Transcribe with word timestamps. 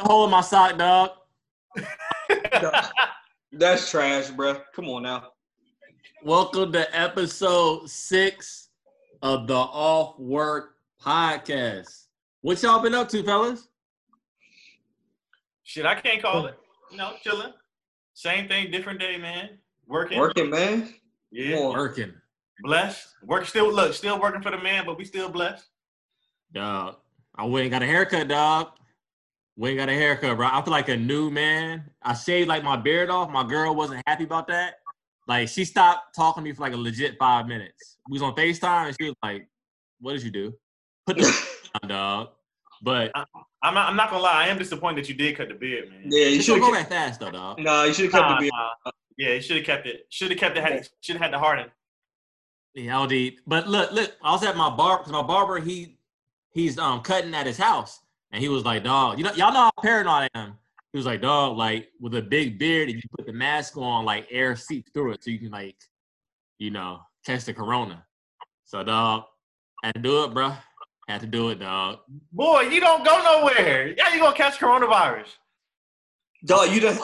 the 0.00 0.08
hole 0.08 0.24
in 0.24 0.30
my 0.30 0.40
sock, 0.40 0.78
dog. 0.78 1.10
That's 3.52 3.90
trash, 3.90 4.30
bro. 4.30 4.56
Come 4.74 4.88
on 4.88 5.02
now. 5.02 5.32
Welcome 6.24 6.72
to 6.72 6.98
episode 6.98 7.88
six 7.90 8.68
of 9.20 9.46
the 9.46 9.54
Off 9.56 10.18
Work 10.18 10.76
Podcast. 11.02 12.06
What 12.40 12.62
y'all 12.62 12.80
been 12.80 12.94
up 12.94 13.08
to, 13.10 13.22
fellas? 13.22 13.68
Shit, 15.64 15.84
I 15.84 15.94
can't 15.96 16.22
call 16.22 16.46
it. 16.46 16.56
Oh. 16.58 16.64
You 16.90 16.96
know, 16.96 17.12
chilling. 17.22 17.52
Same 18.14 18.48
thing, 18.48 18.70
different 18.70 19.00
day, 19.00 19.18
man. 19.18 19.58
Working. 19.86 20.18
Working, 20.18 20.48
man. 20.50 20.94
Yeah. 21.30 21.58
on. 21.58 21.74
Working, 21.74 22.14
Blessed. 22.62 23.06
Work 23.22 23.46
still 23.46 23.72
look, 23.72 23.92
still 23.92 24.18
working 24.20 24.40
for 24.40 24.50
the 24.50 24.58
man, 24.58 24.84
but 24.86 24.96
we 24.96 25.04
still 25.04 25.28
blessed. 25.28 25.66
dog. 26.52 26.96
I 27.36 27.44
went 27.44 27.64
and 27.64 27.70
got 27.70 27.82
a 27.82 27.86
haircut, 27.86 28.28
dog. 28.28 28.72
Went 29.60 29.72
and 29.72 29.78
got 29.80 29.88
a 29.90 29.94
haircut, 29.94 30.38
bro. 30.38 30.48
I 30.50 30.62
feel 30.62 30.70
like 30.70 30.88
a 30.88 30.96
new 30.96 31.30
man. 31.30 31.84
I 32.02 32.14
shaved 32.14 32.48
like 32.48 32.64
my 32.64 32.76
beard 32.76 33.10
off. 33.10 33.28
My 33.30 33.46
girl 33.46 33.74
wasn't 33.74 34.02
happy 34.06 34.24
about 34.24 34.48
that. 34.48 34.76
Like 35.28 35.48
she 35.50 35.66
stopped 35.66 36.16
talking 36.16 36.42
to 36.42 36.48
me 36.48 36.54
for 36.54 36.62
like 36.62 36.72
a 36.72 36.78
legit 36.78 37.16
five 37.18 37.46
minutes. 37.46 37.98
We 38.08 38.14
was 38.14 38.22
on 38.22 38.34
FaceTime 38.34 38.86
and 38.86 38.96
she 38.98 39.08
was 39.08 39.16
like, 39.22 39.46
"What 40.00 40.14
did 40.14 40.22
you 40.22 40.30
do?" 40.30 40.54
Put 41.06 41.18
the 41.18 41.26
on, 41.82 41.88
dog. 41.90 42.28
But 42.80 43.12
I'm 43.62 43.74
not, 43.74 43.90
I'm 43.90 43.96
not 43.96 44.08
gonna 44.08 44.22
lie, 44.22 44.44
I 44.44 44.48
am 44.48 44.56
disappointed 44.56 45.04
that 45.04 45.10
you 45.10 45.14
did 45.14 45.36
cut 45.36 45.48
the 45.48 45.54
beard, 45.54 45.90
man. 45.90 46.04
Yeah, 46.06 46.28
you 46.28 46.40
should 46.40 46.52
don't 46.52 46.60
go 46.60 46.72
have. 46.72 46.88
that 46.88 47.08
fast 47.08 47.20
though, 47.20 47.30
dog. 47.30 47.58
No, 47.58 47.84
you 47.84 47.92
should 47.92 48.06
have 48.06 48.12
kept 48.12 48.22
Nah, 48.22 48.36
the 48.36 48.40
beard. 48.40 48.52
nah. 48.86 48.92
Yeah, 49.18 49.34
you 49.34 49.42
should 49.42 49.56
have 49.58 49.66
kept 49.66 49.86
it. 49.86 50.06
Should 50.08 50.30
have 50.30 50.40
kept 50.40 50.56
it. 50.56 50.88
Should 51.02 51.16
have 51.16 51.22
had 51.22 51.34
the 51.34 51.38
harden. 51.38 51.66
Yeah, 52.74 52.98
I'll 52.98 53.06
deep. 53.06 53.40
But 53.46 53.68
look, 53.68 53.92
look, 53.92 54.16
I 54.22 54.32
was 54.32 54.42
at 54.42 54.56
my 54.56 54.70
barber 54.70 55.02
because 55.02 55.12
my 55.12 55.22
barber 55.22 55.58
he 55.60 55.98
he's 56.54 56.78
um 56.78 57.02
cutting 57.02 57.34
at 57.34 57.44
his 57.46 57.58
house, 57.58 57.99
and 58.32 58.42
he 58.42 58.48
was 58.48 58.64
like, 58.64 58.84
"Dog, 58.84 59.18
you 59.18 59.24
know, 59.24 59.32
y'all 59.32 59.52
know 59.52 59.70
how 59.74 59.82
paranoid 59.82 60.30
I 60.34 60.38
am." 60.38 60.58
He 60.92 60.98
was 60.98 61.06
like, 61.06 61.20
"Dog, 61.20 61.56
like 61.56 61.88
with 62.00 62.14
a 62.14 62.22
big 62.22 62.58
beard, 62.58 62.88
if 62.88 62.96
you 62.96 63.02
put 63.16 63.26
the 63.26 63.32
mask 63.32 63.76
on, 63.76 64.04
like 64.04 64.26
air 64.30 64.56
seeps 64.56 64.90
through 64.92 65.12
it, 65.12 65.24
so 65.24 65.30
you 65.30 65.38
can 65.38 65.50
like, 65.50 65.76
you 66.58 66.70
know, 66.70 67.00
catch 67.24 67.44
the 67.44 67.54
corona." 67.54 68.04
So, 68.64 68.82
dog, 68.84 69.24
had 69.82 69.94
to 69.94 70.00
do 70.00 70.24
it, 70.24 70.34
bro. 70.34 70.52
Had 71.08 71.20
to 71.22 71.26
do 71.26 71.48
it, 71.50 71.58
dog. 71.58 71.98
Boy, 72.32 72.62
you 72.62 72.80
don't 72.80 73.04
go 73.04 73.20
nowhere. 73.22 73.94
Yeah, 73.96 74.14
you 74.14 74.20
gonna 74.20 74.36
catch 74.36 74.58
coronavirus. 74.58 75.28
Dog, 76.44 76.70
you 76.70 76.80
done. 76.80 76.98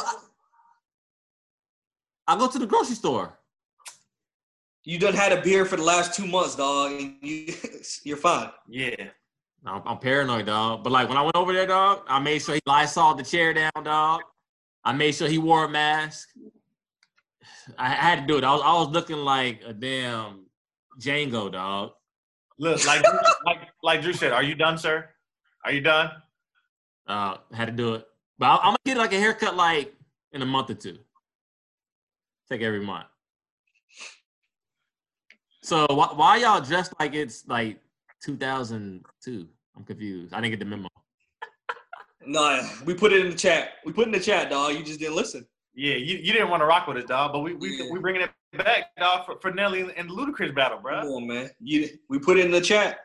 I 2.29 2.37
go 2.37 2.49
to 2.49 2.59
the 2.59 2.67
grocery 2.67 2.97
store. 2.97 3.39
You 4.85 5.01
done 5.01 5.15
had 5.15 5.33
a 5.33 5.43
beard 5.43 5.69
for 5.69 5.77
the 5.77 5.83
last 5.83 6.15
two 6.15 6.27
months, 6.27 6.55
dog. 6.55 6.93
And 6.93 7.17
you, 7.21 7.53
you're 8.05 8.17
fine. 8.17 8.51
Yeah. 8.69 9.09
I'm, 9.67 9.83
I'm 9.85 9.99
paranoid, 9.99 10.47
dog. 10.47 10.85
But 10.85 10.93
like 10.93 11.09
when 11.09 11.19
I 11.19 11.23
went 11.23 11.37
over 11.37 11.53
there, 11.53 11.67
dog, 11.67 12.03
I 12.09 12.19
made 12.21 12.41
sure 12.41 12.55
he 12.55 12.61
Lysol 12.67 13.15
the 13.15 13.23
chair 13.23 13.53
down, 13.53 13.73
dog. 13.83 14.23
I 14.85 14.93
made 14.93 15.15
sure 15.15 15.29
he 15.29 15.39
wore 15.39 15.65
a 15.65 15.69
mask. 15.69 16.29
I 17.77 17.89
had 17.89 18.21
to 18.21 18.27
do 18.27 18.39
it. 18.39 18.45
I 18.45 18.53
was 18.53 18.63
I 18.63 18.73
was 18.75 18.89
looking 18.91 19.17
like 19.17 19.63
a 19.67 19.73
damn 19.73 20.47
Django, 21.01 21.51
dog. 21.51 21.93
Look, 22.59 22.87
like 22.87 23.03
like 23.45 23.61
like 23.83 24.03
Drew 24.03 24.13
said, 24.13 24.33
are 24.33 24.43
you 24.43 24.55
done, 24.55 24.79
sir? 24.79 25.09
Are 25.65 25.73
you 25.73 25.81
done? 25.81 26.11
Uh, 27.07 27.39
had 27.53 27.67
to 27.67 27.73
do 27.73 27.95
it. 27.95 28.07
But 28.39 28.47
I, 28.47 28.57
I'm 28.57 28.65
gonna 28.65 28.77
get 28.85 28.97
like 28.97 29.13
a 29.13 29.19
haircut 29.19 29.57
like 29.57 29.93
in 30.33 30.43
a 30.43 30.47
month 30.47 30.71
or 30.71 30.75
two. 30.75 30.99
Take 32.49 32.63
every 32.63 32.81
month. 32.81 33.07
So 35.63 35.87
why, 35.91 36.13
why 36.15 36.37
y'all 36.37 36.61
dressed 36.61 36.95
like 37.01 37.15
it's 37.15 37.49
like 37.49 37.81
2002? 38.23 39.49
I'm 39.77 39.85
confused. 39.85 40.33
I 40.35 40.41
didn't 40.41 40.53
get 40.53 40.59
the 40.61 40.65
memo. 40.65 40.89
Nah, 42.27 42.63
we 42.85 42.95
put 42.95 43.13
it 43.13 43.25
in 43.25 43.31
the 43.31 43.37
chat. 43.37 43.75
We 43.85 43.93
put 43.93 44.03
it 44.03 44.07
in 44.09 44.13
the 44.13 44.21
chat, 44.21 44.51
dog. 44.51 44.75
You 44.75 44.83
just 44.83 44.99
didn't 44.99 45.15
listen. 45.17 45.47
Yeah, 45.75 45.95
you, 45.95 46.17
you 46.17 46.33
didn't 46.33 46.49
want 46.49 46.63
to 46.63 46.67
rock 46.67 46.87
with 46.89 46.97
us, 46.97 47.05
dog. 47.05 47.33
But 47.33 47.41
we 47.41 47.55
we 47.55 47.77
Yeah. 47.79 47.91
we 47.93 47.99
bringing 48.01 48.23
it 48.23 48.31
back, 48.57 48.97
dog, 48.97 49.27
for, 49.27 49.39
for 49.41 49.53
Nelly 49.53 49.83
and 49.97 50.09
the 50.11 50.15
Ludacris 50.15 50.55
battle, 50.55 50.79
bro. 50.79 51.03
Come 51.03 51.09
on, 51.11 51.27
man. 51.27 51.51
You, 51.61 51.89
we 52.09 52.19
put 52.19 52.39
it 52.39 52.45
in 52.47 52.51
the 52.51 52.61
chat. 52.61 53.01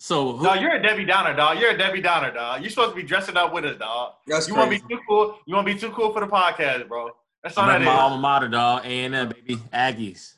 So 0.00 0.36
who, 0.36 0.44
Dog, 0.44 0.60
you're 0.60 0.74
a 0.76 0.82
Debbie 0.82 1.04
Downer, 1.04 1.34
dog. 1.34 1.58
You're 1.58 1.70
a 1.70 1.76
Debbie 1.78 2.00
Downer, 2.00 2.30
dog. 2.32 2.60
You're 2.60 2.70
supposed 2.70 2.90
to 2.90 2.96
be 2.96 3.02
dressing 3.02 3.36
up 3.36 3.52
with 3.52 3.64
us, 3.64 3.78
dog. 3.78 4.12
That's 4.28 4.46
You 4.46 4.54
want 4.54 4.70
to 4.72 4.78
be 4.80 4.94
too 4.94 5.00
cool. 5.08 5.38
You 5.46 5.56
want 5.56 5.66
to 5.66 5.74
be 5.74 5.80
too 5.80 5.90
cool 5.90 6.12
for 6.12 6.20
the 6.20 6.28
podcast, 6.28 6.86
bro. 6.86 7.10
That's 7.42 7.56
all 7.58 7.64
I'm 7.64 7.70
that 7.70 7.80
at 7.82 7.84
my 7.84 7.94
is. 7.94 7.98
alma 8.00 8.18
mater, 8.18 8.48
dog. 8.48 8.84
A 8.84 8.88
and 8.88 9.14
M, 9.14 9.28
baby, 9.30 9.56
Aggies. 9.72 10.34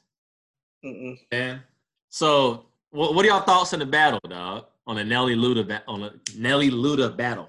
Mm-mm. 0.82 1.19
Man. 1.31 1.60
So, 2.09 2.65
what, 2.91 3.15
what 3.15 3.22
are 3.25 3.28
y'all 3.28 3.42
thoughts 3.42 3.75
on 3.75 3.81
the 3.81 3.87
battle, 3.87 4.19
dog? 4.27 4.65
On 4.91 4.99
a 4.99 5.05
Nelly 5.05 5.37
Luda 5.37 5.69
ba- 5.69 5.84
on 5.87 6.01
the 6.01 6.19
Nelly 6.37 6.69
Luda 6.69 7.17
battle. 7.17 7.49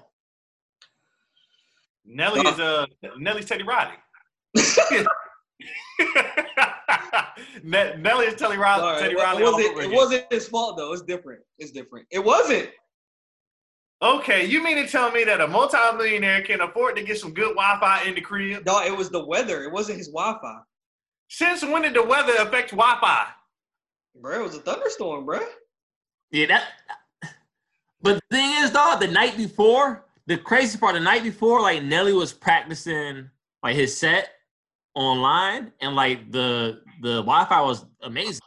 Nelly 2.04 2.38
is 2.40 2.60
uh 2.60 2.86
Nelly's 3.18 3.46
Teddy 3.46 3.64
Riley. 3.64 3.96
Ne- 7.64 7.96
Nelly 7.98 8.26
is 8.26 8.36
Teddy 8.36 8.56
Riley. 8.56 8.82
All 8.84 8.92
right, 8.92 9.00
Teddy 9.00 9.16
Riley 9.16 9.42
it 9.42 9.44
wasn't, 9.44 9.78
it 9.78 9.92
wasn't 9.92 10.32
his 10.32 10.46
fault 10.46 10.76
though. 10.76 10.92
It's 10.92 11.02
different. 11.02 11.40
It's 11.58 11.72
different. 11.72 12.06
It 12.12 12.20
wasn't. 12.24 12.70
Okay, 14.00 14.44
you 14.44 14.62
mean 14.62 14.76
to 14.76 14.86
tell 14.86 15.10
me 15.10 15.24
that 15.24 15.40
a 15.40 15.48
multimillionaire 15.48 16.42
can 16.42 16.60
afford 16.60 16.94
to 16.94 17.02
get 17.02 17.18
some 17.18 17.34
good 17.34 17.56
Wi-Fi 17.56 18.04
in 18.04 18.14
the 18.14 18.20
crib? 18.20 18.64
Dog, 18.64 18.86
it 18.86 18.96
was 18.96 19.10
the 19.10 19.24
weather. 19.24 19.64
It 19.64 19.72
wasn't 19.72 19.98
his 19.98 20.06
Wi-Fi. 20.06 20.58
Since 21.28 21.64
when 21.64 21.82
did 21.82 21.94
the 21.94 22.04
weather 22.04 22.34
affect 22.38 22.70
Wi-Fi? 22.70 23.26
Bro, 24.20 24.38
it 24.38 24.44
was 24.44 24.54
a 24.54 24.60
thunderstorm, 24.60 25.26
bro. 25.26 25.40
Yeah, 26.30 26.46
that. 26.46 26.68
But 28.02 28.14
the 28.16 28.36
thing 28.36 28.62
is, 28.64 28.70
dog, 28.70 29.00
the 29.00 29.06
night 29.08 29.36
before, 29.36 30.04
the 30.26 30.36
crazy 30.36 30.78
part, 30.78 30.94
the 30.94 31.00
night 31.00 31.22
before, 31.22 31.60
like 31.60 31.82
Nelly 31.82 32.12
was 32.12 32.32
practicing 32.32 33.30
like 33.62 33.76
his 33.76 33.96
set 33.96 34.30
online, 34.94 35.72
and 35.80 35.94
like 35.94 36.30
the 36.32 36.82
the 37.00 37.16
Wi-Fi 37.22 37.60
was 37.62 37.86
amazing. 38.02 38.40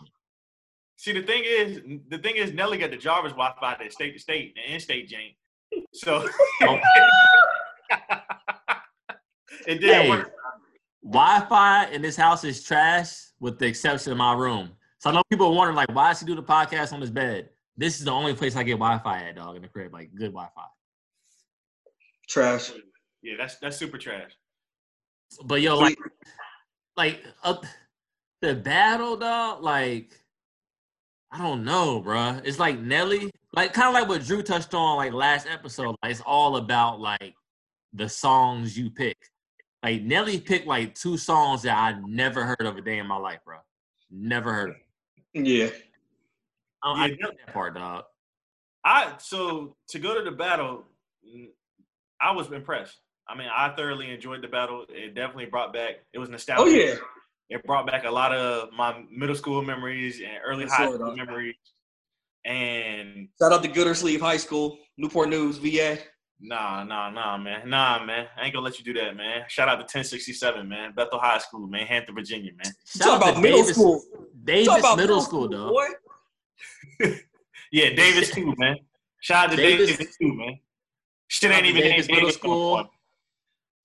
See, 0.98 1.12
the 1.14 1.22
thing 1.22 1.44
is, 1.46 1.82
the 2.10 2.18
thing 2.18 2.36
is, 2.38 2.54
Nelly 2.54 2.78
got 2.78 2.92
the 2.92 2.98
Jarvis 2.98 3.32
Wi-Fi 3.34 3.78
that 3.80 3.92
state 3.94 4.14
to 4.14 4.20
state, 4.20 4.56
the 4.56 4.74
in-state 4.74 5.10
jank. 5.10 5.36
So 5.94 6.28
Oh. 6.62 6.80
it 9.68 9.76
didn't 9.80 10.02
Hey. 10.04 10.10
work. 10.10 10.32
Wi-Fi 11.04 11.86
in 11.92 12.02
this 12.02 12.16
house 12.16 12.44
is 12.44 12.64
trash, 12.64 13.28
with 13.40 13.60
the 13.60 13.68
exception 13.68 14.12
of 14.12 14.18
my 14.18 14.34
room. 14.34 14.72
So 14.98 15.10
I 15.10 15.14
know 15.14 15.22
people 15.30 15.48
are 15.48 15.54
wondering, 15.54 15.76
like, 15.76 15.94
why 15.94 16.10
does 16.10 16.22
he 16.22 16.26
do 16.26 16.34
the 16.34 16.42
podcast 16.42 16.94
on 16.94 17.02
his 17.02 17.12
bed? 17.12 17.50
This 17.78 18.00
is 18.00 18.06
the 18.06 18.12
only 18.12 18.34
place 18.34 18.56
I 18.56 18.63
get 18.63 18.74
Wi-Fi 18.74 19.24
at, 19.30 19.36
dog, 19.36 19.56
in 19.56 19.62
the 19.62 19.68
crib, 19.68 19.94
like 19.94 20.13
good 20.16 20.31
Wi-Fi. 20.31 20.63
Trash. 22.30 22.72
Yeah, 23.22 23.36
that's 23.38 23.58
that's 23.58 23.78
super 23.78 23.97
trash. 23.97 24.31
But 25.44 25.62
yo, 25.62 25.78
like, 25.78 25.97
like 26.96 27.23
uh, 27.44 27.58
the 28.41 28.55
battle, 28.55 29.17
dog. 29.17 29.61
Like, 29.61 30.20
I 31.32 31.40
don't 31.40 31.66
know, 31.66 32.02
bruh. 32.02 32.41
It's 32.46 32.59
like 32.59 32.79
Nelly, 32.79 33.32
like 33.53 33.73
kind 33.73 33.90
of 33.90 33.94
like 33.94 34.08
what 34.08 34.23
Drew 34.26 34.41
touched 34.41 34.73
on, 34.73 34.97
like 34.97 35.14
last 35.14 35.47
episode. 35.52 35.96
Like, 36.02 36.11
it's 36.11 36.22
all 36.22 36.58
about 36.58 37.00
like 37.00 37.34
the 37.94 38.08
songs 38.08 38.78
you 38.78 38.90
pick. 38.90 39.17
Like 39.84 40.02
Nelly 40.02 40.40
picked 40.40 40.67
like 40.67 40.96
two 40.96 41.17
songs 41.17 41.64
that 41.64 41.78
I 41.78 42.00
never 42.08 42.46
heard 42.46 42.61
of 42.61 42.78
a 42.78 42.82
day 42.82 43.00
in 43.00 43.08
my 43.08 43.17
life, 43.17 43.40
bro. 43.46 43.58
Never 44.09 44.53
heard. 44.53 44.70
Of. 44.70 44.76
Yeah. 45.34 45.70
Oh, 46.85 46.93
I, 46.93 47.03
I 47.03 47.05
Yeah, 47.08 47.16
get 47.16 47.32
that 47.46 47.53
part, 47.53 47.76
dog. 47.76 48.03
I 48.85 49.14
so 49.17 49.76
to 49.90 49.99
go 49.99 50.14
to 50.17 50.23
the 50.23 50.35
battle, 50.35 50.84
I 52.22 52.32
was 52.32 52.52
impressed. 52.52 52.97
I 53.28 53.35
mean, 53.35 53.47
I 53.53 53.70
thoroughly 53.76 54.11
enjoyed 54.11 54.43
the 54.43 54.47
battle. 54.47 54.85
It 54.90 55.16
definitely 55.16 55.47
brought 55.47 55.73
back. 55.73 55.96
It 56.14 56.20
was 56.20 56.29
nostalgic. 56.29 56.64
Oh 56.66 56.70
yeah. 56.70 56.96
It 57.49 57.64
brought 57.66 57.87
back 57.87 58.05
a 58.05 58.11
lot 58.11 58.34
of 58.34 58.70
my 58.73 59.03
middle 59.11 59.35
school 59.35 59.61
memories 59.64 60.20
and 60.20 60.37
early 60.46 60.64
Yes, 60.64 60.73
high 60.73 60.85
school 60.85 60.99
dog. 60.99 61.17
memories. 61.17 61.55
And 62.43 63.29
Shout 63.41 63.52
out 63.52 63.64
to 63.64 63.70
Gildersleeve 63.70 64.22
High 64.22 64.38
School, 64.38 64.78
Newport 64.97 65.29
News, 65.29 65.58
VA. 65.58 65.97
nah, 66.40 66.84
nah, 66.84 67.09
nah, 67.09 67.38
man, 67.38 67.67
nah, 67.70 68.03
man. 68.05 68.28
I 68.38 68.46
ain't 68.46 68.53
gonna 68.53 68.64
let 68.66 68.78
you 68.78 68.85
do 68.85 68.93
that, 68.99 69.16
man. 69.16 69.43
Shout 69.47 69.67
out 69.67 69.76
to 69.76 69.81
1067, 69.81 70.67
man. 70.70 70.93
Bethel 70.96 71.20
High 71.20 71.40
School, 71.40 71.67
man. 71.67 71.88
Hampton, 71.88 72.14
Virginia, 72.14 72.52
man. 72.55 72.72
Shout 72.85 73.02
Talk 73.02 73.11
out 73.16 73.17
about 73.23 73.35
to 73.35 73.41
middle 73.41 73.61
Davis, 73.61 73.76
school. 73.76 74.03
Davis 74.43 74.67
Talk 74.67 74.79
about 74.79 74.97
middle 74.97 75.22
school, 75.22 75.47
dog. 75.47 75.70
boy. 75.73 75.88
Yeah, 77.72 77.94
Davis 77.94 78.32
too, 78.32 78.53
man. 78.58 78.78
Shout 79.22 79.46
out 79.46 79.52
to 79.52 79.58
Davis- 79.58 79.97
Davis, 79.97 80.18
too, 80.18 80.34
man. 80.34 80.59
Shit 81.28 81.52
Shout 81.52 81.52
ain't 81.52 81.58
out 81.58 81.62
to 81.64 81.70
even 81.70 81.82
Davis 81.82 82.08
named 82.08 82.09
Middle 82.09 82.30
Davis 82.30 82.44
no. 82.44 82.50
School. 82.50 82.90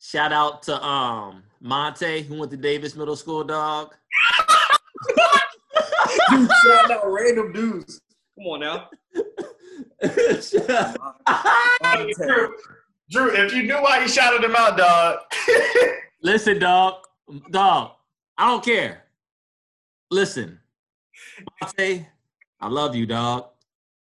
Shout 0.01 0.33
out 0.33 0.62
to 0.65 0.83
um 0.85 1.43
Monte, 1.61 2.23
who 2.23 2.39
went 2.39 2.51
to 2.53 2.57
Davis 2.57 2.95
Middle 2.95 3.17
School, 3.17 3.45
dog. 3.45 3.95
Dude, 6.31 6.51
shout 6.65 6.91
out 6.91 7.03
random 7.05 7.53
dudes. 7.53 8.01
Come 8.37 8.47
on 8.47 8.61
now. 8.61 8.89
Drew, 12.15 12.55
Drew, 13.11 13.31
if 13.35 13.53
you 13.55 13.63
knew 13.65 13.83
why 13.83 14.03
he 14.03 14.09
shouted 14.09 14.43
him 14.45 14.55
out, 14.56 14.77
dog. 14.79 15.19
Listen, 16.23 16.59
dog, 16.59 16.95
dog. 17.51 17.93
I 18.39 18.47
don't 18.47 18.65
care. 18.65 19.05
Listen, 20.11 20.59
Monte, 21.61 22.06
I 22.62 22.69
love 22.69 22.95
you, 22.95 23.07
dog. 23.07 23.47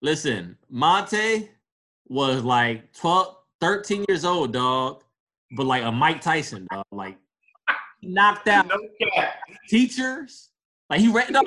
Listen, 0.02 0.56
Monte 0.68 1.48
was 2.08 2.42
like 2.42 2.92
12, 2.94 3.36
13 3.60 4.04
years 4.08 4.24
old, 4.24 4.52
dog, 4.52 5.02
but 5.56 5.66
like 5.66 5.84
a 5.84 5.92
Mike 5.92 6.20
Tyson, 6.20 6.66
dog. 6.72 6.84
Like 6.90 7.18
knocked 8.02 8.48
out 8.48 8.68
No 8.68 8.78
teachers. 9.68 10.50
Like 10.90 11.00
he 11.00 11.08
ran, 11.08 11.32
dog, 11.32 11.46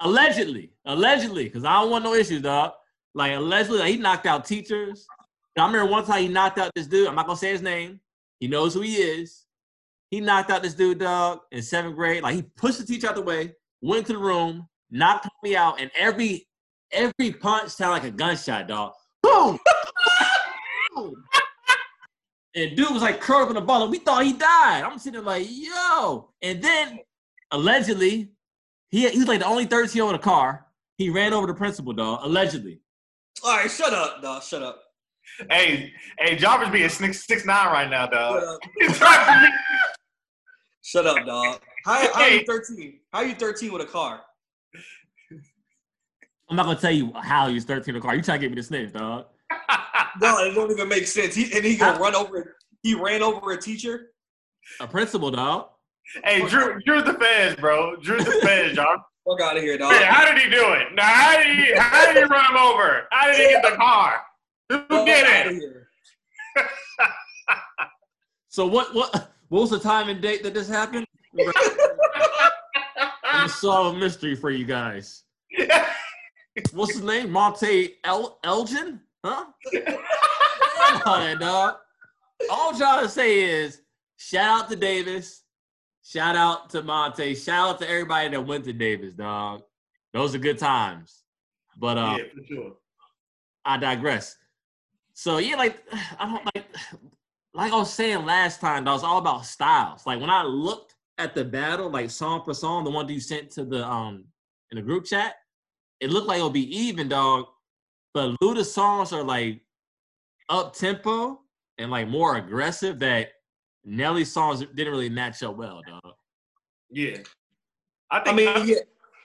allegedly, 0.00 0.72
allegedly, 0.84 1.44
because 1.44 1.64
I 1.64 1.80
don't 1.80 1.90
want 1.90 2.04
no 2.04 2.14
issues, 2.14 2.42
dog. 2.42 2.72
Like 3.14 3.32
allegedly, 3.32 3.78
like, 3.78 3.90
he 3.92 3.96
knocked 3.96 4.26
out 4.26 4.44
teachers. 4.44 5.06
I 5.56 5.66
remember 5.66 5.90
one 5.90 6.04
time 6.04 6.22
he 6.22 6.28
knocked 6.28 6.58
out 6.58 6.72
this 6.74 6.86
dude. 6.86 7.08
I'm 7.08 7.14
not 7.14 7.26
gonna 7.26 7.38
say 7.38 7.52
his 7.52 7.62
name. 7.62 8.00
He 8.38 8.48
knows 8.48 8.74
who 8.74 8.80
he 8.80 8.96
is. 8.96 9.44
He 10.10 10.20
knocked 10.20 10.50
out 10.50 10.62
this 10.62 10.74
dude, 10.74 10.98
dog, 10.98 11.40
in 11.52 11.62
seventh 11.62 11.96
grade. 11.96 12.22
Like 12.22 12.34
he 12.34 12.42
pushed 12.42 12.78
the 12.78 12.84
teacher 12.84 13.08
out 13.08 13.14
the 13.14 13.22
way, 13.22 13.54
went 13.80 14.06
to 14.06 14.12
the 14.12 14.18
room, 14.18 14.68
knocked 14.90 15.28
me 15.42 15.56
out, 15.56 15.80
and 15.80 15.90
every 15.98 16.48
every 16.92 17.32
punch 17.32 17.70
sounded 17.70 17.92
like 18.02 18.04
a 18.04 18.10
gunshot, 18.16 18.68
dog. 18.68 18.92
Boom! 19.22 19.58
Boom! 20.94 21.14
And 22.56 22.76
dude 22.76 22.90
was 22.90 23.00
like 23.00 23.20
curled 23.20 23.42
up 23.44 23.48
in 23.50 23.54
the 23.54 23.60
ball. 23.60 23.82
and 23.82 23.92
We 23.92 23.98
thought 23.98 24.24
he 24.24 24.32
died. 24.32 24.82
I'm 24.82 24.98
sitting 24.98 25.12
there 25.20 25.22
like, 25.22 25.46
yo. 25.48 26.30
And 26.42 26.60
then 26.60 26.98
allegedly, 27.52 28.32
he, 28.90 29.08
he 29.08 29.18
was 29.20 29.28
like 29.28 29.38
the 29.38 29.46
only 29.46 29.66
13 29.66 29.94
year 29.94 30.02
old 30.02 30.14
in 30.14 30.20
the 30.20 30.24
car. 30.24 30.66
He 30.98 31.10
ran 31.10 31.32
over 31.32 31.46
the 31.46 31.54
principal, 31.54 31.92
dog. 31.92 32.18
Allegedly. 32.24 32.80
All 33.44 33.56
right, 33.56 33.70
shut 33.70 33.92
up, 33.94 34.20
dog. 34.20 34.42
Shut 34.42 34.64
up. 34.64 34.82
Hey, 35.48 35.92
hey, 36.18 36.34
Jarvis 36.34 36.70
being 36.70 36.88
six 36.88 37.24
six 37.24 37.44
nine 37.46 37.68
right 37.68 37.88
now, 37.88 38.06
Shut 38.06 38.12
dog. 38.14 38.42
up, 38.42 38.58
He's 38.80 38.98
trying 38.98 39.42
to 39.44 39.46
be- 39.46 39.56
shut 40.82 41.06
up 41.06 41.24
dog. 41.24 41.60
How, 41.84 42.12
how 42.12 42.22
are 42.22 42.30
you 42.30 42.42
13? 42.44 42.98
How 43.12 43.18
are 43.20 43.26
you 43.26 43.36
13 43.36 43.72
with 43.72 43.82
a 43.82 43.86
car? 43.86 44.22
I'm 46.50 46.56
not 46.56 46.66
gonna 46.66 46.78
tell 46.78 46.90
you 46.90 47.12
how 47.14 47.48
he's 47.48 47.64
13 47.64 47.94
in 47.94 48.00
the 48.00 48.04
car. 48.04 48.14
You 48.16 48.22
trying 48.22 48.40
to 48.40 48.46
get 48.46 48.50
me 48.50 48.56
to 48.56 48.62
sniff, 48.62 48.92
dog. 48.92 49.26
No, 50.20 50.38
it 50.38 50.54
don't 50.56 50.68
even 50.72 50.88
make 50.88 51.06
sense. 51.06 51.36
He, 51.36 51.44
and 51.56 51.64
he 51.64 51.76
gonna 51.76 51.98
run 52.00 52.16
over. 52.16 52.56
He 52.82 52.94
ran 52.96 53.22
over 53.22 53.52
a 53.52 53.56
teacher. 53.56 54.10
A 54.80 54.88
principal, 54.88 55.30
dog. 55.30 55.68
hey, 56.24 56.44
Drew, 56.48 56.80
Drew's 56.84 57.04
the 57.04 57.14
fans, 57.14 57.54
bro. 57.54 57.94
Drew's 57.96 58.24
the 58.24 58.40
fans, 58.42 58.74
Jarvis. 58.74 59.04
Fuck 59.28 59.40
out 59.40 59.56
of 59.56 59.62
here, 59.62 59.78
dog. 59.78 59.92
Hey, 59.92 60.04
how 60.04 60.24
did 60.26 60.42
he 60.42 60.50
do 60.50 60.72
it? 60.72 60.88
Now, 60.94 61.04
how 61.04 61.36
did 61.36 61.56
he? 61.56 61.72
How 61.76 62.06
did 62.06 62.16
he 62.16 62.24
run 62.24 62.44
him 62.50 62.56
over? 62.56 63.06
How 63.12 63.28
did 63.28 63.36
he 63.36 63.48
get 63.50 63.62
the 63.62 63.76
car? 63.76 64.20
Who 64.68 64.78
Fuck 64.88 65.06
did 65.06 65.62
it? 65.62 65.62
So 68.48 68.66
what 68.66 68.92
what 68.92 69.30
what 69.48 69.60
was 69.60 69.70
the 69.70 69.78
time 69.78 70.08
and 70.08 70.20
date 70.20 70.42
that 70.42 70.54
this 70.54 70.68
happened? 70.68 71.06
I'm 71.38 71.52
gonna 73.32 73.48
solve 73.48 73.94
a 73.94 73.98
mystery 73.98 74.34
for 74.34 74.50
you 74.50 74.64
guys. 74.64 75.22
What's 76.72 76.94
his 76.94 77.02
name? 77.02 77.30
Monte 77.30 77.96
El- 78.04 78.38
Elgin? 78.44 79.00
Huh? 79.24 79.46
Come 79.72 81.02
on, 81.04 81.38
dog. 81.38 81.76
All 82.50 82.70
I'm 82.70 82.78
trying 82.78 83.02
to 83.02 83.08
say 83.08 83.40
is 83.40 83.82
shout 84.16 84.62
out 84.64 84.70
to 84.70 84.76
Davis. 84.76 85.44
Shout 86.02 86.36
out 86.36 86.70
to 86.70 86.82
Monte. 86.82 87.34
Shout 87.34 87.68
out 87.68 87.78
to 87.80 87.88
everybody 87.88 88.30
that 88.30 88.40
went 88.40 88.64
to 88.64 88.72
Davis, 88.72 89.14
dog. 89.14 89.62
Those 90.12 90.34
are 90.34 90.38
good 90.38 90.58
times. 90.58 91.22
But 91.78 91.98
uh 91.98 92.16
yeah, 92.18 92.24
for 92.34 92.44
sure. 92.46 92.72
I 93.64 93.76
digress. 93.76 94.36
So 95.12 95.38
yeah, 95.38 95.56
like 95.56 95.82
I 96.18 96.26
don't 96.26 96.44
like 96.54 96.66
like 97.54 97.72
I 97.72 97.76
was 97.76 97.92
saying 97.92 98.24
last 98.24 98.60
time, 98.60 98.84
that 98.84 98.92
was 98.92 99.04
all 99.04 99.18
about 99.18 99.44
styles. 99.44 100.06
Like 100.06 100.20
when 100.20 100.30
I 100.30 100.42
looked 100.42 100.94
at 101.18 101.34
the 101.34 101.44
battle, 101.44 101.90
like 101.90 102.10
song 102.10 102.42
for 102.44 102.54
song, 102.54 102.84
the 102.84 102.90
one 102.90 103.06
that 103.06 103.12
you 103.12 103.20
sent 103.20 103.50
to 103.52 103.64
the 103.64 103.86
um 103.86 104.24
in 104.70 104.76
the 104.76 104.82
group 104.82 105.04
chat, 105.04 105.34
it 106.00 106.10
looked 106.10 106.26
like 106.26 106.38
it'll 106.38 106.50
be 106.50 106.76
even, 106.76 107.08
dog. 107.08 107.46
But 108.14 108.34
Luda 108.42 108.64
songs 108.64 109.12
are 109.12 109.22
like 109.22 109.60
up 110.48 110.74
tempo 110.74 111.40
and 111.78 111.90
like 111.90 112.08
more 112.08 112.36
aggressive 112.36 112.98
that 113.00 113.28
Nelly's 113.84 114.32
songs 114.32 114.60
didn't 114.74 114.92
really 114.92 115.08
match 115.08 115.42
up 115.42 115.56
well, 115.56 115.80
dog. 115.86 116.14
Yeah. 116.90 117.18
I 118.10 118.18
I 118.18 118.24
think. 118.24 118.36
mean, 118.36 118.68
yeah. 118.68 118.76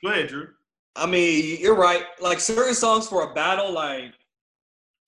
go 0.04 0.12
ahead, 0.12 0.28
Drew. 0.28 0.50
I 0.96 1.06
mean, 1.06 1.58
you're 1.60 1.76
right. 1.76 2.04
Like 2.22 2.40
certain 2.40 2.76
songs 2.76 3.08
for 3.08 3.30
a 3.30 3.34
battle, 3.34 3.74
like 3.74 4.14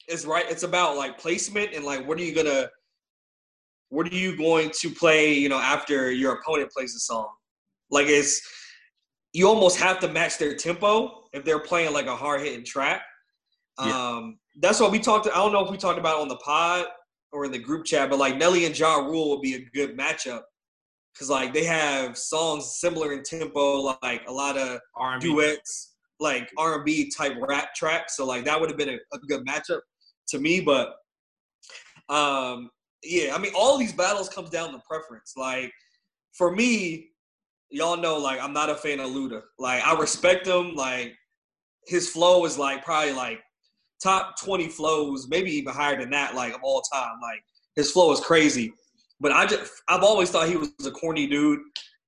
it's 0.07 0.25
right. 0.25 0.45
It's 0.49 0.63
about 0.63 0.97
like 0.97 1.17
placement 1.17 1.73
and 1.73 1.85
like 1.85 2.05
what 2.07 2.17
are 2.17 2.23
you 2.23 2.33
gonna, 2.33 2.69
what 3.89 4.07
are 4.11 4.15
you 4.15 4.35
going 4.35 4.71
to 4.79 4.89
play? 4.89 5.33
You 5.33 5.49
know, 5.49 5.59
after 5.59 6.11
your 6.11 6.33
opponent 6.33 6.71
plays 6.71 6.93
the 6.93 6.99
song, 6.99 7.29
like 7.89 8.07
it's 8.07 8.41
you 9.37 9.47
almost 9.47 9.77
have 9.77 9.99
to 9.99 10.07
match 10.07 10.39
their 10.39 10.55
tempo 10.55 11.25
if 11.31 11.45
they're 11.45 11.59
playing 11.59 11.93
like 11.93 12.07
a 12.07 12.15
hard 12.15 12.41
hitting 12.41 12.65
track. 12.65 13.03
Yeah. 13.79 13.95
Um, 13.95 14.39
that's 14.59 14.79
what 14.79 14.91
we 14.91 14.97
talked. 14.97 15.27
I 15.27 15.35
don't 15.35 15.51
know 15.51 15.63
if 15.63 15.69
we 15.69 15.77
talked 15.77 15.99
about 15.99 16.19
on 16.19 16.27
the 16.27 16.37
pod 16.37 16.85
or 17.31 17.45
in 17.45 17.51
the 17.51 17.59
group 17.59 17.85
chat, 17.85 18.09
but 18.09 18.17
like 18.17 18.35
Nelly 18.35 18.65
and 18.65 18.77
Ja 18.77 18.95
Rule 18.95 19.29
would 19.29 19.41
be 19.41 19.53
a 19.53 19.59
good 19.75 19.95
matchup 19.95 20.41
because 21.13 21.29
like 21.29 21.53
they 21.53 21.65
have 21.65 22.17
songs 22.17 22.79
similar 22.79 23.13
in 23.13 23.21
tempo, 23.21 23.95
like 24.01 24.23
a 24.27 24.31
lot 24.31 24.57
of 24.57 24.79
R&B. 24.95 25.27
duets, 25.27 25.93
like 26.19 26.51
R 26.57 26.77
and 26.77 26.83
B 26.83 27.11
type 27.15 27.33
rap 27.39 27.75
tracks. 27.75 28.17
So 28.17 28.25
like 28.25 28.43
that 28.45 28.59
would 28.59 28.71
have 28.71 28.77
been 28.77 28.89
a, 28.89 28.97
a 29.13 29.19
good 29.27 29.45
matchup 29.45 29.81
to 30.29 30.39
me. 30.39 30.61
But 30.61 30.95
um, 32.09 32.71
yeah, 33.03 33.35
I 33.35 33.37
mean, 33.37 33.51
all 33.55 33.77
these 33.77 33.93
battles 33.93 34.29
comes 34.29 34.49
down 34.49 34.71
to 34.71 34.81
preference. 34.89 35.33
Like 35.37 35.71
for 36.33 36.55
me, 36.55 37.09
y'all 37.69 37.97
know, 37.97 38.17
like 38.17 38.41
I'm 38.41 38.53
not 38.53 38.69
a 38.69 38.75
fan 38.75 38.99
of 38.99 39.11
Luda. 39.11 39.41
Like 39.59 39.85
I 39.85 39.97
respect 39.99 40.47
him. 40.47 40.75
Like 40.75 41.13
his 41.87 42.09
flow 42.09 42.45
is 42.45 42.57
like 42.57 42.83
probably 42.83 43.13
like 43.13 43.39
top 44.01 44.39
20 44.41 44.67
flows, 44.69 45.27
maybe 45.29 45.51
even 45.51 45.73
higher 45.73 45.99
than 45.99 46.09
that, 46.11 46.35
like 46.35 46.53
of 46.53 46.61
all 46.63 46.81
time. 46.93 47.19
Like 47.21 47.41
his 47.75 47.91
flow 47.91 48.11
is 48.11 48.19
crazy. 48.19 48.73
But 49.19 49.31
I 49.31 49.45
just 49.45 49.71
I've 49.87 50.03
always 50.03 50.29
thought 50.29 50.47
he 50.47 50.57
was 50.57 50.71
a 50.85 50.91
corny 50.91 51.27
dude. 51.27 51.59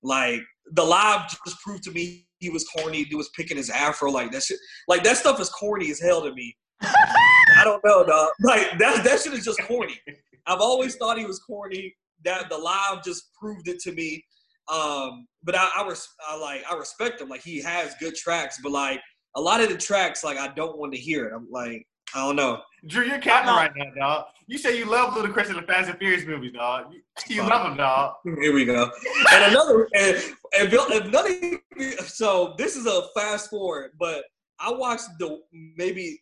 Like 0.03 0.41
the 0.74 0.84
live 0.84 1.29
just 1.45 1.60
proved 1.62 1.84
to 1.84 1.91
me 1.91 2.27
he 2.39 2.50
was 2.50 2.65
corny. 2.65 3.03
He 3.03 3.15
was 3.15 3.29
picking 3.29 3.57
his 3.57 3.69
afro 3.69 4.10
like 4.10 4.31
that 4.31 4.43
shit. 4.43 4.60
Like 4.88 5.03
that 5.03 5.17
stuff 5.17 5.39
is 5.39 5.50
corny 5.50 5.91
as 5.91 6.00
hell 6.00 6.22
to 6.24 6.34
me. 6.34 6.55
I 6.81 7.63
don't 7.63 7.84
know, 7.84 8.05
dog. 8.05 8.29
Like 8.41 8.77
that 8.79 9.03
that 9.03 9.19
shit 9.19 9.34
is 9.34 9.43
just 9.43 9.62
corny. 9.63 10.00
I've 10.45 10.62
always 10.62 10.95
thought 10.95 11.17
he 11.17 11.25
was 11.25 11.39
corny. 11.39 11.93
That 12.25 12.50
the 12.50 12.57
live 12.57 13.03
just 13.03 13.34
proved 13.39 13.67
it 13.67 13.79
to 13.81 13.91
me. 13.91 14.24
Um, 14.71 15.27
but 15.43 15.55
I, 15.55 15.69
I, 15.77 15.88
res- 15.88 16.09
I 16.27 16.38
like 16.38 16.63
I 16.69 16.75
respect 16.75 17.21
him. 17.21 17.29
Like 17.29 17.41
he 17.41 17.61
has 17.61 17.95
good 17.99 18.15
tracks, 18.15 18.59
but 18.61 18.71
like 18.71 19.01
a 19.35 19.41
lot 19.41 19.61
of 19.61 19.69
the 19.69 19.77
tracks, 19.77 20.23
like 20.23 20.38
I 20.38 20.49
don't 20.49 20.77
want 20.77 20.93
to 20.93 20.99
hear 20.99 21.25
it. 21.27 21.33
I'm 21.33 21.47
like 21.49 21.85
I 22.13 22.25
don't 22.25 22.35
know. 22.35 22.61
Drew, 22.88 23.05
you're 23.05 23.19
capping 23.19 23.49
right 23.49 23.71
now, 23.75 23.91
dog. 23.99 24.25
You 24.47 24.57
say 24.57 24.77
you 24.77 24.85
love 24.85 25.13
Ludacris 25.13 25.49
in 25.49 25.55
the 25.55 25.61
Fast 25.61 25.89
and 25.89 25.99
Furious 25.99 26.25
movies, 26.25 26.53
dog. 26.53 26.85
You, 26.91 27.01
you 27.35 27.43
love 27.43 27.69
him, 27.69 27.77
dog. 27.77 28.15
Here 28.23 28.53
we 28.53 28.65
go. 28.65 28.89
And 29.31 29.51
another, 29.51 29.88
and, 29.93 30.17
and 30.57 30.71
Bill- 30.71 30.88
if 30.89 31.05
none 31.11 31.31
of 31.31 31.43
you, 31.77 31.91
so 31.99 32.55
this 32.57 32.75
is 32.75 32.88
a 32.88 33.03
fast 33.15 33.49
forward, 33.49 33.91
but 33.99 34.23
I 34.59 34.71
watched 34.71 35.07
the 35.19 35.39
maybe 35.77 36.19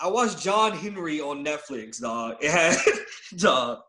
I 0.00 0.08
watched 0.08 0.40
John 0.40 0.72
Henry 0.72 1.20
on 1.20 1.44
Netflix, 1.44 2.00
dog. 2.00 2.36
It 2.40 2.50
has 2.50 2.82
dog. 3.36 3.80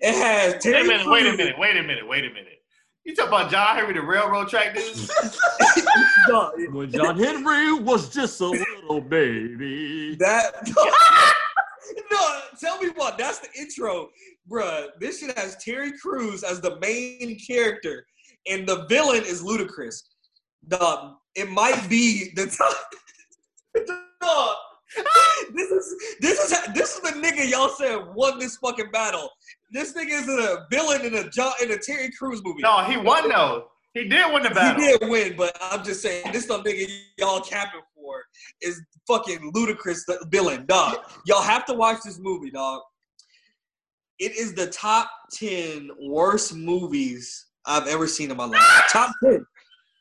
It 0.00 0.14
has 0.14 0.64
Wait 0.64 0.76
a 0.76 0.84
minute, 0.84 1.08
wait 1.08 1.26
a 1.26 1.36
minute, 1.36 1.58
wait 1.58 1.76
a 1.76 1.82
minute, 1.82 2.06
wait 2.08 2.24
a 2.24 2.28
minute. 2.28 2.62
You 3.04 3.14
talking 3.14 3.34
about 3.34 3.50
John 3.50 3.76
Henry, 3.76 3.92
the 3.92 4.00
railroad 4.00 4.48
track 4.48 4.74
dude? 4.74 5.10
dog, 6.26 6.52
When 6.72 6.90
John 6.90 7.18
Henry 7.18 7.74
was 7.74 8.08
just 8.08 8.40
a 8.40 8.46
little 8.46 9.02
baby. 9.02 10.16
That 10.16 10.52
no, 12.10 12.40
tell 12.58 12.78
me 12.80 12.88
what. 12.94 13.18
That's 13.18 13.40
the 13.40 13.48
intro, 13.58 14.08
bruh. 14.50 14.86
This 15.00 15.20
shit 15.20 15.36
has 15.36 15.56
Terry 15.62 15.92
Crews 15.98 16.42
as 16.42 16.62
the 16.62 16.80
main 16.80 17.38
character, 17.38 18.06
and 18.48 18.66
the 18.66 18.86
villain 18.88 19.22
is 19.24 19.42
Ludacris. 19.42 20.02
Dog, 20.68 21.16
it 21.34 21.50
might 21.50 21.86
be 21.90 22.32
the 22.34 22.46
top. 22.46 23.86
Dog, 24.22 24.56
this 25.52 25.70
is 25.70 26.16
this 26.20 26.38
is 26.38 26.72
this 26.72 26.94
is 26.94 27.00
the 27.02 27.20
nigga 27.20 27.50
y'all 27.50 27.68
said 27.68 27.98
won 28.14 28.38
this 28.38 28.56
fucking 28.56 28.90
battle. 28.92 29.28
This 29.74 29.92
nigga 29.92 30.22
is 30.22 30.28
a 30.28 30.66
villain 30.70 31.04
in 31.04 31.14
a 31.16 31.28
John 31.30 31.52
in 31.60 31.72
a 31.72 31.76
Terry 31.76 32.08
Crews 32.16 32.40
movie. 32.44 32.62
No, 32.62 32.84
he 32.84 32.96
won 32.96 33.28
though. 33.28 33.66
He 33.92 34.08
did 34.08 34.32
win 34.32 34.44
the 34.44 34.50
battle. 34.50 34.80
He 34.80 34.96
did 34.96 35.08
win, 35.10 35.34
but 35.36 35.56
I'm 35.60 35.84
just 35.84 36.00
saying 36.00 36.30
this 36.32 36.46
the 36.46 36.58
nigga 36.58 36.86
y'all 37.18 37.40
capping 37.40 37.80
for 37.94 38.22
is 38.60 38.80
fucking 39.08 39.52
Ludacris 39.52 40.06
the 40.06 40.24
villain, 40.30 40.64
dog. 40.66 40.98
Y'all 41.26 41.42
have 41.42 41.64
to 41.66 41.74
watch 41.74 41.98
this 42.04 42.20
movie, 42.20 42.52
dog. 42.52 42.82
It 44.20 44.36
is 44.36 44.54
the 44.54 44.68
top 44.68 45.10
ten 45.32 45.90
worst 46.02 46.54
movies 46.54 47.46
I've 47.66 47.88
ever 47.88 48.06
seen 48.06 48.30
in 48.30 48.36
my 48.36 48.44
life. 48.44 48.62
top 48.90 49.12
ten. 49.24 49.44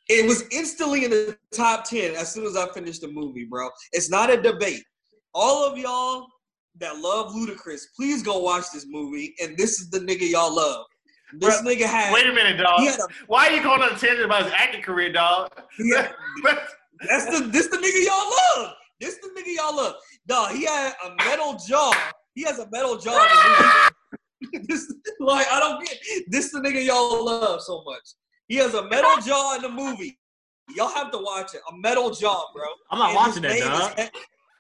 It 0.08 0.28
was 0.28 0.44
instantly 0.52 1.06
in 1.06 1.10
the 1.10 1.36
top 1.52 1.84
ten 1.84 2.14
as 2.14 2.32
soon 2.32 2.46
as 2.46 2.56
I 2.56 2.68
finished 2.74 3.02
the 3.02 3.08
movie, 3.08 3.46
bro. 3.46 3.70
It's 3.92 4.12
not 4.12 4.30
a 4.30 4.40
debate. 4.40 4.84
all 5.34 5.66
of 5.68 5.80
y'all 5.80 6.28
that 6.80 6.98
love 6.98 7.34
Ludacris, 7.34 7.84
please 7.96 8.24
go 8.24 8.40
watch 8.40 8.66
this 8.74 8.86
movie. 8.88 9.36
And 9.42 9.58
this 9.58 9.80
is 9.80 9.90
the 9.90 10.00
nigga 10.00 10.30
y'all 10.30 10.56
love. 10.56 10.86
This 11.40 11.62
Bruh, 11.62 11.66
nigga 11.66 11.86
had. 11.86 12.14
Wait 12.14 12.28
a 12.28 12.34
minute, 12.34 12.58
dog. 12.58 12.82
A, 12.82 12.98
Why 13.28 13.48
are 13.48 13.52
you 13.52 13.64
going 13.64 13.82
on 13.82 13.94
a 13.94 13.98
tangent 13.98 14.26
about 14.26 14.44
his 14.44 14.54
acting 14.54 14.82
career, 14.82 15.12
dog? 15.12 15.50
that's 15.80 17.26
the 17.26 17.50
this 17.52 17.68
the 17.68 17.78
nigga 17.78 18.06
y'all 18.06 18.62
love. 18.62 18.74
This 19.00 19.18
the 19.18 19.30
nigga 19.30 19.56
y'all 19.56 19.76
love. 19.76 19.96
Dog, 20.28 20.52
he 20.52 20.66
had 20.66 20.94
a 21.06 21.16
metal 21.26 21.58
jaw. 21.68 21.92
He 22.36 22.44
has 22.44 22.60
a 22.60 22.70
metal 22.72 22.98
jaw. 22.98 23.14
in 23.14 23.30
the 23.30 24.52
movie. 24.54 24.66
this 24.68 24.94
like 25.20 25.48
I 25.52 25.60
don't 25.60 25.84
get 25.86 25.98
this 26.28 26.52
the 26.52 26.60
nigga 26.60 26.86
y'all 26.86 27.26
love 27.26 27.62
so 27.62 27.84
much. 27.86 28.04
He 28.48 28.56
has 28.58 28.74
a 28.76 28.88
metal 28.88 29.16
jaw 29.26 29.56
in 29.56 29.64
the 29.64 29.70
movie. 29.70 30.20
Y'all 30.76 30.90
have 30.90 31.12
to 31.12 31.18
watch 31.18 31.54
it. 31.56 31.62
A 31.72 31.76
metal 31.78 32.12
jaw, 32.12 32.46
bro. 32.54 32.66
I'm 32.92 33.00
not 33.00 33.10
And 33.10 33.16
watching 33.16 33.42
that, 33.44 33.56
is 33.56 33.64
dog. 33.64 34.10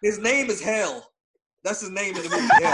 His 0.02 0.20
name 0.20 0.50
is 0.50 0.62
Hell. 0.62 1.13
That's 1.64 1.82
his 1.82 1.92
name 1.92 2.16
in 2.18 2.24
the 2.24 2.30
movie. 2.30 2.48
Hell. 2.62 2.74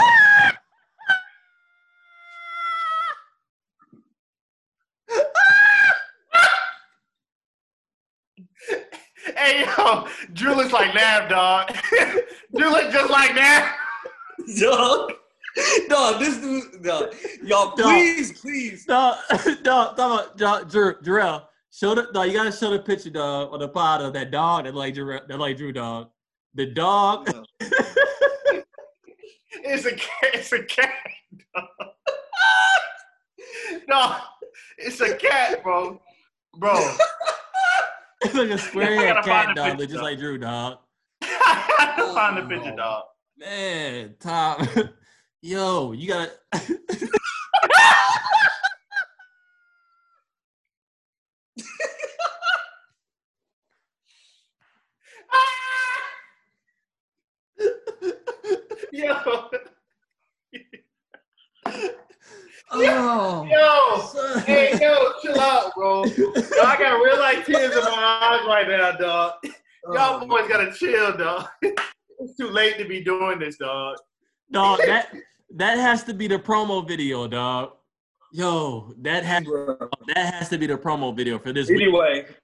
hey, 9.36 9.64
yo, 9.64 10.06
Drew 10.32 10.54
looks 10.54 10.72
like 10.72 10.94
Nav, 10.94 11.28
dog. 11.28 11.72
Drew 12.56 12.70
looks 12.70 12.92
just 12.92 13.10
like 13.10 13.34
Nav. 13.34 13.72
Dog. 14.58 15.12
Dog, 15.88 16.20
this 16.20 16.38
dude, 16.38 16.82
dog. 16.82 17.14
Y'all, 17.42 17.76
Dog. 17.76 17.76
please, 17.76 18.40
please. 18.40 18.86
No, 18.88 19.16
no, 19.64 19.94
no, 19.96 20.26
no, 20.38 20.64
Drew, 20.64 20.94
Jarrell, 21.02 21.44
show 21.72 21.94
the, 21.94 22.08
no, 22.14 22.22
you 22.22 22.32
gotta 22.32 22.52
show 22.52 22.70
the 22.70 22.78
picture, 22.78 23.10
dog, 23.10 23.52
on 23.52 23.60
the 23.60 23.68
pod 23.68 24.02
of 24.02 24.12
that 24.14 24.30
dog 24.30 24.64
that 24.64 24.74
like 24.74 24.94
Jarrell, 24.94 25.26
that 25.28 25.38
like 25.38 25.56
Drew, 25.56 25.72
dog. 25.72 26.08
The 26.54 26.66
dog, 26.66 27.28
It's 29.64 29.84
a 29.86 29.92
cat. 29.92 30.30
It's 30.34 30.52
a 30.52 30.62
cat. 30.64 30.90
no, 33.88 34.16
it's 34.78 35.00
a 35.00 35.16
cat, 35.16 35.62
bro. 35.62 36.00
Bro, 36.56 36.74
it's 38.22 38.34
like 38.34 38.50
a 38.50 38.58
square 38.58 39.22
cat, 39.22 39.54
dog, 39.54 39.78
that 39.78 39.88
just 39.88 40.02
like 40.02 40.18
Drew, 40.18 40.38
dog. 40.38 40.78
I 41.22 41.94
gotta 41.96 42.12
find 42.12 42.36
the 42.36 42.42
picture, 42.54 42.72
oh, 42.72 42.76
dog. 42.76 43.04
Man, 43.36 44.16
Tom, 44.18 44.66
yo, 45.42 45.92
you 45.92 46.08
gotta. 46.08 46.32
Yo, 58.92 59.14
oh, 62.72 63.46
yo, 63.50 64.00
son. 64.12 64.40
hey, 64.42 64.78
yo, 64.80 65.12
chill 65.22 65.38
out, 65.40 65.72
bro. 65.74 66.04
Yo, 66.16 66.32
I 66.62 66.76
got 66.78 66.94
real 67.02 67.18
life 67.18 67.44
tears 67.44 67.74
in 67.74 67.82
my 67.82 68.18
eyes 68.22 68.46
right 68.46 68.68
now, 68.68 68.92
dog. 68.92 69.32
Oh. 69.86 69.94
Y'all 69.94 70.22
Oh, 70.22 70.26
boys 70.26 70.48
gotta 70.48 70.72
chill, 70.72 71.16
dog. 71.16 71.46
It's 71.62 72.36
too 72.36 72.48
late 72.48 72.78
to 72.78 72.84
be 72.86 73.02
doing 73.02 73.38
this, 73.38 73.56
dog. 73.56 73.96
dog, 74.50 74.78
that 74.86 75.12
that 75.56 75.78
has 75.78 76.04
to 76.04 76.14
be 76.14 76.26
the 76.28 76.38
promo 76.38 76.86
video, 76.86 77.26
dog. 77.26 77.72
Yo, 78.32 78.92
that 79.00 79.24
has 79.24 79.44
that 80.14 80.34
has 80.34 80.48
to 80.50 80.58
be 80.58 80.66
the 80.66 80.76
promo 80.76 81.16
video 81.16 81.38
for 81.38 81.52
this. 81.52 81.70
Anyway, 81.70 82.24
pl- 82.26 82.34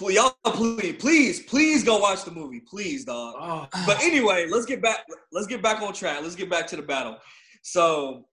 y'all, 0.00 0.34
please, 0.44 0.96
please, 0.98 1.40
please 1.40 1.84
go 1.84 1.98
watch 1.98 2.24
the 2.24 2.30
movie, 2.30 2.60
please, 2.60 3.04
dog. 3.04 3.34
Oh, 3.38 3.66
But 3.86 4.02
anyway, 4.02 4.46
let's 4.50 4.66
get 4.66 4.82
back. 4.82 5.04
Let's 5.32 5.46
get 5.46 5.62
back 5.62 5.82
on 5.82 5.92
track. 5.92 6.20
Let's 6.22 6.34
get 6.34 6.50
back 6.50 6.66
to 6.68 6.76
the 6.76 6.82
battle. 6.82 7.18
So, 7.62 8.26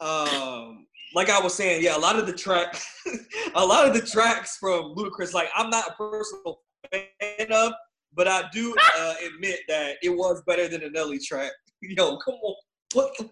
um, 0.00 0.86
like 1.14 1.30
I 1.30 1.40
was 1.40 1.54
saying, 1.54 1.82
yeah, 1.82 1.96
a 1.96 1.98
lot 1.98 2.18
of 2.18 2.26
the 2.26 2.32
track, 2.32 2.76
a 3.54 3.64
lot 3.64 3.86
of 3.88 3.94
the 3.94 4.02
tracks 4.02 4.56
from 4.58 4.94
Ludacris, 4.94 5.32
like 5.32 5.48
I'm 5.54 5.70
not 5.70 5.88
a 5.88 5.92
personal 5.94 6.60
fan 6.92 7.52
of, 7.52 7.72
but 8.14 8.28
I 8.28 8.44
do 8.52 8.74
uh, 8.98 9.14
admit 9.26 9.60
that 9.68 9.96
it 10.02 10.10
was 10.10 10.42
better 10.46 10.68
than 10.68 10.80
the 10.82 10.90
Nelly 10.90 11.18
track. 11.18 11.52
Yo, 11.82 12.16
come 12.18 12.34
on, 12.34 12.54
what? 12.94 13.16
The- 13.18 13.30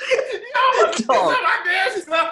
Yo, 0.00 0.92
Dog. 1.06 1.36
my. 2.08 2.30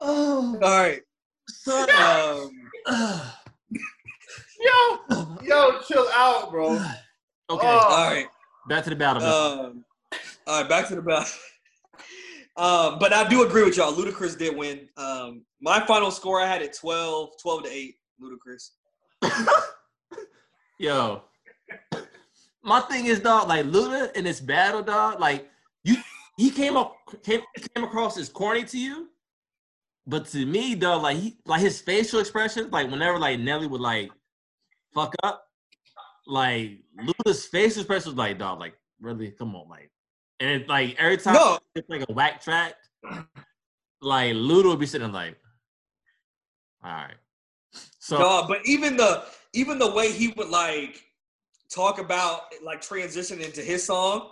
Oh, 0.00 0.58
All 0.62 0.70
right. 0.70 1.02
son. 1.48 1.88
Um, 1.90 2.50
Yo, 4.58 5.36
yo, 5.42 5.80
chill 5.82 6.06
out, 6.14 6.50
bro. 6.50 6.70
okay, 6.74 6.86
Oh. 7.50 7.58
all 7.58 8.10
right. 8.10 8.26
back 8.68 8.84
to 8.84 8.90
the 8.90 8.96
battle. 8.96 9.22
Um, 9.22 9.84
all 10.46 10.60
right, 10.60 10.68
back 10.68 10.88
to 10.88 10.96
the 10.96 11.02
battle. 11.02 11.28
Um, 12.58 12.98
but 12.98 13.12
I 13.12 13.28
do 13.28 13.42
agree 13.44 13.64
with 13.64 13.76
y'all. 13.76 13.92
Ludacris 13.92 14.38
did 14.38 14.56
win. 14.56 14.88
Um, 14.96 15.44
my 15.60 15.78
final 15.86 16.10
score, 16.10 16.40
I 16.40 16.46
had 16.46 16.62
it 16.62 16.72
12, 16.72 17.32
12 17.42 17.64
to 17.64 17.70
8. 17.70 17.94
Ludacris. 18.22 18.70
Yo, 20.78 21.22
my 22.62 22.80
thing 22.80 23.06
is, 23.06 23.20
dog. 23.20 23.48
Like 23.48 23.66
Luda 23.66 24.10
in 24.16 24.24
this 24.24 24.40
battle, 24.40 24.82
dog. 24.82 25.20
Like 25.20 25.50
you, 25.84 25.96
he 26.38 26.50
came 26.50 26.78
up, 26.78 26.96
came, 27.22 27.42
came 27.74 27.84
across 27.84 28.16
as 28.16 28.30
corny 28.30 28.64
to 28.64 28.78
you, 28.78 29.08
but 30.06 30.26
to 30.28 30.46
me, 30.46 30.74
though, 30.74 30.98
like 30.98 31.16
he, 31.16 31.36
like 31.46 31.60
his 31.60 31.80
facial 31.80 32.20
expressions, 32.20 32.72
like 32.72 32.90
whenever 32.90 33.18
like 33.18 33.40
Nelly 33.40 33.66
would 33.66 33.80
like 33.80 34.10
fuck 34.94 35.14
up, 35.22 35.48
like 36.26 36.78
Luda's 37.00 37.46
facial 37.46 37.80
expression 37.80 38.12
was 38.12 38.18
like, 38.18 38.38
dog, 38.38 38.60
like 38.60 38.74
really, 39.00 39.30
come 39.30 39.56
on, 39.56 39.68
like, 39.68 39.90
and 40.40 40.50
it, 40.50 40.68
like 40.68 40.96
every 40.98 41.16
time 41.16 41.34
No, 41.34 41.58
it's 41.74 41.88
like 41.88 42.04
a 42.08 42.12
whack 42.12 42.42
track, 42.42 42.74
like 44.00 44.34
Luda 44.34 44.66
would 44.66 44.78
be 44.78 44.86
sitting 44.86 45.12
like, 45.12 45.36
all 46.84 46.90
right, 46.90 47.14
so 47.98 48.18
no, 48.18 48.44
but 48.46 48.58
even 48.64 48.96
the 48.96 49.24
even 49.52 49.78
the 49.78 49.90
way 49.90 50.12
he 50.12 50.28
would 50.36 50.48
like 50.48 51.02
talk 51.68 51.98
about 51.98 52.42
like 52.62 52.80
transition 52.80 53.40
into 53.40 53.60
his 53.60 53.84
song, 53.84 54.30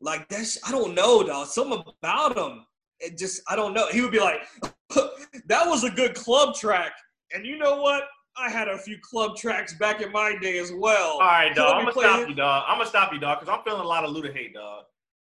like 0.00 0.28
that's 0.28 0.58
I 0.66 0.70
don't 0.70 0.94
know, 0.94 1.22
dog. 1.22 1.48
Something 1.48 1.82
about 1.86 2.38
him. 2.38 2.64
It 2.98 3.18
just 3.18 3.42
I 3.48 3.56
don't 3.56 3.74
know. 3.74 3.88
He 3.88 4.00
would 4.00 4.12
be 4.12 4.20
like, 4.20 4.40
that 5.46 5.66
was 5.66 5.84
a 5.84 5.90
good 5.90 6.14
club 6.14 6.54
track. 6.54 6.92
And 7.32 7.44
you 7.46 7.58
know 7.58 7.80
what? 7.80 8.04
I 8.38 8.50
had 8.50 8.68
a 8.68 8.76
few 8.78 8.98
club 9.00 9.36
tracks 9.36 9.74
back 9.74 10.02
in 10.02 10.12
my 10.12 10.36
day 10.36 10.58
as 10.58 10.70
well. 10.72 11.12
All 11.12 11.20
right, 11.20 11.54
dog. 11.54 11.68
let 11.68 11.76
I'm 11.76 11.82
gonna 11.84 11.92
stop 11.92 12.20
it. 12.20 12.28
you, 12.28 12.34
dog. 12.34 12.64
I'm 12.68 12.78
gonna 12.78 12.88
stop 12.90 13.12
you, 13.12 13.18
dog, 13.18 13.40
because 13.40 13.52
I'm 13.56 13.64
feeling 13.64 13.80
a 13.80 13.86
lot 13.88 14.04
of 14.04 14.14
Luda 14.14 14.32
hate, 14.32 14.54
dog. 14.54 14.84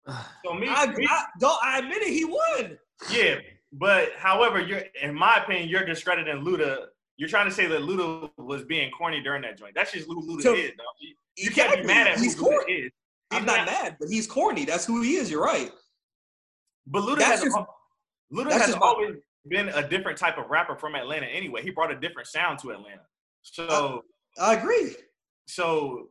So 0.44 0.54
me, 0.54 0.68
I, 0.70 0.86
me- 0.94 1.06
I, 1.10 1.24
don't, 1.40 1.58
I 1.64 1.78
admit 1.78 2.02
it, 2.02 2.08
he 2.12 2.24
won. 2.24 2.78
yeah. 3.10 3.36
But 3.72 4.10
however, 4.16 4.60
you're 4.60 4.82
in 5.02 5.14
my 5.14 5.36
opinion, 5.42 5.68
you're 5.68 5.84
discrediting 5.84 6.36
Luda. 6.44 6.86
You're 7.16 7.28
trying 7.28 7.46
to 7.48 7.54
say 7.54 7.66
that 7.66 7.80
Luda 7.82 8.30
was 8.38 8.64
being 8.64 8.90
corny 8.92 9.20
during 9.22 9.42
that 9.42 9.58
joint. 9.58 9.74
That's 9.74 9.92
just 9.92 10.06
who 10.06 10.22
Luda 10.22 10.42
So- 10.42 10.54
is, 10.54 10.70
dog. 10.70 10.86
You, 11.00 11.14
you 11.36 11.50
can't 11.50 11.76
be 11.80 11.86
mad 11.86 12.06
at 12.08 12.16
who 12.16 12.22
he's 12.22 12.36
Luda 12.36 12.40
corny. 12.40 12.72
is. 12.72 12.92
I'm 13.30 13.38
He's 13.42 13.46
not 13.46 13.66
mad, 13.66 13.96
but 14.00 14.08
he's 14.08 14.26
corny. 14.26 14.64
That's 14.64 14.84
who 14.86 15.02
he 15.02 15.16
is. 15.16 15.30
You're 15.30 15.42
right. 15.42 15.70
But 16.86 17.02
Luda 17.02 17.18
That's 17.18 17.42
has 17.42 17.52
just- 17.52 17.56
Luda 18.32 18.52
has 18.52 18.66
just 18.66 18.78
my- 18.80 18.86
always 18.86 19.16
been 19.48 19.68
a 19.70 19.86
different 19.86 20.18
type 20.18 20.38
of 20.38 20.50
rapper 20.50 20.76
from 20.76 20.94
Atlanta. 20.94 21.26
Anyway, 21.26 21.62
he 21.62 21.70
brought 21.70 21.90
a 21.90 21.98
different 21.98 22.28
sound 22.28 22.58
to 22.60 22.70
Atlanta. 22.70 23.02
So, 23.42 24.04
I 24.40 24.54
agree. 24.54 24.94
so 25.46 26.08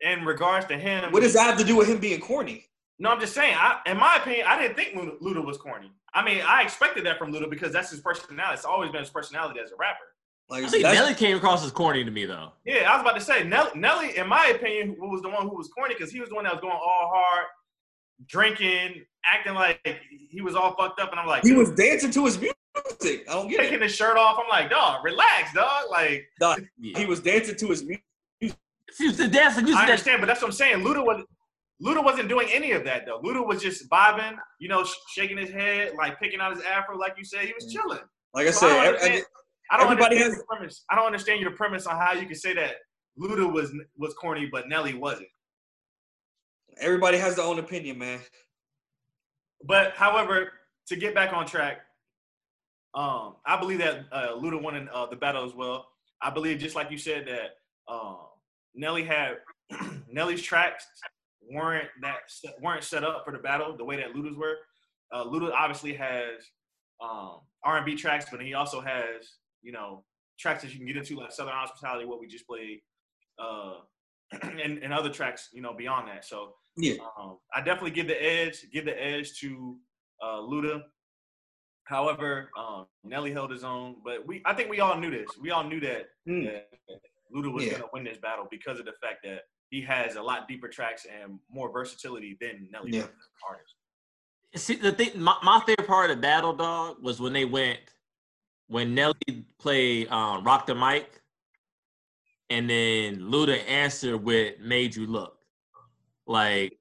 in 0.00 0.24
regards 0.24 0.66
to 0.66 0.78
him, 0.78 1.12
What 1.12 1.22
does 1.22 1.34
that 1.34 1.44
have 1.44 1.58
to 1.58 1.64
do 1.64 1.76
with 1.76 1.88
him 1.88 1.98
being 1.98 2.20
corny? 2.20 2.66
No, 2.98 3.10
I'm 3.10 3.20
just 3.20 3.34
saying. 3.34 3.54
I, 3.56 3.80
in 3.86 3.96
my 3.96 4.16
opinion, 4.16 4.46
I 4.46 4.60
didn't 4.60 4.76
think 4.76 4.94
Luda, 4.94 5.20
Luda 5.20 5.44
was 5.44 5.56
corny. 5.56 5.90
I 6.12 6.24
mean, 6.24 6.42
I 6.46 6.62
expected 6.62 7.06
that 7.06 7.18
from 7.18 7.32
Luda 7.32 7.48
because 7.48 7.72
that's 7.72 7.90
his 7.90 8.00
personality. 8.00 8.54
It's 8.54 8.64
always 8.64 8.90
been 8.90 9.00
his 9.00 9.10
personality 9.10 9.60
as 9.60 9.72
a 9.72 9.76
rapper. 9.76 10.04
Like 10.50 10.64
I 10.64 10.68
think 10.68 10.82
Nelly 10.82 11.14
came 11.14 11.36
across 11.36 11.64
as 11.64 11.70
corny 11.70 12.04
to 12.04 12.10
me 12.10 12.24
though. 12.24 12.50
Yeah, 12.64 12.90
I 12.90 12.96
was 12.96 13.02
about 13.02 13.14
to 13.14 13.20
say 13.20 13.44
Nelly, 13.44 13.70
Nelly 13.76 14.18
in 14.18 14.26
my 14.26 14.46
opinion, 14.46 14.96
was 14.98 15.22
the 15.22 15.28
one 15.28 15.48
who 15.48 15.56
was 15.56 15.68
corny 15.68 15.94
because 15.94 16.10
he 16.10 16.18
was 16.18 16.28
the 16.28 16.34
one 16.34 16.42
that 16.42 16.52
was 16.52 16.60
going 16.60 16.74
all 16.74 17.10
hard, 17.14 17.46
drinking, 18.26 19.04
acting 19.24 19.54
like 19.54 19.80
he 20.28 20.40
was 20.40 20.56
all 20.56 20.74
fucked 20.74 20.98
up, 20.98 21.12
and 21.12 21.20
I'm 21.20 21.28
like, 21.28 21.44
he 21.44 21.52
was 21.52 21.70
dancing 21.70 22.10
to 22.10 22.24
his 22.24 22.36
music. 22.36 22.56
I 22.76 23.22
don't 23.26 23.48
get 23.48 23.60
it. 23.60 23.62
taking 23.64 23.82
his 23.82 23.94
shirt 23.94 24.16
off. 24.16 24.38
I'm 24.42 24.48
like, 24.48 24.70
dog, 24.70 25.04
relax, 25.04 25.52
dog. 25.54 25.84
Like, 25.90 26.24
Dog, 26.38 26.62
Yeah. 26.80 26.98
he 26.98 27.06
was 27.06 27.20
dancing 27.20 27.56
to 27.56 27.66
his 27.68 27.84
music. 27.84 28.04
He 28.98 29.06
was 29.06 29.16
dancing. 29.16 29.64
I 29.66 29.70
the 29.70 29.76
understand, 29.76 30.20
but 30.20 30.26
that's 30.26 30.40
what 30.42 30.48
I'm 30.48 30.52
saying. 30.52 30.84
Luda 30.84 31.04
was. 31.04 31.24
Luda 31.82 32.04
wasn't 32.04 32.28
doing 32.28 32.46
any 32.52 32.72
of 32.72 32.84
that 32.84 33.06
though. 33.06 33.20
Luda 33.22 33.46
was 33.46 33.62
just 33.62 33.88
vibing, 33.88 34.36
you 34.58 34.68
know, 34.68 34.84
sh- 34.84 34.92
shaking 35.14 35.38
his 35.38 35.48
head, 35.50 35.92
like 35.96 36.20
picking 36.20 36.38
out 36.38 36.54
his 36.54 36.62
afro, 36.62 36.98
like 36.98 37.14
you 37.16 37.24
said. 37.24 37.46
He 37.46 37.54
was 37.54 37.64
mm. 37.66 37.72
chilling. 37.72 38.00
Like 38.34 38.48
I 38.48 38.50
So 38.50 38.66
I 38.66 38.70
said, 38.70 38.76
don't 38.76 38.84
every- 38.86 39.00
understand- 39.00 39.24
I 39.70 39.76
don't 39.78 39.86
Everybody 39.86 40.16
understand 40.16 40.24
has- 40.32 40.36
your 40.36 40.44
premise. 40.58 40.84
I 40.90 40.94
don't 40.96 41.06
understand 41.06 41.40
your 41.40 41.50
premise 41.52 41.86
on 41.86 41.96
how 41.96 42.12
you 42.12 42.26
can 42.26 42.34
say 42.34 42.52
that 42.54 42.74
Luda 43.18 43.50
was 43.50 43.72
was 43.96 44.12
corny, 44.14 44.46
but 44.52 44.68
Nelly 44.68 44.92
wasn't. 44.94 45.28
everybody 46.80 47.16
has 47.16 47.36
their 47.36 47.44
own 47.46 47.58
opinion, 47.58 47.96
man. 47.98 48.20
But 49.64 49.92
however, 49.94 50.52
to 50.88 50.96
get 50.96 51.14
back 51.14 51.32
on 51.32 51.46
track, 51.46 51.78
um, 52.94 53.36
I 53.46 53.58
believe 53.58 53.78
that 53.78 54.04
uh, 54.12 54.28
Luda 54.36 54.60
won 54.60 54.76
in 54.76 54.88
uh, 54.88 55.06
the 55.06 55.16
battle 55.16 55.44
as 55.44 55.54
well. 55.54 55.86
I 56.22 56.30
believe, 56.30 56.58
just 56.58 56.74
like 56.76 56.90
you 56.90 56.98
said, 56.98 57.26
that 57.28 57.92
um, 57.92 58.18
Nelly 58.74 59.04
had 59.04 59.36
Nelly's 60.12 60.42
tracks 60.42 60.86
weren't 61.50 61.88
that 62.02 62.18
weren't 62.60 62.84
set 62.84 63.04
up 63.04 63.24
for 63.24 63.32
the 63.32 63.38
battle 63.38 63.76
the 63.76 63.84
way 63.84 63.96
that 63.96 64.12
Luda's 64.14 64.36
were. 64.36 64.56
Uh, 65.12 65.24
Luda 65.24 65.52
obviously 65.52 65.94
has 65.94 66.40
um, 67.02 67.40
R&B 67.64 67.96
tracks, 67.96 68.26
but 68.30 68.40
he 68.42 68.54
also 68.54 68.80
has 68.80 69.32
you 69.62 69.72
know 69.72 70.04
tracks 70.38 70.62
that 70.62 70.72
you 70.72 70.78
can 70.78 70.86
get 70.86 70.96
into 70.96 71.16
like 71.16 71.32
Southern 71.32 71.54
Hospitality, 71.54 72.04
what 72.06 72.20
we 72.20 72.26
just 72.26 72.46
played, 72.46 72.80
uh, 73.38 73.74
and, 74.42 74.78
and 74.82 74.92
other 74.92 75.10
tracks 75.10 75.48
you 75.52 75.62
know 75.62 75.74
beyond 75.74 76.08
that. 76.08 76.24
So 76.24 76.54
Yeah. 76.76 76.94
um, 77.18 77.38
I 77.54 77.60
definitely 77.60 77.90
give 77.92 78.06
the 78.08 78.22
edge, 78.22 78.66
give 78.72 78.84
the 78.84 79.00
edge 79.02 79.38
to 79.40 79.76
uh, 80.22 80.38
Luda. 80.40 80.82
However, 81.90 82.52
um, 82.56 82.86
Nelly 83.02 83.32
held 83.32 83.50
his 83.50 83.64
own, 83.64 83.96
but 84.04 84.24
we 84.24 84.40
I 84.44 84.54
think 84.54 84.70
we 84.70 84.78
all 84.78 84.96
knew 84.96 85.10
this. 85.10 85.36
We 85.40 85.50
all 85.50 85.64
knew 85.64 85.80
that, 85.80 86.06
Mm. 86.28 86.44
that 86.44 86.70
Luda 87.34 87.52
was 87.52 87.64
Yeah. 87.64 87.70
going 87.70 87.82
to 87.82 87.88
win 87.92 88.04
this 88.04 88.16
battle 88.18 88.46
because 88.48 88.78
of 88.78 88.86
the 88.86 88.92
fact 89.02 89.24
that 89.24 89.42
he 89.70 89.80
has 89.82 90.14
a 90.14 90.22
lot 90.22 90.46
deeper 90.46 90.68
tracks 90.68 91.04
and 91.06 91.40
more 91.48 91.68
versatility 91.72 92.36
than 92.40 92.68
Nelly 92.70 92.92
Yeah. 92.92 93.00
does 93.00 93.08
as 93.10 93.26
an 93.26 93.40
artist. 93.48 93.74
See 94.54 94.76
the 94.76 94.92
thing, 94.92 95.20
my, 95.20 95.36
my 95.42 95.58
favorite 95.66 95.88
part 95.88 96.12
of 96.12 96.20
Battle 96.20 96.52
Dog 96.52 97.02
was 97.02 97.20
when 97.20 97.32
they 97.32 97.44
went 97.44 97.80
when 98.68 98.94
Nelly 98.94 99.44
played 99.58 100.06
um, 100.12 100.44
Rock 100.44 100.66
the 100.66 100.76
Mic, 100.76 101.20
and 102.50 102.70
then 102.70 103.18
Luda 103.20 103.66
answered 103.68 104.18
with 104.18 104.60
"Made 104.60 104.94
You 104.94 105.06
Look." 105.08 105.38
Like 106.26 106.78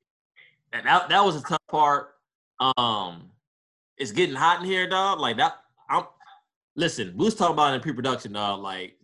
and 0.72 0.86
that 0.86 1.10
that 1.10 1.26
was 1.26 1.36
a 1.38 1.42
tough 1.42 1.66
part. 1.68 2.16
Um, 2.78 3.32
it's 4.00 4.12
getting 4.12 4.36
hot 4.36 4.62
in 4.62 4.66
here, 4.66 4.88
dog. 4.88 5.20
Like 5.20 5.38
that. 5.38 5.58
I'm 5.90 6.06
listen. 6.76 7.14
We 7.18 7.26
was 7.26 7.36
talking 7.36 7.54
about 7.54 7.74
it 7.74 7.76
in 7.76 7.82
pre-production, 7.82 8.34
dog. 8.34 8.62
Like 8.62 8.98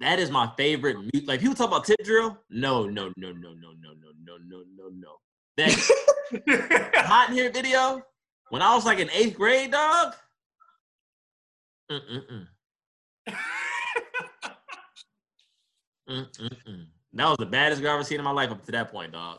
that 0.00 0.18
is 0.18 0.30
my 0.30 0.50
favorite. 0.56 0.96
mu- 0.98 1.26
Like 1.26 1.40
people 1.40 1.54
talk 1.54 1.68
about 1.68 1.84
tip 1.84 2.02
drill. 2.04 2.36
No, 2.50 2.84
no, 2.86 3.12
no, 3.16 3.32
no, 3.32 3.52
no, 3.52 3.52
no, 3.54 3.72
no, 3.72 4.10
no, 4.24 4.36
no, 4.46 4.62
no, 4.76 4.88
no. 4.90 5.12
That 5.56 6.92
hot 7.06 7.30
in 7.30 7.34
here 7.36 7.50
video 7.50 8.02
when 8.50 8.62
I 8.62 8.74
was 8.74 8.84
like 8.84 8.98
in 8.98 9.10
eighth 9.10 9.36
grade, 9.36 9.70
dog. 9.72 10.14
Mm-mm-mm. 11.90 12.46
Mm-mm-mm. 16.08 16.86
That 17.12 17.28
was 17.28 17.36
the 17.38 17.46
baddest 17.46 17.82
girl 17.82 17.90
I've 17.92 17.96
ever 17.96 18.04
seen 18.04 18.18
in 18.18 18.24
my 18.24 18.30
life 18.30 18.50
up 18.50 18.64
to 18.66 18.72
that 18.72 18.90
point, 18.90 19.12
dog. 19.12 19.38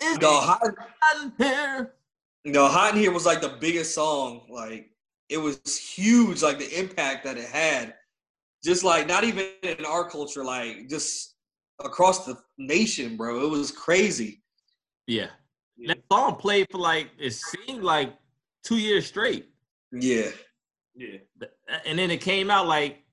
It's 0.00 0.22
hot, 0.24 0.60
hot 0.62 1.24
in 1.24 1.32
here. 1.38 1.94
No, 2.44 2.68
hot 2.68 2.94
in 2.94 3.00
here 3.00 3.12
was 3.12 3.26
like 3.26 3.40
the 3.40 3.56
biggest 3.60 3.94
song. 3.94 4.46
Like 4.48 4.90
it 5.28 5.38
was 5.38 5.60
huge. 5.76 6.42
Like 6.42 6.58
the 6.58 6.78
impact 6.78 7.24
that 7.24 7.36
it 7.36 7.48
had, 7.48 7.94
just 8.64 8.84
like 8.84 9.06
not 9.06 9.24
even 9.24 9.46
in 9.62 9.84
our 9.84 10.08
culture, 10.08 10.44
like 10.44 10.88
just 10.88 11.34
across 11.84 12.24
the 12.24 12.36
nation, 12.56 13.16
bro. 13.16 13.44
It 13.44 13.50
was 13.50 13.70
crazy. 13.70 14.42
Yeah. 15.06 15.28
Yeah. 15.76 15.94
That 15.94 16.02
song 16.10 16.36
played 16.36 16.66
for 16.70 16.78
like 16.78 17.10
it 17.18 17.32
seemed 17.32 17.82
like 17.82 18.12
two 18.64 18.78
years 18.78 19.06
straight. 19.06 19.48
Yeah, 19.92 20.30
yeah. 20.94 21.18
And 21.86 21.98
then 21.98 22.10
it 22.10 22.20
came 22.20 22.50
out 22.50 22.66
like 22.66 23.04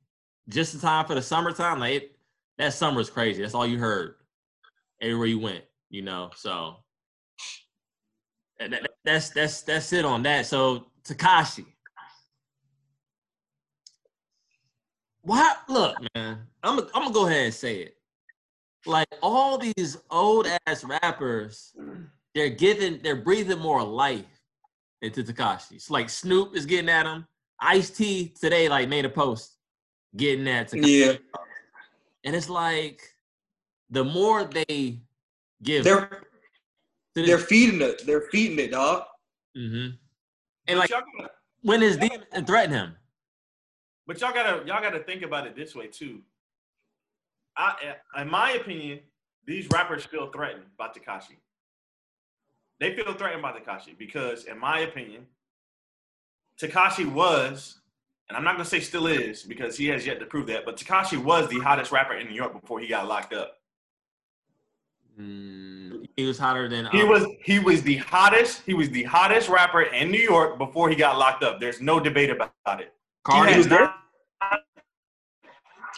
just 0.49 0.73
in 0.73 0.79
time 0.79 1.05
for 1.05 1.15
the 1.15 1.21
summertime. 1.21 1.79
Like 1.79 1.93
it, 1.93 2.17
that 2.57 2.73
summer 2.73 2.97
was 2.97 3.09
crazy. 3.09 3.41
That's 3.41 3.53
all 3.53 3.67
you 3.67 3.77
heard 3.77 4.15
everywhere 5.01 5.27
you 5.27 5.39
went, 5.39 5.63
you 5.89 6.01
know. 6.01 6.31
So 6.35 6.77
that- 8.59 8.71
that- 8.71 8.89
that's 9.03 9.29
that's 9.29 9.61
that's 9.61 9.93
it 9.93 10.05
on 10.05 10.23
that. 10.23 10.45
So 10.45 10.87
Tekashi. 11.03 11.65
What 15.21 15.57
look, 15.69 15.95
man, 16.15 16.39
I'm 16.63 16.79
I'm 16.79 16.87
gonna 17.03 17.11
go 17.13 17.27
ahead 17.27 17.45
and 17.45 17.53
say 17.53 17.77
it. 17.81 17.97
Like 18.85 19.07
all 19.23 19.57
these 19.57 19.97
old 20.11 20.47
ass 20.67 20.83
rappers, 20.83 21.73
they're 22.35 22.49
giving 22.49 22.99
they're 23.01 23.15
breathing 23.15 23.59
more 23.59 23.83
life 23.83 24.25
into 25.01 25.23
Tekashi. 25.23 25.73
It's 25.73 25.89
like 25.89 26.09
Snoop 26.09 26.55
is 26.55 26.65
getting 26.65 26.89
at 26.89 27.05
him. 27.07 27.25
Ice 27.59 27.89
T 27.89 28.33
today 28.39 28.69
like 28.69 28.87
made 28.87 29.05
a 29.05 29.09
post 29.09 29.57
getting 30.15 30.47
at 30.47 30.69
Tekashi. 30.71 31.05
yeah. 31.07 31.13
And 32.23 32.35
it's 32.35 32.49
like 32.49 33.01
the 33.89 34.03
more 34.03 34.43
they 34.43 35.01
give 35.63 35.83
They're 35.83 36.21
to 37.15 37.25
they're 37.25 37.37
feeding 37.37 37.81
it. 37.81 38.05
They're 38.05 38.21
feeding 38.31 38.59
it, 38.59 38.71
dog. 38.71 39.03
Mm-hmm. 39.57 39.95
And 40.67 40.79
like 40.79 40.89
y'all 40.89 41.03
gotta, 41.17 41.31
when 41.61 41.81
his 41.81 41.97
demon 41.97 42.23
and 42.31 42.45
threaten 42.45 42.73
him. 42.73 42.95
but 44.07 44.19
y'all 44.19 44.33
gotta 44.33 44.65
y'all 44.65 44.81
gotta 44.81 44.99
think 44.99 45.21
about 45.21 45.47
it 45.47 45.55
this 45.55 45.75
way 45.75 45.87
too. 45.87 46.21
I, 47.57 47.95
in 48.19 48.29
my 48.29 48.51
opinion, 48.51 48.99
these 49.45 49.67
rappers 49.69 50.03
feel 50.05 50.29
threatened 50.29 50.65
by 50.77 50.89
Tekashi. 50.89 51.37
They 52.79 52.95
feel 52.95 53.13
threatened 53.13 53.41
by 53.41 53.53
Tekashi 53.53 53.97
because, 53.97 54.43
in 54.43 54.59
my 54.59 54.79
opinion, 54.79 55.25
Tekashi 56.61 57.09
was, 57.09 57.79
and 58.27 58.37
I'm 58.37 58.43
not 58.43 58.53
gonna 58.53 58.65
say 58.65 58.81
still 58.81 59.07
is 59.07 59.43
because 59.43 59.77
he 59.77 59.87
has 59.87 60.05
yet 60.05 60.19
to 60.19 60.25
prove 60.25 60.47
that, 60.47 60.65
but 60.65 60.75
Tekashi 60.75 61.17
was 61.17 61.47
the 61.47 61.59
hottest 61.59 61.93
rapper 61.93 62.15
in 62.15 62.27
New 62.27 62.35
York 62.35 62.59
before 62.59 62.79
he 62.79 62.87
got 62.87 63.07
locked 63.07 63.33
up. 63.33 63.53
Mm, 65.19 65.84
he 66.15 66.25
was 66.25 66.37
hotter 66.37 66.69
than 66.69 66.85
He 66.87 67.01
um, 67.01 67.09
was 67.09 67.25
he 67.43 67.59
was 67.59 67.83
the 67.83 67.97
hottest 67.97 68.61
he 68.65 68.73
was 68.73 68.89
the 68.89 69.03
hottest 69.03 69.49
rapper 69.49 69.83
in 69.83 70.11
New 70.11 70.21
York 70.21 70.57
before 70.57 70.89
he 70.89 70.95
got 70.95 71.17
locked 71.17 71.43
up. 71.43 71.59
There's 71.59 71.81
no 71.81 71.99
debate 71.99 72.29
about 72.29 72.51
it. 72.79 72.93
Cardi. 73.23 73.51
He 73.51 73.57
was 73.57 73.67
there? 73.67 73.93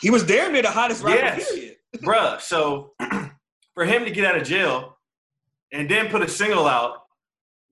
He 0.02 0.10
was 0.10 0.24
damn 0.24 0.54
near 0.54 0.62
the 0.62 0.72
hottest 0.72 1.04
rapper. 1.04 1.18
Yes. 1.18 1.52
Period. 1.52 1.76
bruh. 1.98 2.42
So 2.42 2.94
for 3.74 3.86
him 3.86 4.06
to 4.06 4.12
get 4.12 4.26
out 4.26 4.38
of 4.38 4.44
jail 4.44 4.98
and 5.72 5.90
then 5.90 6.10
put 6.10 6.22
a 6.22 6.28
single 6.28 6.68
out 6.68 7.04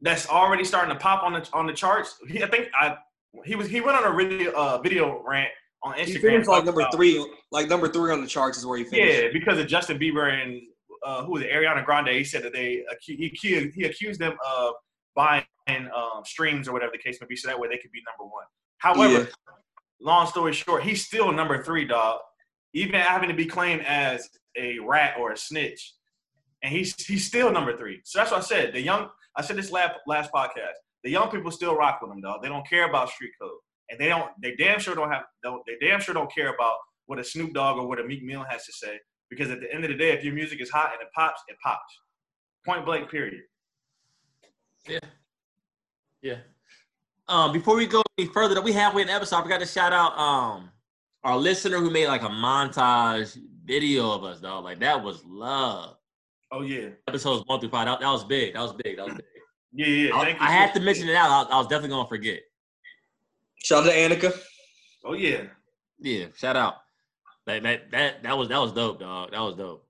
that's 0.01 0.27
already 0.29 0.63
starting 0.63 0.93
to 0.93 0.99
pop 0.99 1.23
on 1.23 1.34
the 1.34 1.49
on 1.53 1.65
the 1.65 1.73
charts, 1.73 2.17
he, 2.27 2.43
I 2.43 2.47
think 2.47 2.69
I 2.79 2.97
he 3.43 3.55
was 3.55 3.67
he 3.67 3.81
went 3.81 3.97
on 3.97 4.13
a 4.13 4.15
video 4.15 4.51
uh, 4.51 4.77
video 4.79 5.23
rant 5.25 5.49
on 5.81 5.95
Instagram. 5.95 6.05
He 6.05 6.17
finished 6.17 6.47
like 6.47 6.65
number 6.65 6.81
about- 6.81 6.93
three, 6.93 7.25
like 7.51 7.69
number 7.69 7.88
three 7.88 8.12
on 8.12 8.21
the 8.21 8.27
charts 8.27 8.58
is 8.58 8.65
where 8.65 8.77
he 8.77 8.84
finished. 8.84 9.23
Yeah, 9.23 9.29
because 9.34 9.58
of 9.58 9.67
Justin 9.67 9.97
Bieber 9.97 10.31
and 10.31 10.62
uh, 11.06 11.24
who 11.24 11.34
was 11.34 11.44
it, 11.44 11.52
Ariana 11.52 11.86
Grande. 11.86 12.10
He 12.10 12.24
said 12.24 12.44
that 12.44 12.54
they 12.54 12.84
he, 13.02 13.32
he 13.34 13.72
he 13.76 13.84
accused 13.84 14.20
them 14.20 14.36
of 14.46 14.74
buying 15.15 15.46
um, 15.70 16.24
streams 16.26 16.68
or 16.68 16.74
whatever 16.74 16.91
the 16.91 16.98
case 16.98 17.20
may 17.22 17.28
be, 17.28 17.36
so 17.36 17.48
that 17.48 17.60
way 17.60 17.68
they 17.68 17.78
could 17.78 17.91
be 17.91 18.02
number 18.06 18.30
one. 18.30 18.46
However, 18.80 19.30
long 20.02 20.28
story 20.28 20.54
short, 20.54 20.84
he's 20.84 21.06
still 21.06 21.32
number 21.32 21.63
three, 21.63 21.86
dog. 21.86 22.20
Even 22.74 22.96
having 22.96 23.30
to 23.30 23.36
be 23.36 23.46
claimed 23.46 23.84
as 23.86 24.28
a 24.58 24.80
rat 24.80 25.15
or 25.18 25.32
a 25.32 25.38
snitch, 25.38 25.94
and 26.63 26.74
he's 26.74 26.94
he's 27.06 27.26
still 27.26 27.52
number 27.52 27.78
three. 27.78 28.02
So 28.04 28.20
that's 28.20 28.32
what 28.32 28.41
I 28.41 28.44
said. 28.44 28.74
The 28.74 28.82
young, 28.82 29.10
I 29.38 29.44
said 29.44 29.56
this 29.56 29.72
last 29.72 29.96
last 30.08 30.32
podcast. 30.32 30.76
The 31.04 31.12
young 31.12 31.30
people 31.30 31.52
still 31.52 31.76
rock 31.76 32.00
with 32.02 32.12
him, 32.12 32.22
dog. 32.22 32.41
They 32.41 32.50
don't 32.50 32.68
care 32.68 32.89
about 32.89 33.10
street 33.10 33.32
code, 33.39 33.52
and 33.89 34.00
they 34.00 34.08
don't. 34.08 34.32
They 34.41 34.56
damn 34.56 34.80
sure 34.80 34.96
don't 34.96 35.12
have. 35.12 35.24
Don't, 35.44 35.62
they 35.65 35.78
damn 35.86 36.02
sure 36.02 36.13
don't 36.15 36.34
care 36.34 36.54
about 36.54 36.76
what 37.06 37.20
a 37.20 37.24
Snoop 37.24 37.54
Dogg 37.54 37.78
or 37.78 37.88
what 37.88 38.00
a 38.00 38.04
Meek 38.04 38.24
Mill 38.24 38.44
has 38.50 38.65
to 38.65 38.74
say. 38.74 39.00
Because 39.36 39.52
at 39.52 39.60
the 39.60 39.74
end 39.74 39.84
of 39.84 39.89
the 39.89 39.98
day, 39.98 40.12
if 40.12 40.24
your 40.24 40.34
music 40.34 40.62
is 40.62 40.69
hot 40.69 40.91
and 40.93 41.02
it 41.02 41.10
pops, 41.13 41.41
it 41.48 41.58
pops. 41.63 41.93
Point 42.65 42.86
blank. 42.86 43.10
Period. 43.10 43.41
Yeah. 44.88 45.00
Yeah. 46.21 46.38
Um, 47.28 47.52
before 47.54 47.76
we 47.76 47.88
go 47.88 48.02
any 48.17 48.28
further, 48.28 48.56
that 48.56 48.63
we 48.63 48.71
halfway 48.71 49.02
in 49.02 49.08
the 49.08 49.13
episode. 49.13 49.38
I 49.38 49.41
forgot 49.43 49.60
to 49.60 49.65
shout 49.65 49.93
out 49.93 50.17
um 50.17 50.69
our 51.24 51.38
listener 51.38 51.78
who 51.78 51.89
made 51.89 52.08
like 52.08 52.21
a 52.21 52.30
montage 52.30 53.38
video 53.65 54.12
of 54.12 54.24
us, 54.24 54.39
dog. 54.39 54.63
Like 54.63 54.80
that 54.80 55.04
was 55.04 55.24
love. 55.26 55.98
Oh 56.52 56.62
yeah, 56.62 56.89
Episodes 57.08 57.43
one 57.48 57.60
through 57.60 57.69
five. 57.69 57.88
That, 57.88 58.00
that 58.00 58.12
was 58.12 58.24
big. 58.24 58.54
That 58.54 58.62
was 58.62 58.74
big. 58.74 58.98
That 58.98 59.06
was 59.08 59.15
big. 59.15 59.26
yeah, 59.74 59.88
yeah. 59.88 60.15
I, 60.15 60.26
Thank 60.26 60.39
you. 60.39 60.45
I 60.45 60.52
had 60.52 60.74
to 60.76 60.80
mention 60.80 61.10
it 61.10 61.15
out. 61.15 61.50
I, 61.50 61.56
I 61.56 61.58
was 61.58 61.67
definitely 61.67 61.89
gonna 61.89 62.08
forget. 62.08 62.39
Shout 63.63 63.84
out 63.84 63.89
to 63.89 63.95
Annika. 63.95 64.39
Oh 65.04 65.13
yeah. 65.13 65.43
Yeah, 66.00 66.28
shout 66.36 66.56
out. 66.56 66.76
That 67.45 67.63
that 67.63 67.91
that 67.91 68.23
that 68.23 68.38
was 68.38 68.49
that 68.49 68.60
was 68.60 68.71
dope, 68.71 68.99
dog. 68.99 69.31
That 69.31 69.41
was 69.41 69.55
dope. 69.55 69.88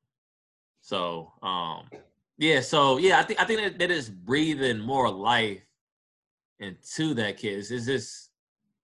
So 0.81 1.31
um 1.41 1.89
yeah, 2.37 2.59
so 2.59 2.97
yeah, 2.97 3.19
I 3.19 3.23
think 3.23 3.41
I 3.41 3.45
think 3.45 3.61
that, 3.61 3.79
that 3.79 3.91
is 3.91 4.09
breathing 4.09 4.79
more 4.79 5.09
life 5.09 5.61
into 6.59 7.13
that 7.15 7.37
kid. 7.37 7.59
It's 7.59 7.69
just 7.69 8.29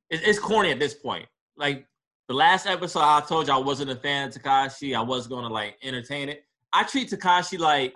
it's, 0.10 0.28
it's 0.28 0.40
corny 0.40 0.72
at 0.72 0.80
this 0.80 0.94
point. 0.94 1.28
Like 1.58 1.88
the 2.28 2.34
last 2.34 2.66
episode, 2.66 3.02
I 3.02 3.22
told 3.22 3.48
you 3.48 3.54
I 3.54 3.58
wasn't 3.58 3.92
a 3.92 3.96
fan 3.96 4.30
of 4.30 4.34
Tekashi. 4.34 4.96
I 4.96 5.02
was 5.02 5.28
gonna 5.28 5.50
like 5.50 5.78
entertain 5.84 6.30
it. 6.30 6.46
I 6.72 6.84
treat 6.84 7.10
Tekashi 7.10 7.60
like 7.60 7.94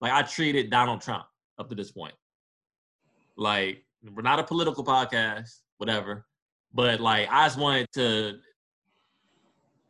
like 0.00 0.12
I 0.12 0.22
treated 0.22 0.70
Donald 0.70 1.00
Trump 1.00 1.24
up 1.58 1.68
to 1.70 1.74
this 1.74 1.90
point. 1.90 2.14
Like 3.36 3.84
we're 4.14 4.22
not 4.22 4.38
a 4.38 4.44
political 4.44 4.84
podcast, 4.84 5.60
whatever. 5.78 6.26
But 6.74 7.00
like 7.00 7.26
I 7.30 7.46
just 7.46 7.58
wanted 7.58 7.88
to 7.94 8.38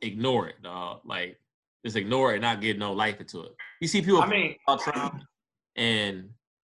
ignore 0.02 0.48
it, 0.48 0.62
dog. 0.62 1.00
Like 1.04 1.38
just 1.84 1.96
ignore 1.96 2.32
it, 2.32 2.36
and 2.36 2.42
not 2.42 2.60
get 2.60 2.78
no 2.78 2.92
life 2.92 3.20
into 3.20 3.40
it. 3.42 3.54
You 3.80 3.88
see 3.88 4.00
people 4.02 4.20
I 4.22 4.26
mean, 4.26 4.56
and 5.76 6.30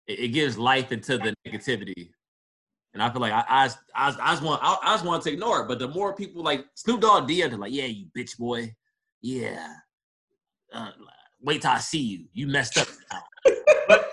it, 0.08 0.20
it 0.20 0.28
gives 0.30 0.58
life 0.58 0.92
into 0.92 1.18
the 1.18 1.34
negativity. 1.48 2.10
And 2.94 3.04
I 3.04 3.10
feel 3.12 3.20
like 3.22 3.34
I, 3.34 3.44
I, 3.48 3.66
just- 3.68 3.78
I, 3.94 4.08
just- 4.10 4.20
I 4.22 4.32
just 4.32 4.42
want, 4.44 4.62
I, 4.64 4.78
I 4.82 4.94
just 4.94 5.06
want 5.06 5.22
to 5.24 5.32
ignore 5.34 5.62
it. 5.62 5.68
But 5.68 5.80
the 5.80 5.88
more 5.90 6.16
people 6.16 6.42
like 6.44 6.66
Snoop 6.76 7.02
Dogg 7.02 7.28
DM'd 7.28 7.52
him, 7.54 7.60
like, 7.60 7.74
yeah, 7.74 7.86
you 7.86 8.06
bitch 8.18 8.38
boy, 8.38 8.74
yeah, 9.22 9.74
uh, 10.74 10.92
wait 11.42 11.62
till 11.62 11.72
I 11.72 11.80
see 11.80 12.00
you. 12.00 12.26
You 12.34 12.48
messed 12.48 12.78
up. 12.78 12.88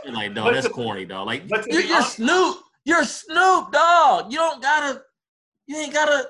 You're 0.05 0.12
like, 0.12 0.35
dog, 0.35 0.46
but 0.46 0.55
that's 0.55 0.66
to- 0.66 0.72
corny, 0.72 1.05
dog. 1.05 1.27
Like, 1.27 1.44
you're, 1.68 1.81
you're 1.81 2.03
Snoop. 2.03 2.59
You're 2.85 3.05
Snoop, 3.05 3.70
dog. 3.72 4.33
You 4.33 4.38
don't 4.38 4.61
gotta. 4.61 5.03
You 5.68 5.77
ain't 5.77 5.92
gotta 5.92 6.27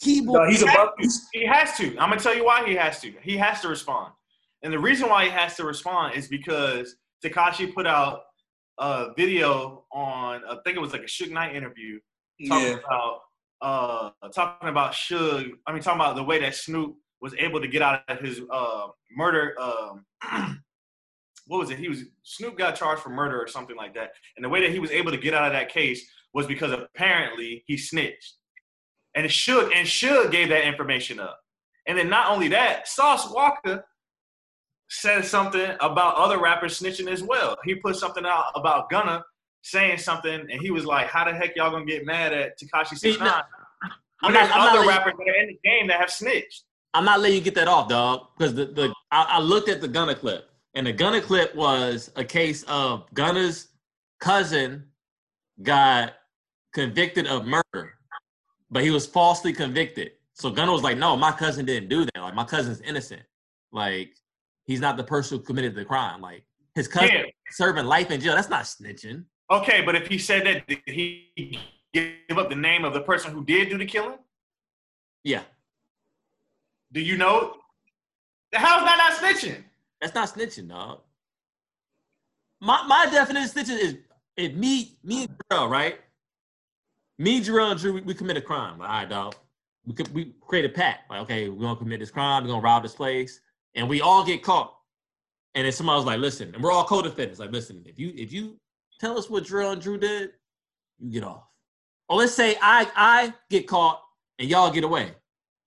keyboard. 0.00 0.42
No, 0.42 0.48
he's 0.48 0.62
above. 0.62 0.90
He's, 0.98 1.28
He 1.32 1.46
has 1.46 1.76
to. 1.76 1.88
I'm 1.98 2.08
gonna 2.08 2.20
tell 2.20 2.34
you 2.34 2.44
why 2.44 2.66
he 2.66 2.74
has 2.74 3.00
to. 3.00 3.12
He 3.22 3.36
has 3.36 3.60
to 3.60 3.68
respond, 3.68 4.12
and 4.62 4.72
the 4.72 4.78
reason 4.78 5.08
why 5.08 5.24
he 5.24 5.30
has 5.30 5.56
to 5.56 5.64
respond 5.64 6.16
is 6.16 6.28
because 6.28 6.96
Tekashi 7.24 7.72
put 7.74 7.86
out 7.86 8.22
a 8.78 9.12
video 9.16 9.84
on 9.92 10.42
I 10.48 10.56
think 10.64 10.76
it 10.76 10.80
was 10.80 10.92
like 10.92 11.02
a 11.02 11.06
Suge 11.06 11.30
Knight 11.30 11.54
interview 11.54 12.00
talking 12.48 12.68
yeah, 12.68 12.76
about 12.78 13.20
uh 13.62 14.10
talking 14.34 14.68
about 14.68 14.92
Suge. 14.92 15.50
I 15.66 15.72
mean 15.72 15.82
talking 15.82 16.00
about 16.00 16.16
the 16.16 16.24
way 16.24 16.40
that 16.40 16.54
Snoop 16.54 16.96
was 17.20 17.34
able 17.38 17.60
to 17.60 17.68
get 17.68 17.82
out 17.82 18.02
of 18.08 18.18
his 18.20 18.40
uh 18.50 18.88
murder. 19.14 19.54
Um, 19.60 20.06
what 21.46 21.58
was 21.58 21.70
it? 21.70 21.78
He 21.78 21.88
was 21.88 22.04
Snoop 22.22 22.56
got 22.56 22.74
charged 22.74 23.02
for 23.02 23.10
murder 23.10 23.40
or 23.40 23.46
something 23.46 23.76
like 23.76 23.94
that, 23.94 24.12
and 24.36 24.44
the 24.44 24.48
way 24.48 24.62
that 24.62 24.70
he 24.70 24.78
was 24.78 24.90
able 24.90 25.10
to 25.10 25.18
get 25.18 25.34
out 25.34 25.46
of 25.46 25.52
that 25.52 25.68
case 25.68 26.08
was 26.32 26.46
because 26.46 26.72
apparently 26.72 27.62
he 27.66 27.76
snitched, 27.76 28.36
and 29.14 29.26
Suge 29.26 29.72
and 29.74 29.86
Suge 29.86 30.30
gave 30.30 30.48
that 30.50 30.66
information 30.66 31.18
up, 31.20 31.40
and 31.86 31.96
then 31.98 32.08
not 32.08 32.30
only 32.30 32.48
that, 32.48 32.88
Sauce 32.88 33.26
Walka 33.32 33.82
said 34.88 35.24
something 35.24 35.72
about 35.80 36.16
other 36.16 36.38
rappers 36.40 36.80
snitching 36.80 37.10
as 37.10 37.22
well. 37.22 37.56
He 37.64 37.76
put 37.76 37.96
something 37.96 38.26
out 38.26 38.46
about 38.54 38.90
Gunna 38.90 39.24
saying 39.62 39.98
something, 39.98 40.32
and 40.32 40.60
he 40.60 40.70
was 40.70 40.84
like, 40.84 41.08
"How 41.08 41.24
the 41.24 41.32
heck 41.32 41.56
y'all 41.56 41.70
gonna 41.70 41.84
get 41.84 42.04
mad 42.04 42.32
at 42.32 42.58
Tekashi 42.58 42.98
See, 42.98 43.12
Six 43.12 43.18
no, 43.18 43.26
Nine? 43.26 43.42
I'm 43.82 43.90
When 44.22 44.34
not, 44.34 44.40
there's 44.40 44.52
I'm, 44.52 44.60
other 44.60 44.78
letting, 44.78 44.88
rappers 44.88 45.14
that 45.18 45.28
are 45.28 45.42
in 45.42 45.46
the 45.48 45.58
game 45.64 45.86
that 45.88 46.00
have 46.00 46.10
snitched." 46.10 46.64
I'm 46.92 47.04
not 47.04 47.20
letting 47.20 47.36
you 47.36 47.42
get 47.42 47.54
that 47.54 47.68
off, 47.68 47.88
dog. 47.88 48.26
Because 48.36 48.54
the, 48.54 48.66
the 48.66 48.92
I, 49.12 49.22
I 49.22 49.40
looked 49.40 49.68
at 49.68 49.80
the 49.80 49.88
Gunna 49.88 50.14
clip, 50.14 50.50
and 50.74 50.86
the 50.86 50.92
Gunna 50.92 51.20
clip 51.20 51.54
was 51.54 52.10
a 52.16 52.24
case 52.24 52.64
of 52.64 53.04
Gunna's 53.14 53.68
cousin 54.20 54.86
got 55.62 56.14
convicted 56.74 57.26
of 57.26 57.46
murder, 57.46 57.94
but 58.70 58.82
he 58.82 58.90
was 58.90 59.06
falsely 59.06 59.52
convicted. 59.52 60.12
So 60.34 60.50
Gunna 60.50 60.72
was 60.72 60.82
like, 60.82 60.96
"No, 60.98 61.16
my 61.16 61.32
cousin 61.32 61.66
didn't 61.66 61.88
do 61.88 62.04
that. 62.04 62.16
Like 62.20 62.34
my 62.34 62.44
cousin's 62.44 62.80
innocent. 62.80 63.22
Like 63.72 64.14
he's 64.64 64.80
not 64.80 64.96
the 64.96 65.04
person 65.04 65.38
who 65.38 65.44
committed 65.44 65.74
the 65.74 65.84
crime. 65.84 66.20
Like 66.20 66.44
his 66.74 66.88
cousin 66.88 67.10
Yeah. 67.14 67.24
serving 67.50 67.84
life 67.86 68.10
in 68.10 68.20
jail. 68.20 68.34
That's 68.34 68.48
not 68.48 68.64
snitching." 68.64 69.24
Okay, 69.50 69.82
but 69.82 69.96
if 69.96 70.06
he 70.06 70.16
said 70.18 70.46
that, 70.46 70.66
did 70.68 70.78
he 70.86 71.58
give 71.92 72.38
up 72.38 72.48
the 72.48 72.54
name 72.56 72.84
of 72.84 72.94
the 72.94 73.00
person 73.00 73.32
who 73.32 73.44
did 73.44 73.68
do 73.68 73.76
the 73.78 73.84
killing? 73.86 74.18
Yeah, 75.24 75.42
Do 76.92 77.00
you 77.00 77.16
know? 77.18 77.56
The 78.52 78.58
how's 78.58 78.82
that 78.84 78.96
not 78.96 79.12
snitching? 79.18 79.62
that's 80.00 80.14
not 80.14 80.28
snitching, 80.28 80.68
dog. 80.68 81.02
My 82.60 82.86
my 82.86 83.06
definition 83.10 83.44
of 83.48 83.54
snitching 83.54 83.78
is 83.78 83.96
if 84.36 84.54
me 84.54 84.96
me 85.02 85.24
and 85.24 85.36
Jarrell, 85.50 85.68
right? 85.68 86.00
Me, 87.20 87.36
and 87.36 87.44
Drew, 87.44 87.92
we, 87.92 88.00
we 88.00 88.14
commit 88.14 88.38
a 88.38 88.40
crime. 88.40 88.78
Like, 88.78 88.88
all 88.88 88.94
right, 88.94 89.08
dog. 89.08 89.34
We 89.84 89.92
could 89.94 90.12
we 90.14 90.34
create 90.40 90.64
a 90.64 90.70
pact. 90.70 91.10
Like, 91.10 91.20
okay, 91.20 91.50
we're 91.50 91.60
gonna 91.60 91.76
commit 91.76 92.00
this 92.00 92.10
crime. 92.10 92.42
We're 92.42 92.48
gonna 92.48 92.62
rob 92.62 92.82
this 92.82 92.94
place, 92.94 93.42
and 93.74 93.86
we 93.86 94.00
all 94.00 94.24
get 94.24 94.42
caught. 94.42 94.74
And 95.54 95.66
then 95.66 95.72
somebody 95.72 95.96
was 95.98 96.06
like, 96.06 96.18
"Listen," 96.18 96.54
and 96.54 96.64
we're 96.64 96.72
all 96.72 96.84
co-defendants. 96.84 97.38
Like, 97.38 97.52
listen, 97.52 97.82
if 97.84 97.98
you 97.98 98.14
if 98.16 98.32
you 98.32 98.56
tell 98.98 99.18
us 99.18 99.28
what 99.28 99.44
Jarrell 99.44 99.74
and 99.74 99.82
Drew 99.82 99.98
did, 99.98 100.30
you 100.98 101.10
get 101.10 101.24
off. 101.24 101.42
Or 102.08 102.16
let's 102.16 102.32
say 102.32 102.56
I 102.62 102.90
I 102.96 103.34
get 103.50 103.68
caught 103.68 104.00
and 104.38 104.48
y'all 104.48 104.70
get 104.70 104.84
away, 104.84 105.12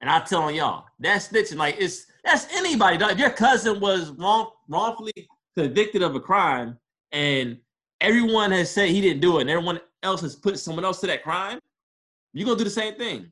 and 0.02 0.10
I 0.10 0.22
tell 0.22 0.42
on 0.42 0.56
y'all. 0.56 0.86
That's 0.98 1.28
snitching. 1.28 1.58
Like 1.58 1.76
it's 1.78 2.08
that's 2.24 2.52
anybody. 2.52 2.98
Dog. 2.98 3.12
If 3.12 3.20
your 3.20 3.30
cousin 3.30 3.80
was 3.80 4.10
wrong 4.14 4.50
wrongfully 4.68 5.14
convicted 5.56 6.02
of 6.02 6.16
a 6.16 6.20
crime, 6.20 6.80
and 7.12 7.60
everyone 8.02 8.52
has 8.52 8.72
said 8.72 8.90
he 8.90 9.02
didn't 9.02 9.22
do 9.22 9.38
it, 9.38 9.42
and 9.42 9.52
everyone 9.52 9.80
else 10.04 10.22
has 10.22 10.36
put 10.36 10.60
someone 10.60 10.86
else 10.86 11.00
to 11.02 11.08
that 11.08 11.24
crime, 11.24 11.60
you're 12.34 12.46
gonna 12.46 12.58
do 12.58 12.64
the 12.64 12.70
same 12.70 12.96
thing. 12.96 13.32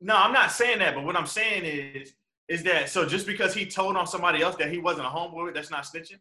No, 0.00 0.16
I'm 0.16 0.32
not 0.32 0.50
saying 0.52 0.78
that. 0.78 0.94
But 0.94 1.04
what 1.04 1.16
I'm 1.16 1.26
saying 1.26 1.64
is, 1.64 2.14
is 2.48 2.62
that 2.64 2.88
so 2.88 3.06
just 3.06 3.26
because 3.26 3.54
he 3.54 3.66
told 3.66 3.96
on 3.96 4.06
somebody 4.06 4.42
else 4.42 4.56
that 4.56 4.70
he 4.70 4.78
wasn't 4.78 5.06
a 5.06 5.10
homeboy, 5.10 5.54
that's 5.54 5.70
not 5.70 5.84
snitching. 5.84 6.18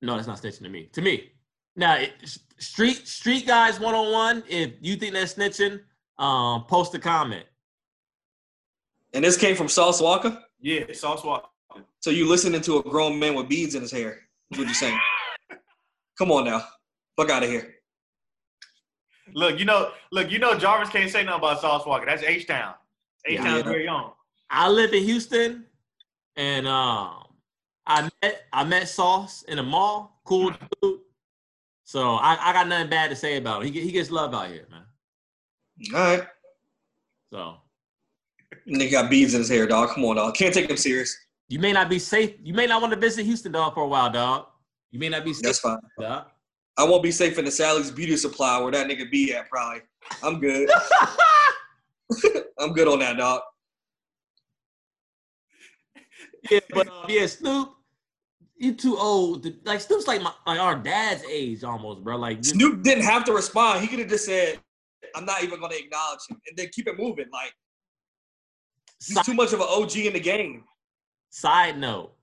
No, 0.00 0.16
that's 0.16 0.26
not 0.26 0.38
snitching 0.40 0.62
to 0.62 0.68
me. 0.68 0.88
To 0.92 1.02
me, 1.02 1.32
now 1.76 1.96
it, 1.96 2.12
street 2.58 3.06
street 3.06 3.46
guys 3.46 3.78
one 3.78 3.94
on 3.94 4.12
one. 4.12 4.42
If 4.48 4.72
you 4.80 4.96
think 4.96 5.14
that's 5.14 5.34
snitching, 5.34 5.80
um, 6.18 6.64
post 6.64 6.94
a 6.94 6.98
comment. 6.98 7.44
and 9.14 9.24
this 9.24 9.36
came 9.36 9.54
from 9.56 9.68
Sauce 9.68 10.00
Walka. 10.00 10.40
Yeah, 10.60 10.92
Sauce 10.92 11.22
Walka. 11.22 11.46
So 12.00 12.10
you 12.10 12.28
listening 12.28 12.60
to 12.62 12.78
a 12.78 12.82
grown 12.82 13.18
man 13.18 13.34
with 13.34 13.48
beads 13.48 13.74
in 13.74 13.82
his 13.82 13.92
hair? 13.92 14.20
Is 14.50 14.58
what 14.58 14.66
you're 14.66 14.74
saying? 14.74 14.98
Come 16.18 16.32
on 16.32 16.44
now, 16.44 16.62
fuck 17.16 17.30
out 17.30 17.42
of 17.42 17.48
here. 17.48 17.74
Look, 19.34 19.58
you 19.58 19.64
know, 19.64 19.92
look, 20.10 20.30
you 20.30 20.38
know, 20.38 20.56
Jarvis 20.58 20.88
can't 20.90 21.10
say 21.10 21.22
nothing 21.24 21.38
about 21.38 21.60
Sauce 21.60 21.84
Walka. 21.84 22.06
That's 22.06 22.22
H 22.22 22.46
Town. 22.46 22.74
H 23.26 23.38
Town's 23.38 23.58
Yeah. 23.58 23.62
very 23.70 23.84
young. 23.84 24.12
I 24.50 24.68
live 24.68 24.92
in 24.92 25.02
Houston, 25.04 25.64
and 26.36 26.66
um, 26.66 27.24
I 27.86 28.08
met 28.22 28.42
I 28.52 28.64
met 28.64 28.88
Sauce 28.88 29.42
in 29.44 29.56
the 29.56 29.62
mall. 29.62 30.20
Cool 30.24 30.52
dude. 30.82 31.00
So 31.84 32.14
I, 32.14 32.36
I 32.40 32.52
got 32.52 32.68
nothing 32.68 32.90
bad 32.90 33.10
to 33.10 33.16
say 33.16 33.36
about 33.36 33.62
him. 33.64 33.72
He 33.72 33.80
he 33.80 33.92
gets 33.92 34.10
love 34.10 34.34
out 34.34 34.48
here, 34.48 34.66
man. 34.70 34.82
All 35.94 36.00
right, 36.18 36.28
So 37.32 37.56
nigga 38.68 38.90
got 38.90 39.10
beads 39.10 39.34
in 39.34 39.40
his 39.40 39.48
hair, 39.48 39.66
dog. 39.66 39.90
Come 39.90 40.04
on, 40.04 40.16
dog. 40.16 40.34
Can't 40.34 40.52
take 40.54 40.68
him 40.70 40.76
serious. 40.76 41.16
you 41.48 41.58
may 41.58 41.72
not 41.72 41.88
be 41.88 41.98
safe. 41.98 42.34
You 42.42 42.54
may 42.54 42.66
not 42.66 42.80
want 42.82 42.92
to 42.92 42.98
visit 43.00 43.24
Houston, 43.24 43.52
dog, 43.52 43.74
for 43.74 43.82
a 43.84 43.88
while, 43.88 44.10
dog. 44.10 44.46
You 44.90 44.98
may 44.98 45.08
not 45.08 45.24
be 45.24 45.32
safe, 45.32 45.42
That's 45.42 45.58
fine. 45.60 45.78
dog. 45.98 46.26
I 46.76 46.84
won't 46.84 47.02
be 47.02 47.10
safe 47.10 47.38
in 47.38 47.44
the 47.44 47.50
Sally's 47.50 47.90
Beauty 47.90 48.16
Supply 48.16 48.58
where 48.60 48.72
that 48.72 48.88
nigga 48.88 49.10
be 49.10 49.34
at. 49.34 49.48
Probably. 49.50 49.82
I'm 50.22 50.40
good. 50.40 50.70
I'm 52.58 52.72
good 52.72 52.88
on 52.88 52.98
that, 53.00 53.16
dog. 53.16 53.42
yeah, 56.50 56.60
but 56.70 56.88
uh, 56.88 57.06
yeah, 57.08 57.26
Snoop, 57.26 57.74
you 58.56 58.74
too 58.74 58.96
old. 58.96 59.42
To, 59.42 59.54
like 59.64 59.80
Snoop's 59.80 60.06
like 60.06 60.22
my 60.22 60.32
like 60.46 60.60
our 60.60 60.76
dad's 60.76 61.24
age 61.24 61.64
almost, 61.64 62.02
bro. 62.04 62.16
Like 62.16 62.44
Snoop 62.44 62.82
didn't 62.82 63.04
have 63.04 63.24
to 63.24 63.32
respond. 63.32 63.80
He 63.80 63.88
could 63.88 63.98
have 63.98 64.08
just 64.08 64.24
said, 64.24 64.60
"I'm 65.14 65.24
not 65.24 65.42
even 65.42 65.60
gonna 65.60 65.74
acknowledge 65.74 66.20
him," 66.28 66.40
and 66.46 66.56
then 66.56 66.68
keep 66.72 66.86
it 66.86 66.98
moving. 66.98 67.26
Like 67.32 67.52
he's 69.04 69.14
side, 69.14 69.24
too 69.24 69.34
much 69.34 69.52
of 69.52 69.60
an 69.60 69.66
OG 69.68 69.96
in 69.96 70.12
the 70.12 70.20
game. 70.20 70.64
side 71.30 71.78
note, 71.78 72.14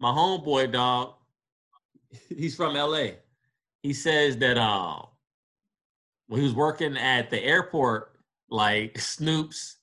my 0.00 0.10
homeboy 0.10 0.72
dog, 0.72 1.14
he's 2.28 2.56
from 2.56 2.74
LA. 2.74 3.08
He 3.86 3.92
says 3.92 4.36
that 4.38 4.58
um 4.58 5.06
when 6.26 6.40
he 6.40 6.44
was 6.44 6.56
working 6.56 6.96
at 6.96 7.30
the 7.30 7.40
airport, 7.40 8.18
like 8.50 8.98
Snoop's 9.12 9.76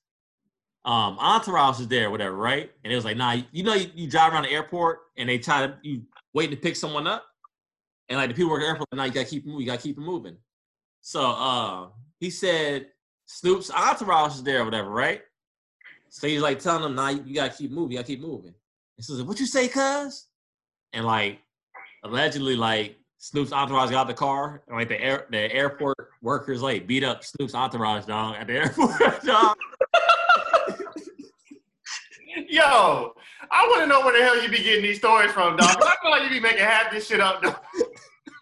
um 0.83 1.17
entourage 1.19 1.79
was 1.79 1.87
there, 1.87 2.11
whatever, 2.11 2.35
right? 2.35 2.69
And 2.83 2.91
it 2.91 2.97
was 2.97 3.05
like, 3.05 3.15
nah, 3.15 3.37
you 3.53 3.63
know, 3.63 3.75
you, 3.75 3.89
you 3.95 4.09
drive 4.09 4.33
around 4.33 4.43
the 4.43 4.51
airport 4.51 4.99
and 5.15 5.29
they 5.29 5.37
try 5.37 5.67
to 5.67 5.77
you 5.83 6.01
waiting 6.33 6.53
to 6.53 6.61
pick 6.61 6.75
someone 6.75 7.07
up, 7.07 7.23
and 8.09 8.17
like 8.17 8.27
the 8.27 8.35
people 8.35 8.51
working 8.51 8.67
at 8.67 8.73
the 8.73 8.79
airport, 8.79 8.89
now 8.93 9.05
you 9.05 9.11
gotta 9.13 9.25
keep 9.25 9.45
moving, 9.45 9.61
you 9.61 9.67
gotta 9.67 9.81
keep 9.81 9.97
moving. 9.97 10.35
So 10.99 11.21
uh 11.21 11.87
he 12.19 12.29
said 12.29 12.87
Snoop's 13.25 13.71
entourage 13.71 14.35
is 14.35 14.43
there, 14.43 14.65
whatever, 14.65 14.89
right? 14.89 15.21
So 16.09 16.27
he's 16.27 16.41
like 16.41 16.59
telling 16.59 16.83
them, 16.83 16.95
nah, 16.95 17.07
you, 17.07 17.33
gotta 17.33 17.55
keep 17.55 17.71
moving, 17.71 17.93
you 17.93 17.97
gotta 17.99 18.07
keep 18.07 18.21
moving. 18.21 18.53
And 18.97 19.05
so 19.05 19.13
like, 19.13 19.29
what 19.29 19.39
you 19.39 19.45
say, 19.45 19.69
cuz? 19.69 20.27
And 20.91 21.05
like 21.05 21.39
allegedly, 22.03 22.57
like 22.57 22.97
Snoop's 23.23 23.53
entourage 23.53 23.89
got 23.89 24.07
the 24.07 24.13
car, 24.13 24.61
and 24.67 24.75
like 24.75 24.89
the 24.89 25.01
air 25.01 25.27
the 25.29 25.49
airport 25.53 25.95
workers 26.21 26.61
like 26.61 26.85
beat 26.85 27.05
up 27.05 27.23
Snoop's 27.23 27.55
entourage 27.55 28.03
dog 28.03 28.35
at 28.35 28.47
the 28.47 28.53
airport 28.57 29.23
dog. 29.23 29.55
Yo, 32.49 33.13
I 33.49 33.65
want 33.69 33.79
to 33.83 33.87
know 33.87 34.01
where 34.01 34.19
the 34.19 34.25
hell 34.25 34.43
you 34.43 34.49
be 34.49 34.57
getting 34.57 34.83
these 34.83 34.97
stories 34.97 35.31
from, 35.31 35.55
dog. 35.55 35.69
I 35.69 35.95
feel 36.01 36.11
like 36.11 36.23
you 36.23 36.29
be 36.31 36.41
making 36.41 36.65
half 36.65 36.91
this 36.91 37.07
shit 37.07 37.21
up, 37.21 37.41
dog. 37.41 37.55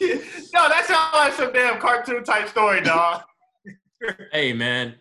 no, 0.00 0.68
that 0.68 0.84
sounds 0.86 1.14
like 1.14 1.32
some 1.32 1.52
damn 1.52 1.80
cartoon 1.80 2.22
type 2.22 2.48
story, 2.48 2.82
dog. 2.82 3.22
hey 4.30 4.52
man. 4.52 4.94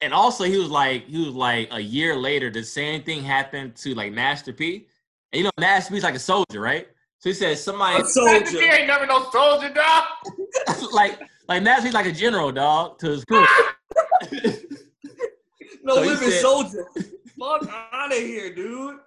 And 0.00 0.12
also 0.12 0.42
he 0.42 0.58
was 0.58 0.70
like, 0.70 1.06
he 1.06 1.24
was 1.24 1.34
like 1.34 1.68
a 1.70 1.78
year 1.78 2.16
later, 2.16 2.50
the 2.50 2.64
same 2.64 3.04
thing 3.04 3.22
happened 3.22 3.76
to 3.76 3.94
like 3.94 4.12
Master 4.12 4.52
P. 4.52 4.88
And 5.32 5.38
you 5.38 5.44
know, 5.44 5.50
Master 5.58 5.92
P's 5.94 6.02
like 6.02 6.14
a 6.14 6.18
soldier, 6.18 6.60
right? 6.60 6.88
So 7.18 7.30
he 7.30 7.34
said 7.34 7.58
somebody 7.58 8.02
A 8.02 8.06
soldier. 8.06 8.44
P 8.46 8.64
ain't 8.64 8.86
never 8.86 9.06
no 9.06 9.28
soldier, 9.30 9.72
dog. 9.72 10.04
like 10.92 11.18
like 11.48 11.62
Master 11.62 11.84
P's 11.84 11.94
like 11.94 12.06
a 12.06 12.12
general 12.12 12.52
dog 12.52 12.98
to 13.00 13.10
his 13.10 13.24
crew. 13.24 13.44
No 15.82 15.94
So 15.94 16.00
living 16.02 16.30
said- 16.30 16.40
soldier. 16.42 16.86
Fuck 17.38 17.68
out 17.92 18.12
of 18.12 18.18
here, 18.18 18.52
dude. 18.54 18.98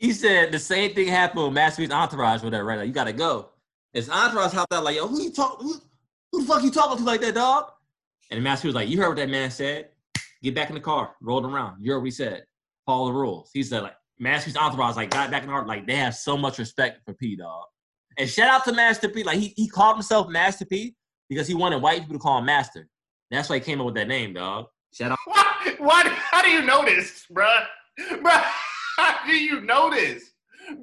he 0.00 0.12
said 0.12 0.50
the 0.52 0.58
same 0.58 0.94
thing 0.94 1.06
happened 1.06 1.44
with 1.44 1.52
Master 1.52 1.80
P's 1.82 1.92
entourage, 1.92 2.42
whatever, 2.42 2.64
right? 2.64 2.78
Like, 2.78 2.88
you 2.88 2.92
gotta 2.92 3.12
go. 3.12 3.50
His 3.92 4.10
entourage 4.10 4.52
hopped 4.52 4.72
out 4.74 4.82
like, 4.84 4.96
yo, 4.96 5.06
who 5.06 5.22
you 5.22 5.30
talk 5.32 5.60
who, 5.62 5.74
who 6.32 6.40
the 6.42 6.46
fuck 6.46 6.62
you 6.64 6.70
talking 6.70 6.98
to 6.98 7.04
like 7.04 7.20
that, 7.20 7.34
dog? 7.34 7.70
And 8.30 8.42
Master 8.42 8.62
P 8.62 8.68
was 8.68 8.74
like, 8.74 8.88
you 8.88 8.98
heard 8.98 9.08
what 9.08 9.16
that 9.18 9.30
man 9.30 9.50
said? 9.50 9.88
Get 10.42 10.54
back 10.54 10.68
in 10.70 10.74
the 10.74 10.80
car, 10.80 11.14
rolled 11.22 11.44
around. 11.46 11.82
You 11.82 11.92
heard 11.92 11.98
what 12.00 12.04
he 12.06 12.10
said. 12.10 12.44
Follow 12.84 13.06
the 13.06 13.12
rules. 13.18 13.50
He 13.54 13.62
said, 13.62 13.82
like, 13.84 13.96
Master 14.18 14.50
P's 14.50 14.56
entourage 14.56 14.96
like 14.96 15.10
got 15.10 15.30
back 15.30 15.42
in 15.42 15.48
the 15.48 15.54
art. 15.54 15.66
Like 15.66 15.86
they 15.86 15.96
have 15.96 16.14
so 16.14 16.36
much 16.36 16.58
respect 16.58 17.04
for 17.04 17.14
P, 17.14 17.36
dog. 17.36 17.64
And 18.18 18.28
shout 18.28 18.48
out 18.48 18.64
to 18.64 18.72
Master 18.72 19.08
P. 19.08 19.22
Like 19.22 19.38
he 19.38 19.54
he 19.56 19.68
called 19.68 19.96
himself 19.96 20.28
Master 20.28 20.64
P 20.64 20.94
because 21.28 21.46
he 21.46 21.54
wanted 21.54 21.80
white 21.82 22.00
people 22.00 22.14
to 22.14 22.18
call 22.18 22.38
him 22.38 22.46
Master. 22.46 22.88
That's 23.30 23.48
why 23.48 23.56
he 23.56 23.60
came 23.60 23.80
up 23.80 23.86
with 23.86 23.94
that 23.94 24.08
name, 24.08 24.34
dog. 24.34 24.66
Shout 24.92 25.12
out. 25.12 25.18
Why? 25.26 25.74
Why? 25.78 26.02
How 26.06 26.42
do 26.42 26.50
you 26.50 26.62
know 26.62 26.84
this, 26.84 27.26
bruh? 27.32 27.64
Bruh, 27.98 28.42
how 28.96 29.18
do 29.26 29.32
you 29.32 29.60
know 29.60 29.90
this, 29.90 30.30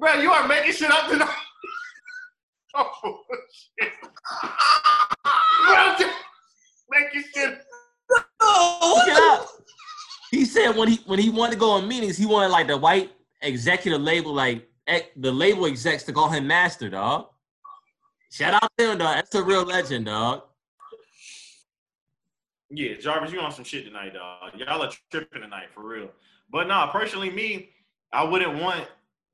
bruh? 0.00 0.22
You 0.22 0.30
are 0.30 0.46
making 0.46 0.72
shit 0.72 0.90
up 0.90 1.10
tonight. 1.10 1.28
oh 2.76 3.20
shit, 3.78 3.92
bruh, 5.68 5.98
making 6.90 7.24
shit. 7.34 7.58
Oh. 8.40 9.52
He 10.30 10.44
said 10.44 10.76
when 10.76 10.88
he 10.88 11.00
when 11.06 11.18
he 11.18 11.30
wanted 11.30 11.52
to 11.52 11.58
go 11.58 11.70
on 11.70 11.88
meetings, 11.88 12.16
he 12.16 12.26
wanted 12.26 12.48
like 12.48 12.66
the 12.66 12.76
white 12.76 13.10
executive 13.42 14.00
label, 14.00 14.32
like 14.32 14.68
ex- 14.86 15.08
the 15.16 15.32
label 15.32 15.66
execs 15.66 16.02
to 16.04 16.12
call 16.12 16.28
him 16.28 16.46
Master, 16.46 16.88
dog. 16.90 17.28
Shout 18.30 18.54
out 18.54 18.70
to 18.78 18.92
him, 18.92 18.98
dog. 18.98 19.16
That's 19.16 19.34
a 19.34 19.42
real 19.42 19.64
legend, 19.64 20.06
dog. 20.06 20.42
Yeah, 22.70 22.94
Jarvis, 22.94 23.32
you 23.32 23.40
on 23.40 23.52
some 23.52 23.64
shit 23.64 23.84
tonight, 23.84 24.14
dog. 24.14 24.52
Y'all 24.56 24.82
are 24.82 24.90
tripping 25.10 25.42
tonight 25.42 25.68
for 25.72 25.86
real. 25.86 26.10
But 26.50 26.66
nah, 26.66 26.90
personally, 26.90 27.30
me, 27.30 27.70
I 28.12 28.24
wouldn't 28.24 28.60
want 28.60 28.86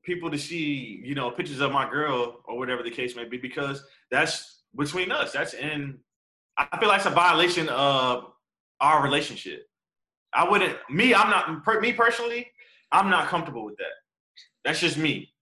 people 0.04 0.30
to 0.30 0.38
see, 0.38 1.00
you 1.04 1.14
know, 1.14 1.30
pictures 1.30 1.60
of 1.60 1.72
my 1.72 1.88
girl 1.88 2.40
or 2.44 2.58
whatever 2.58 2.82
the 2.82 2.90
case 2.90 3.16
may 3.16 3.24
be 3.24 3.38
because 3.38 3.84
that's 4.10 4.62
between 4.76 5.10
us. 5.10 5.32
That's 5.32 5.54
in. 5.54 5.98
I 6.58 6.76
feel 6.78 6.88
like 6.88 6.98
it's 6.98 7.06
a 7.06 7.10
violation 7.10 7.68
of 7.70 8.32
our 8.80 9.02
relationship. 9.02 9.66
I 10.34 10.48
wouldn't. 10.48 10.76
Me, 10.90 11.14
I'm 11.14 11.30
not. 11.30 11.80
Me 11.80 11.92
personally, 11.92 12.51
I'm 12.92 13.08
not 13.10 13.28
comfortable 13.28 13.64
with 13.64 13.76
that. 13.78 13.92
That's 14.64 14.78
just 14.80 14.96
me. 14.96 15.32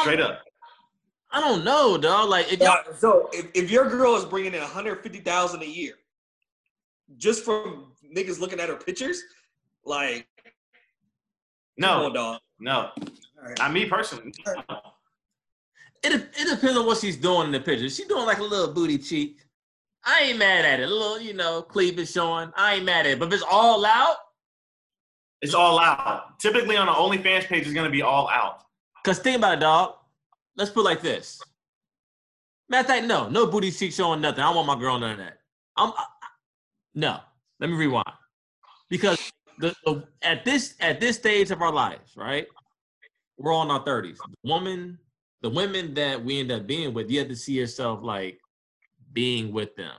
Straight 0.00 0.20
up. 0.20 0.40
I 1.30 1.40
don't 1.40 1.64
know, 1.64 1.98
dog. 1.98 2.28
Like 2.28 2.52
if 2.52 2.60
y'all, 2.60 2.78
so 2.96 3.28
if, 3.32 3.46
if 3.54 3.70
your 3.70 3.88
girl 3.88 4.16
is 4.16 4.24
bringing 4.24 4.54
in 4.54 4.60
150,000 4.60 5.62
a 5.62 5.66
year 5.66 5.94
just 7.18 7.44
from 7.44 7.92
niggas 8.16 8.40
looking 8.40 8.60
at 8.60 8.68
her 8.68 8.76
pictures, 8.76 9.22
like 9.84 10.26
come 10.44 10.52
No, 11.78 12.06
on, 12.06 12.12
dog. 12.14 12.40
no. 12.58 12.90
Alright. 13.40 13.58
Not 13.58 13.72
me 13.72 13.86
personally. 13.86 14.32
it 16.02 16.12
it 16.12 16.48
depends 16.48 16.78
on 16.78 16.86
what 16.86 16.98
she's 16.98 17.16
doing 17.16 17.46
in 17.46 17.52
the 17.52 17.60
picture. 17.60 17.88
She's 17.88 18.06
doing 18.06 18.26
like 18.26 18.38
a 18.38 18.42
little 18.42 18.72
booty 18.72 18.98
cheek. 18.98 19.40
I 20.04 20.20
ain't 20.24 20.38
mad 20.38 20.64
at 20.64 20.80
it. 20.80 20.88
A 20.88 20.92
little, 20.92 21.20
you 21.20 21.34
know, 21.34 21.62
cleavage 21.62 22.10
showing. 22.12 22.52
I 22.56 22.74
ain't 22.76 22.84
mad 22.84 23.06
at 23.06 23.12
it. 23.12 23.18
But 23.18 23.28
if 23.28 23.34
it's 23.34 23.44
all 23.50 23.84
out, 23.86 24.16
It's 25.44 25.52
all 25.52 25.78
out. 25.78 26.38
Typically 26.38 26.78
on 26.78 26.86
the 26.86 26.92
OnlyFans 26.92 27.44
page, 27.44 27.64
it's 27.64 27.74
gonna 27.74 27.90
be 27.90 28.00
all 28.00 28.30
out. 28.30 28.62
Cause 29.04 29.18
think 29.18 29.36
about 29.36 29.58
it, 29.58 29.60
dog. 29.60 29.96
Let's 30.56 30.70
put 30.70 30.80
it 30.80 30.84
like 30.84 31.02
this. 31.02 31.38
Matter 32.70 32.80
of 32.80 32.86
fact, 32.86 33.04
no, 33.06 33.28
no 33.28 33.46
booty 33.46 33.70
cheek 33.70 33.92
showing 33.92 34.22
nothing. 34.22 34.42
I 34.42 34.48
want 34.54 34.66
my 34.66 34.78
girl 34.78 34.98
none 34.98 35.12
of 35.12 35.18
that. 35.18 35.40
I'm 35.76 35.90
I- 35.90 36.06
no. 36.94 37.18
Let 37.60 37.68
me 37.68 37.76
rewind. 37.76 38.06
Because 38.88 39.32
the, 39.58 39.74
the 39.84 40.04
at 40.22 40.46
this 40.46 40.76
at 40.80 40.98
this 40.98 41.16
stage 41.16 41.50
of 41.50 41.60
our 41.60 41.72
lives, 41.72 42.16
right? 42.16 42.46
We're 43.36 43.52
all 43.52 43.64
in 43.64 43.70
our 43.70 43.84
thirties. 43.84 44.18
The 44.42 44.48
woman, 44.50 44.98
the 45.42 45.50
women 45.50 45.92
that 45.92 46.24
we 46.24 46.40
end 46.40 46.50
up 46.52 46.66
being 46.66 46.94
with, 46.94 47.10
you 47.10 47.18
have 47.18 47.28
to 47.28 47.36
see 47.36 47.52
yourself 47.52 48.00
like 48.02 48.40
being 49.12 49.52
with 49.52 49.76
them 49.76 49.96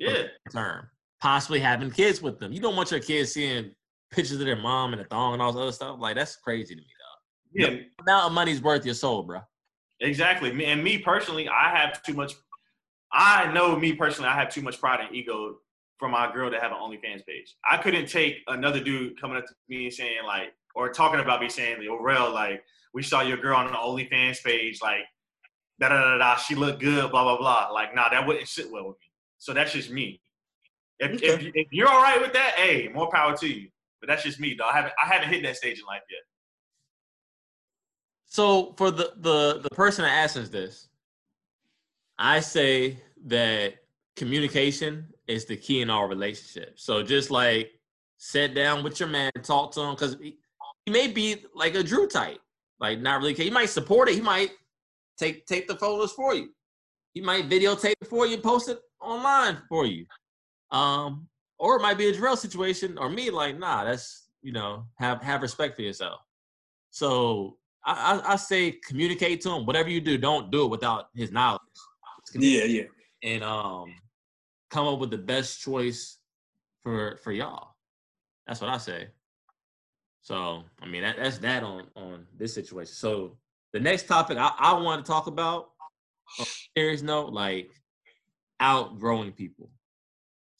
Yeah. 0.00 0.24
term. 0.52 0.88
Possibly 1.20 1.60
having 1.60 1.92
kids 1.92 2.20
with 2.20 2.40
them. 2.40 2.52
You 2.52 2.60
don't 2.60 2.74
want 2.74 2.90
your 2.90 2.98
kids 3.00 3.32
seeing 3.34 3.70
pictures 4.10 4.40
of 4.40 4.46
their 4.46 4.56
mom 4.56 4.92
and 4.92 5.02
a 5.02 5.04
thong 5.04 5.34
and 5.34 5.42
all 5.42 5.52
this 5.52 5.60
other 5.60 5.72
stuff. 5.72 5.96
Like 5.98 6.16
that's 6.16 6.36
crazy 6.36 6.74
to 6.74 6.80
me, 6.80 6.86
though. 6.86 7.64
Yeah. 7.64 7.80
Amount 8.00 8.26
of 8.26 8.32
money's 8.32 8.62
worth 8.62 8.84
your 8.84 8.94
soul, 8.94 9.22
bro. 9.22 9.40
Exactly. 10.00 10.52
Me 10.52 10.66
and 10.66 10.82
me 10.82 10.98
personally, 10.98 11.48
I 11.48 11.76
have 11.76 12.02
too 12.02 12.14
much. 12.14 12.34
I 13.12 13.52
know 13.52 13.76
me 13.76 13.92
personally, 13.92 14.28
I 14.28 14.34
have 14.34 14.52
too 14.52 14.62
much 14.62 14.80
pride 14.80 15.00
and 15.00 15.14
ego 15.14 15.56
for 15.98 16.08
my 16.08 16.32
girl 16.32 16.50
to 16.50 16.58
have 16.58 16.72
an 16.72 16.78
OnlyFans 16.78 17.24
page. 17.24 17.54
I 17.68 17.76
couldn't 17.76 18.08
take 18.08 18.38
another 18.48 18.80
dude 18.80 19.20
coming 19.20 19.36
up 19.36 19.46
to 19.46 19.54
me 19.68 19.84
and 19.84 19.94
saying 19.94 20.24
like, 20.26 20.52
or 20.74 20.88
talking 20.90 21.20
about 21.20 21.40
me 21.40 21.48
saying, 21.48 21.78
"Orel, 21.88 22.28
oh, 22.28 22.32
like 22.32 22.62
we 22.92 23.02
saw 23.02 23.22
your 23.22 23.36
girl 23.36 23.56
on 23.56 23.66
the 23.68 23.72
OnlyFans 23.72 24.42
page, 24.42 24.80
like 24.82 25.02
da 25.80 25.88
da 25.88 26.00
da 26.00 26.18
da, 26.18 26.36
she 26.36 26.54
looked 26.56 26.80
good, 26.80 27.10
blah 27.10 27.22
blah 27.22 27.38
blah." 27.38 27.70
Like, 27.72 27.94
nah, 27.94 28.08
that 28.08 28.26
wouldn't 28.26 28.48
sit 28.48 28.70
well 28.70 28.88
with 28.88 28.96
me. 29.00 29.06
So 29.38 29.52
that's 29.52 29.72
just 29.72 29.90
me. 29.90 30.20
If, 30.98 31.22
if, 31.22 31.52
if 31.54 31.68
you're 31.70 31.88
all 31.88 32.02
right 32.02 32.20
with 32.20 32.32
that, 32.32 32.54
hey, 32.56 32.88
more 32.92 33.10
power 33.10 33.36
to 33.36 33.46
you. 33.46 33.68
But 34.04 34.12
that's 34.12 34.22
just 34.22 34.38
me, 34.38 34.54
though. 34.58 34.66
I 34.66 34.74
haven't 34.74 34.92
I 35.02 35.06
haven't 35.06 35.30
hit 35.30 35.42
that 35.44 35.56
stage 35.56 35.78
in 35.78 35.86
life 35.86 36.02
yet. 36.10 36.20
So 38.26 38.74
for 38.76 38.90
the 38.90 39.14
the 39.16 39.60
the 39.62 39.70
person 39.70 40.04
that 40.04 40.10
asks 40.10 40.36
us 40.36 40.50
this, 40.50 40.88
I 42.18 42.40
say 42.40 42.98
that 43.24 43.76
communication 44.14 45.06
is 45.26 45.46
the 45.46 45.56
key 45.56 45.80
in 45.80 45.88
our 45.88 46.06
relationship. 46.06 46.78
So 46.78 47.02
just 47.02 47.30
like 47.30 47.70
sit 48.18 48.54
down 48.54 48.84
with 48.84 49.00
your 49.00 49.08
man, 49.08 49.32
talk 49.42 49.72
to 49.72 49.80
him, 49.80 49.94
because 49.94 50.18
he, 50.20 50.36
he 50.84 50.92
may 50.92 51.08
be 51.08 51.46
like 51.54 51.74
a 51.74 51.82
Drew 51.82 52.06
type, 52.06 52.40
like 52.80 53.00
not 53.00 53.20
really. 53.20 53.32
He 53.32 53.48
might 53.48 53.70
support 53.70 54.10
it. 54.10 54.16
He 54.16 54.20
might 54.20 54.50
take 55.16 55.46
take 55.46 55.66
the 55.66 55.76
photos 55.76 56.12
for 56.12 56.34
you. 56.34 56.50
He 57.14 57.22
might 57.22 57.48
videotape 57.48 57.94
it 58.02 58.08
for 58.08 58.26
you, 58.26 58.36
post 58.36 58.68
it 58.68 58.80
online 59.00 59.62
for 59.66 59.86
you. 59.86 60.04
Um, 60.70 61.26
or 61.58 61.76
it 61.76 61.82
might 61.82 61.98
be 61.98 62.08
a 62.08 62.12
drill 62.12 62.36
situation, 62.36 62.98
or 62.98 63.08
me 63.08 63.30
like, 63.30 63.58
nah, 63.58 63.84
that's 63.84 64.28
you 64.42 64.52
know, 64.52 64.84
have 64.96 65.22
have 65.22 65.42
respect 65.42 65.76
for 65.76 65.82
yourself. 65.82 66.20
So 66.90 67.56
I, 67.84 68.22
I, 68.24 68.32
I 68.32 68.36
say 68.36 68.72
communicate 68.86 69.40
to 69.42 69.50
him. 69.50 69.66
Whatever 69.66 69.90
you 69.90 70.00
do, 70.00 70.18
don't 70.18 70.50
do 70.50 70.64
it 70.64 70.68
without 70.68 71.08
his 71.14 71.32
knowledge. 71.32 71.60
Yeah, 72.34 72.64
yeah. 72.64 72.84
And 73.22 73.42
um, 73.42 73.94
come 74.70 74.86
up 74.86 74.98
with 74.98 75.10
the 75.10 75.18
best 75.18 75.60
choice 75.60 76.18
for 76.82 77.18
for 77.22 77.32
y'all. 77.32 77.74
That's 78.46 78.60
what 78.60 78.70
I 78.70 78.78
say. 78.78 79.08
So 80.20 80.64
I 80.82 80.86
mean 80.86 81.02
that, 81.02 81.16
that's 81.16 81.38
that 81.38 81.62
on 81.62 81.86
on 81.96 82.26
this 82.36 82.54
situation. 82.54 82.94
So 82.94 83.36
the 83.72 83.80
next 83.80 84.06
topic 84.06 84.38
I, 84.38 84.52
I 84.58 84.74
want 84.74 85.04
to 85.04 85.10
talk 85.10 85.26
about 85.26 85.70
on 86.38 86.46
a 86.46 86.78
serious 86.78 87.02
note, 87.02 87.32
like 87.32 87.70
outgrowing 88.60 89.32
people. 89.32 89.70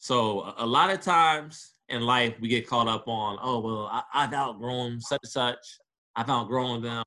So 0.05 0.53
a, 0.59 0.65
lot 0.67 0.91
of 0.91 1.01
times 1.01 1.73
in 1.89 2.01
life 2.01 2.35
we 2.39 2.47
get 2.47 2.67
caught 2.67 2.87
up 2.87 3.07
on, 3.07 3.39
oh 3.41 3.59
well, 3.59 3.89
I, 3.91 4.03
I've 4.13 4.33
outgrown 4.35 5.01
such 5.01 5.21
and 5.23 5.31
such. 5.31 5.79
I've 6.15 6.29
outgrown 6.29 6.83
them. 6.83 7.03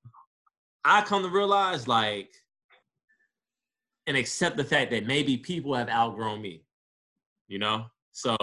I 0.84 1.02
come 1.02 1.22
to 1.22 1.28
realize 1.28 1.86
like 1.86 2.34
and 4.08 4.16
accept 4.16 4.56
the 4.56 4.64
fact 4.64 4.90
that 4.90 5.06
maybe 5.06 5.36
people 5.36 5.76
have 5.76 5.88
outgrown 5.88 6.42
me. 6.42 6.64
You 7.46 7.60
know? 7.60 7.86
So 8.10 8.36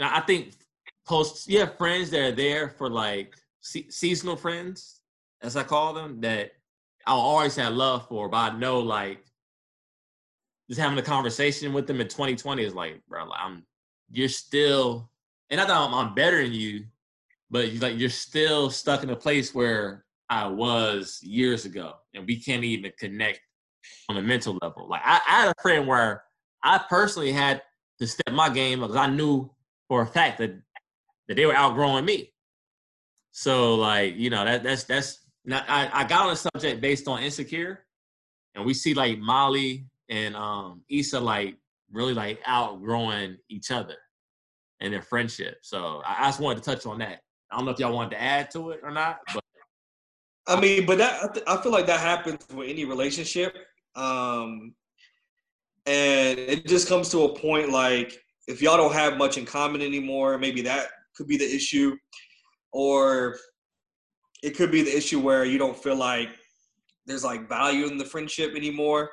I 0.00 0.20
think 0.20 0.52
post 1.04 1.48
you 1.48 1.58
have 1.58 1.76
friends 1.76 2.10
that 2.10 2.20
are 2.20 2.30
there 2.30 2.68
for 2.68 2.88
like 2.88 3.34
se- 3.60 3.90
seasonal 3.90 4.36
friends, 4.36 5.00
as 5.42 5.56
I 5.56 5.64
call 5.64 5.94
them, 5.94 6.20
that 6.20 6.52
I'll 7.08 7.18
always 7.18 7.56
have 7.56 7.72
love 7.72 8.06
for, 8.06 8.28
but 8.28 8.52
I 8.52 8.56
know 8.56 8.78
like 8.78 9.24
just 10.68 10.80
having 10.80 10.98
a 10.98 11.02
conversation 11.02 11.72
with 11.72 11.86
them 11.86 12.00
in 12.00 12.08
2020 12.08 12.62
is 12.62 12.74
like, 12.74 13.00
bro, 13.08 13.30
I'm 13.32 13.64
you're 14.10 14.28
still 14.28 15.10
and 15.50 15.60
I 15.60 15.66
thought 15.66 15.92
I'm, 15.92 16.14
better 16.14 16.42
than 16.42 16.52
you, 16.52 16.84
but 17.50 17.72
you 17.72 17.80
like 17.80 17.98
you're 17.98 18.10
still 18.10 18.70
stuck 18.70 19.02
in 19.02 19.10
a 19.10 19.16
place 19.16 19.54
where 19.54 20.04
I 20.28 20.46
was 20.46 21.20
years 21.22 21.64
ago, 21.64 21.94
and 22.14 22.26
we 22.26 22.36
can't 22.36 22.64
even 22.64 22.92
connect 22.98 23.40
on 24.08 24.16
a 24.18 24.22
mental 24.22 24.58
level. 24.60 24.88
Like 24.88 25.02
I, 25.04 25.20
I 25.26 25.30
had 25.40 25.48
a 25.48 25.62
friend 25.62 25.86
where 25.86 26.24
I 26.62 26.80
personally 26.88 27.32
had 27.32 27.62
to 27.98 28.06
step 28.06 28.32
my 28.32 28.48
game 28.50 28.80
because 28.80 28.96
I 28.96 29.06
knew 29.06 29.50
for 29.88 30.02
a 30.02 30.06
fact 30.06 30.38
that 30.38 30.54
that 31.28 31.34
they 31.34 31.46
were 31.46 31.54
outgrowing 31.54 32.04
me. 32.04 32.32
So 33.32 33.76
like 33.76 34.16
you 34.16 34.30
know 34.30 34.44
that 34.44 34.62
that's 34.62 34.84
that's 34.84 35.24
not, 35.44 35.64
I 35.68 35.88
I 35.92 36.04
got 36.04 36.24
on 36.24 36.30
the 36.30 36.36
subject 36.36 36.82
based 36.82 37.08
on 37.08 37.22
insecure, 37.22 37.84
and 38.54 38.66
we 38.66 38.74
see 38.74 38.92
like 38.92 39.18
Molly 39.18 39.86
and 40.08 40.36
um 40.36 40.82
Issa 40.88 41.20
like 41.20 41.56
really 41.92 42.14
like 42.14 42.40
outgrowing 42.46 43.36
each 43.48 43.70
other 43.70 43.96
and 44.80 44.92
their 44.92 45.02
friendship. 45.02 45.58
So 45.62 46.02
I, 46.04 46.24
I 46.24 46.28
just 46.28 46.40
wanted 46.40 46.62
to 46.62 46.70
touch 46.70 46.86
on 46.86 46.98
that. 46.98 47.20
I 47.50 47.56
don't 47.56 47.64
know 47.64 47.72
if 47.72 47.78
y'all 47.78 47.94
wanted 47.94 48.10
to 48.10 48.22
add 48.22 48.50
to 48.52 48.70
it 48.70 48.80
or 48.82 48.90
not, 48.90 49.20
but 49.32 49.42
I 50.46 50.58
mean, 50.58 50.86
but 50.86 50.98
that 50.98 51.38
I, 51.46 51.56
feel 51.58 51.72
like 51.72 51.86
that 51.86 52.00
happens 52.00 52.46
with 52.54 52.68
any 52.68 52.86
relationship, 52.86 53.54
um, 53.96 54.74
and 55.84 56.38
it 56.38 56.66
just 56.66 56.88
comes 56.88 57.10
to 57.10 57.24
a 57.24 57.38
point 57.38 57.70
like 57.70 58.18
if 58.46 58.62
y'all 58.62 58.78
don't 58.78 58.94
have 58.94 59.18
much 59.18 59.36
in 59.36 59.44
common 59.44 59.82
anymore, 59.82 60.38
maybe 60.38 60.62
that 60.62 60.88
could 61.14 61.26
be 61.26 61.36
the 61.36 61.44
issue, 61.44 61.94
or 62.72 63.36
it 64.42 64.56
could 64.56 64.70
be 64.70 64.82
the 64.82 64.96
issue 64.96 65.20
where 65.20 65.44
you 65.44 65.58
don't 65.58 65.76
feel 65.76 65.96
like 65.96 66.30
there's 67.06 67.24
like 67.24 67.48
value 67.48 67.86
in 67.86 67.98
the 67.98 68.04
friendship 68.04 68.54
anymore. 68.54 69.10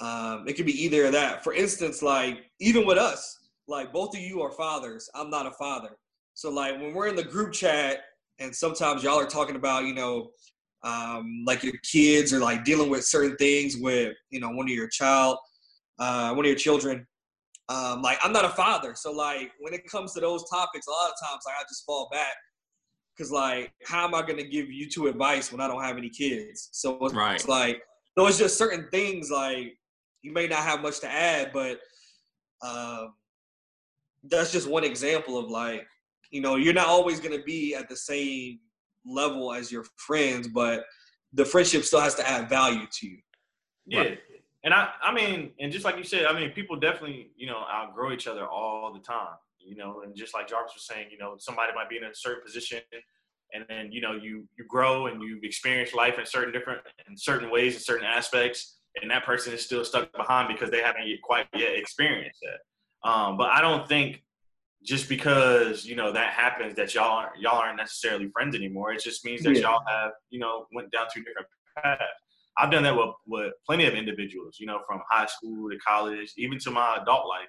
Um, 0.00 0.48
it 0.48 0.54
could 0.54 0.66
be 0.66 0.84
either 0.84 1.06
of 1.06 1.12
that. 1.12 1.44
For 1.44 1.54
instance, 1.54 2.02
like 2.02 2.50
even 2.60 2.86
with 2.86 2.98
us, 2.98 3.38
like 3.68 3.92
both 3.92 4.14
of 4.16 4.20
you 4.22 4.42
are 4.42 4.50
fathers. 4.50 5.08
I'm 5.14 5.30
not 5.30 5.46
a 5.46 5.52
father, 5.52 5.96
so 6.34 6.50
like 6.50 6.80
when 6.80 6.92
we're 6.92 7.08
in 7.08 7.16
the 7.16 7.24
group 7.24 7.52
chat 7.52 8.00
and 8.38 8.54
sometimes 8.54 9.02
y'all 9.02 9.18
are 9.18 9.26
talking 9.26 9.56
about 9.56 9.84
you 9.84 9.94
know 9.94 10.30
um, 10.84 11.44
like 11.46 11.62
your 11.62 11.74
kids 11.88 12.32
or 12.32 12.40
like 12.40 12.64
dealing 12.64 12.90
with 12.90 13.04
certain 13.04 13.36
things 13.36 13.76
with 13.76 14.14
you 14.30 14.40
know 14.40 14.50
one 14.50 14.66
of 14.66 14.74
your 14.74 14.88
child 14.88 15.36
uh, 15.98 16.30
one 16.34 16.40
of 16.44 16.48
your 16.48 16.56
children 16.56 17.06
um, 17.68 18.02
like 18.02 18.18
i'm 18.22 18.32
not 18.32 18.44
a 18.44 18.48
father 18.50 18.94
so 18.96 19.12
like 19.12 19.52
when 19.60 19.72
it 19.72 19.86
comes 19.86 20.12
to 20.12 20.20
those 20.20 20.48
topics 20.50 20.86
a 20.86 20.90
lot 20.90 21.10
of 21.10 21.14
times 21.28 21.42
like 21.46 21.54
i 21.58 21.62
just 21.68 21.84
fall 21.86 22.08
back 22.10 22.34
because 23.16 23.30
like 23.30 23.72
how 23.86 24.04
am 24.04 24.14
i 24.14 24.22
going 24.22 24.36
to 24.36 24.46
give 24.48 24.70
you 24.70 24.88
two 24.88 25.06
advice 25.06 25.52
when 25.52 25.60
i 25.60 25.68
don't 25.68 25.82
have 25.82 25.96
any 25.96 26.10
kids 26.10 26.68
so 26.72 26.98
it's, 27.02 27.14
Right. 27.14 27.36
it's 27.36 27.48
like 27.48 27.80
no 28.16 28.26
it's 28.26 28.38
just 28.38 28.58
certain 28.58 28.88
things 28.90 29.30
like 29.30 29.74
you 30.22 30.32
may 30.32 30.46
not 30.46 30.60
have 30.60 30.80
much 30.80 31.00
to 31.00 31.10
add 31.10 31.50
but 31.52 31.80
um, 32.62 33.14
that's 34.24 34.52
just 34.52 34.68
one 34.68 34.84
example 34.84 35.36
of 35.38 35.50
like 35.50 35.86
you 36.30 36.40
know 36.40 36.56
you're 36.56 36.74
not 36.74 36.88
always 36.88 37.20
going 37.20 37.36
to 37.36 37.44
be 37.44 37.74
at 37.74 37.88
the 37.88 37.96
same 37.96 38.58
level 39.04 39.52
as 39.52 39.72
your 39.72 39.84
friends 39.96 40.48
but 40.48 40.84
the 41.32 41.44
friendship 41.44 41.84
still 41.84 42.00
has 42.00 42.14
to 42.14 42.28
add 42.28 42.48
value 42.48 42.86
to 42.92 43.06
you 43.08 43.18
Yeah. 43.86 44.00
Right. 44.00 44.18
And 44.64 44.72
I, 44.72 44.90
I 45.02 45.12
mean, 45.12 45.50
and 45.58 45.72
just 45.72 45.84
like 45.84 45.96
you 45.96 46.04
said, 46.04 46.26
I 46.26 46.38
mean, 46.38 46.50
people 46.50 46.76
definitely, 46.76 47.30
you 47.36 47.46
know, 47.46 47.64
outgrow 47.72 48.12
each 48.12 48.28
other 48.28 48.46
all 48.46 48.92
the 48.92 49.00
time, 49.00 49.34
you 49.58 49.74
know, 49.76 50.02
and 50.02 50.14
just 50.14 50.34
like 50.34 50.46
Jarvis 50.46 50.74
was 50.74 50.86
saying, 50.86 51.08
you 51.10 51.18
know, 51.18 51.34
somebody 51.38 51.72
might 51.74 51.90
be 51.90 51.96
in 51.96 52.04
a 52.04 52.14
certain 52.14 52.44
position 52.44 52.80
and 53.52 53.64
then, 53.68 53.90
you 53.90 54.00
know, 54.00 54.12
you, 54.12 54.46
you 54.56 54.64
grow 54.68 55.06
and 55.08 55.20
you 55.20 55.40
experience 55.42 55.94
life 55.94 56.18
in 56.18 56.26
certain 56.26 56.52
different, 56.52 56.80
in 57.08 57.16
certain 57.16 57.50
ways, 57.50 57.74
in 57.74 57.80
certain 57.80 58.06
aspects, 58.06 58.78
and 59.00 59.10
that 59.10 59.24
person 59.24 59.52
is 59.52 59.64
still 59.64 59.84
stuck 59.84 60.12
behind 60.12 60.48
because 60.48 60.70
they 60.70 60.82
haven't 60.82 61.06
yet 61.06 61.22
quite 61.22 61.46
yet 61.54 61.74
experienced 61.74 62.40
that. 62.42 63.08
Um, 63.08 63.36
but 63.36 63.50
I 63.50 63.60
don't 63.60 63.88
think 63.88 64.22
just 64.84 65.08
because, 65.08 65.84
you 65.84 65.96
know, 65.96 66.12
that 66.12 66.32
happens 66.32 66.74
that 66.74 66.94
y'all 66.94 67.04
aren't, 67.04 67.40
y'all 67.40 67.58
aren't 67.58 67.76
necessarily 67.76 68.28
friends 68.32 68.54
anymore. 68.54 68.92
It 68.92 69.02
just 69.02 69.24
means 69.24 69.42
that 69.44 69.54
Yeah. 69.54 69.60
y'all 69.60 69.82
have, 69.86 70.10
you 70.30 70.40
know, 70.40 70.66
went 70.74 70.90
down 70.90 71.06
two 71.12 71.22
different 71.22 71.46
paths. 71.78 72.02
I've 72.58 72.70
done 72.70 72.82
that 72.82 72.96
with, 72.96 73.14
with 73.26 73.52
plenty 73.64 73.86
of 73.86 73.94
individuals, 73.94 74.56
you 74.60 74.66
know, 74.66 74.80
from 74.86 75.00
high 75.08 75.26
school 75.26 75.70
to 75.70 75.78
college, 75.78 76.32
even 76.36 76.58
to 76.60 76.70
my 76.70 76.98
adult 77.00 77.26
life. 77.28 77.48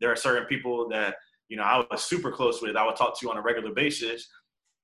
There 0.00 0.10
are 0.10 0.16
certain 0.16 0.46
people 0.46 0.88
that, 0.88 1.16
you 1.48 1.56
know, 1.56 1.62
I 1.62 1.84
was 1.90 2.02
super 2.02 2.32
close 2.32 2.60
with, 2.60 2.76
I 2.76 2.84
would 2.84 2.96
talk 2.96 3.18
to 3.20 3.30
on 3.30 3.36
a 3.36 3.42
regular 3.42 3.72
basis. 3.72 4.28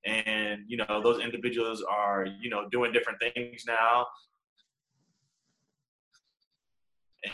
And, 0.04 0.60
you 0.68 0.76
know, 0.76 1.00
those 1.02 1.20
individuals 1.20 1.82
are, 1.82 2.26
you 2.40 2.48
know, 2.48 2.68
doing 2.70 2.92
different 2.92 3.18
things 3.20 3.64
now. 3.66 4.06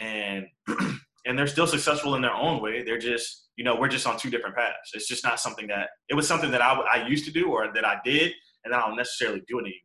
And 0.00 0.46
and 1.26 1.38
they're 1.38 1.46
still 1.46 1.66
successful 1.66 2.14
in 2.14 2.22
their 2.22 2.34
own 2.34 2.60
way. 2.62 2.82
They're 2.82 2.98
just, 2.98 3.50
you 3.56 3.64
know, 3.64 3.76
we're 3.76 3.88
just 3.88 4.06
on 4.06 4.18
two 4.18 4.30
different 4.30 4.56
paths. 4.56 4.90
It's 4.94 5.06
just 5.06 5.24
not 5.24 5.38
something 5.40 5.66
that 5.68 5.90
it 6.08 6.14
was 6.14 6.26
something 6.26 6.50
that 6.50 6.62
I, 6.62 6.72
I 6.74 7.06
used 7.06 7.24
to 7.26 7.30
do 7.32 7.52
or 7.52 7.72
that 7.74 7.84
I 7.84 7.98
did, 8.04 8.32
and 8.64 8.74
I 8.74 8.80
don't 8.80 8.96
necessarily 8.96 9.42
do 9.48 9.58
it 9.58 9.62
anymore. 9.62 9.76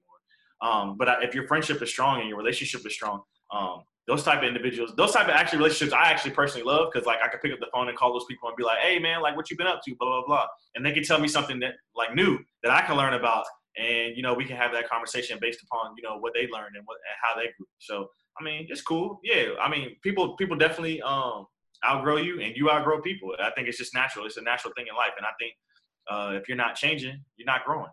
Um, 0.61 0.97
but 0.97 1.09
I- 1.09 1.23
if 1.23 1.35
your 1.35 1.47
friendship 1.47 1.81
is 1.81 1.89
strong 1.89 2.19
and 2.19 2.29
your 2.29 2.37
relationship 2.37 2.85
is 2.85 2.93
strong, 2.93 3.21
um, 3.53 3.83
those 4.07 4.23
type 4.23 4.39
of 4.39 4.45
individuals, 4.45 4.93
those 4.95 5.11
type 5.11 5.25
of 5.25 5.31
actually 5.31 5.59
relationships, 5.59 5.93
I 5.93 6.09
actually 6.09 6.31
personally 6.31 6.65
love 6.65 6.89
because 6.91 7.05
like 7.05 7.19
I 7.21 7.27
could 7.27 7.41
pick 7.41 7.51
up 7.51 7.59
the 7.59 7.67
phone 7.73 7.89
and 7.89 7.97
call 7.97 8.13
those 8.13 8.25
people 8.29 8.47
and 8.47 8.55
be 8.55 8.63
like, 8.63 8.79
"Hey 8.79 8.99
man, 8.99 9.21
like 9.21 9.35
what 9.35 9.51
you 9.51 9.57
been 9.57 9.67
up 9.67 9.81
to?" 9.83 9.95
Blah 9.99 10.09
blah 10.09 10.25
blah, 10.25 10.47
and 10.75 10.85
they 10.85 10.93
can 10.93 11.03
tell 11.03 11.19
me 11.19 11.27
something 11.27 11.59
that 11.59 11.73
like 11.95 12.15
new 12.15 12.39
that 12.63 12.71
I 12.71 12.81
can 12.81 12.95
learn 12.95 13.13
about, 13.15 13.45
and 13.77 14.15
you 14.15 14.23
know 14.23 14.33
we 14.33 14.45
can 14.45 14.55
have 14.55 14.71
that 14.71 14.87
conversation 14.89 15.37
based 15.41 15.59
upon 15.61 15.91
you 15.97 16.03
know 16.03 16.17
what 16.19 16.33
they 16.33 16.47
learned 16.47 16.75
and 16.77 16.85
what 16.85 16.95
and 16.95 17.15
how 17.21 17.35
they 17.35 17.47
grew. 17.57 17.67
So 17.79 18.07
I 18.39 18.43
mean, 18.43 18.67
it's 18.69 18.81
cool. 18.81 19.19
Yeah, 19.23 19.53
I 19.61 19.69
mean, 19.69 19.95
people 20.01 20.35
people 20.35 20.57
definitely 20.57 21.01
um, 21.01 21.47
outgrow 21.87 22.17
you 22.17 22.41
and 22.41 22.55
you 22.55 22.69
outgrow 22.69 23.01
people. 23.01 23.35
I 23.39 23.51
think 23.51 23.67
it's 23.67 23.77
just 23.77 23.93
natural. 23.93 24.25
It's 24.25 24.37
a 24.37 24.41
natural 24.41 24.73
thing 24.75 24.87
in 24.89 24.95
life, 24.95 25.11
and 25.17 25.25
I 25.25 25.31
think 25.39 25.53
uh, 26.09 26.39
if 26.39 26.47
you're 26.47 26.57
not 26.57 26.75
changing, 26.75 27.23
you're 27.35 27.45
not 27.45 27.65
growing. 27.65 27.91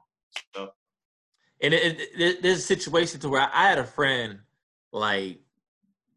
So 0.54 0.70
And 1.60 1.74
it, 1.74 2.00
it, 2.16 2.42
there's 2.42 2.58
a 2.58 2.62
situation 2.62 3.20
to 3.20 3.28
where 3.28 3.48
I 3.52 3.68
had 3.68 3.78
a 3.78 3.84
friend, 3.84 4.40
like 4.92 5.40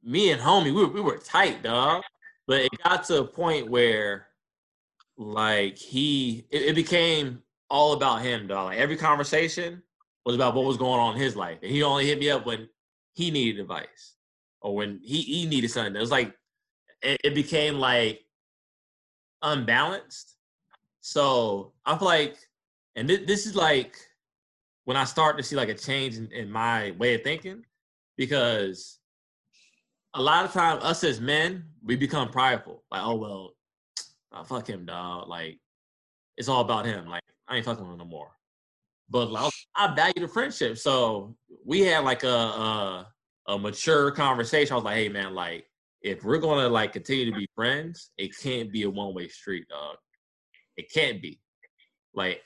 me 0.03 0.31
and 0.31 0.41
homie, 0.41 0.65
we 0.65 0.85
were, 0.85 0.87
we 0.87 1.01
were 1.01 1.17
tight, 1.17 1.63
dog. 1.63 2.03
But 2.47 2.61
it 2.61 2.71
got 2.83 3.03
to 3.05 3.19
a 3.19 3.25
point 3.25 3.69
where, 3.69 4.27
like, 5.17 5.77
he 5.77 6.45
it, 6.49 6.63
it 6.63 6.75
became 6.75 7.43
all 7.69 7.93
about 7.93 8.21
him, 8.21 8.47
dog. 8.47 8.67
Like 8.67 8.79
every 8.79 8.97
conversation 8.97 9.83
was 10.25 10.35
about 10.35 10.55
what 10.55 10.65
was 10.65 10.77
going 10.77 10.99
on 10.99 11.15
in 11.15 11.21
his 11.21 11.35
life, 11.35 11.59
and 11.61 11.71
he 11.71 11.83
only 11.83 12.05
hit 12.05 12.19
me 12.19 12.29
up 12.29 12.45
when 12.45 12.69
he 13.13 13.31
needed 13.31 13.59
advice 13.59 14.16
or 14.61 14.75
when 14.75 14.99
he 15.03 15.21
he 15.21 15.45
needed 15.45 15.71
something. 15.71 15.95
It 15.95 15.99
was 15.99 16.11
like 16.11 16.33
it, 17.01 17.19
it 17.23 17.35
became 17.35 17.75
like 17.75 18.21
unbalanced. 19.41 20.35
So 21.01 21.73
I 21.85 21.97
feel 21.97 22.07
like, 22.07 22.37
and 22.95 23.07
thi- 23.07 23.25
this 23.25 23.45
is 23.45 23.55
like 23.55 23.95
when 24.85 24.97
I 24.97 25.03
start 25.03 25.37
to 25.37 25.43
see 25.43 25.55
like 25.55 25.69
a 25.69 25.73
change 25.73 26.17
in, 26.17 26.31
in 26.31 26.51
my 26.51 26.91
way 26.91 27.15
of 27.15 27.23
thinking, 27.23 27.63
because 28.17 28.99
a 30.13 30.21
lot 30.21 30.45
of 30.45 30.51
times 30.51 30.83
us 30.83 31.03
as 31.03 31.21
men, 31.21 31.65
we 31.83 31.95
become 31.95 32.29
prideful. 32.29 32.83
Like, 32.91 33.01
oh 33.03 33.15
well, 33.15 33.51
uh, 34.31 34.43
fuck 34.43 34.67
him, 34.67 34.85
dog. 34.85 35.27
Like, 35.27 35.59
it's 36.37 36.49
all 36.49 36.61
about 36.61 36.85
him. 36.85 37.07
Like, 37.07 37.23
I 37.47 37.57
ain't 37.57 37.65
fucking 37.65 37.83
with 37.83 37.93
him 37.93 37.99
no 37.99 38.05
more. 38.05 38.31
But 39.09 39.31
like, 39.31 39.51
I 39.75 39.93
value 39.95 40.13
the 40.19 40.27
friendship, 40.27 40.77
so 40.77 41.35
we 41.65 41.81
had 41.81 41.99
like 41.99 42.23
a, 42.23 42.27
a 42.27 43.07
a 43.47 43.57
mature 43.57 44.11
conversation. 44.11 44.73
I 44.73 44.75
was 44.75 44.83
like, 44.83 44.97
hey 44.97 45.09
man, 45.09 45.33
like 45.33 45.65
if 46.01 46.23
we're 46.23 46.37
gonna 46.37 46.69
like 46.69 46.93
continue 46.93 47.25
to 47.31 47.37
be 47.37 47.47
friends, 47.55 48.11
it 48.17 48.37
can't 48.37 48.71
be 48.71 48.83
a 48.83 48.89
one 48.89 49.13
way 49.13 49.27
street, 49.27 49.67
dog. 49.69 49.97
It 50.75 50.91
can't 50.91 51.21
be. 51.21 51.39
Like 52.13 52.41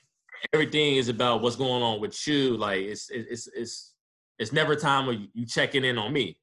everything 0.53 0.95
is 0.95 1.09
about 1.09 1.41
what's 1.41 1.55
going 1.55 1.83
on 1.83 1.99
with 1.99 2.27
you. 2.27 2.57
Like 2.57 2.81
it's 2.81 3.09
it's 3.09 3.47
it's 3.47 3.93
it's 4.39 4.51
never 4.51 4.75
time 4.75 5.05
where 5.05 5.15
you, 5.15 5.27
you 5.33 5.45
checking 5.45 5.85
in 5.85 5.97
on 5.97 6.11
me. 6.11 6.37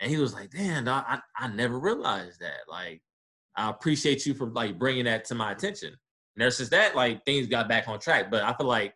And 0.00 0.10
he 0.10 0.16
was 0.16 0.34
like, 0.34 0.50
damn, 0.50 0.84
dog, 0.84 1.04
I, 1.06 1.20
I 1.38 1.46
never 1.46 1.78
realized 1.78 2.40
that. 2.40 2.68
Like, 2.68 3.00
I 3.56 3.70
appreciate 3.70 4.26
you 4.26 4.34
for 4.34 4.48
like 4.48 4.76
bringing 4.76 5.04
that 5.04 5.24
to 5.26 5.36
my 5.36 5.52
attention. 5.52 5.94
And 6.34 6.42
ever 6.42 6.50
since 6.50 6.70
that, 6.70 6.96
like 6.96 7.24
things 7.24 7.46
got 7.46 7.68
back 7.68 7.86
on 7.86 8.00
track. 8.00 8.28
But 8.28 8.42
I 8.42 8.52
feel 8.54 8.66
like 8.66 8.94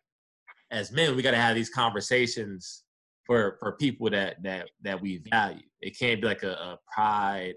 as 0.72 0.90
men, 0.90 1.14
we 1.14 1.22
got 1.22 1.30
to 1.30 1.36
have 1.36 1.54
these 1.54 1.70
conversations 1.70 2.82
for 3.26 3.56
for 3.60 3.72
people 3.72 4.08
that 4.10 4.42
that 4.42 4.68
that 4.82 5.00
we 5.00 5.22
value. 5.30 5.62
It 5.80 5.98
can't 5.98 6.20
be 6.20 6.26
like 6.26 6.42
a, 6.42 6.52
a 6.52 6.78
pride 6.92 7.54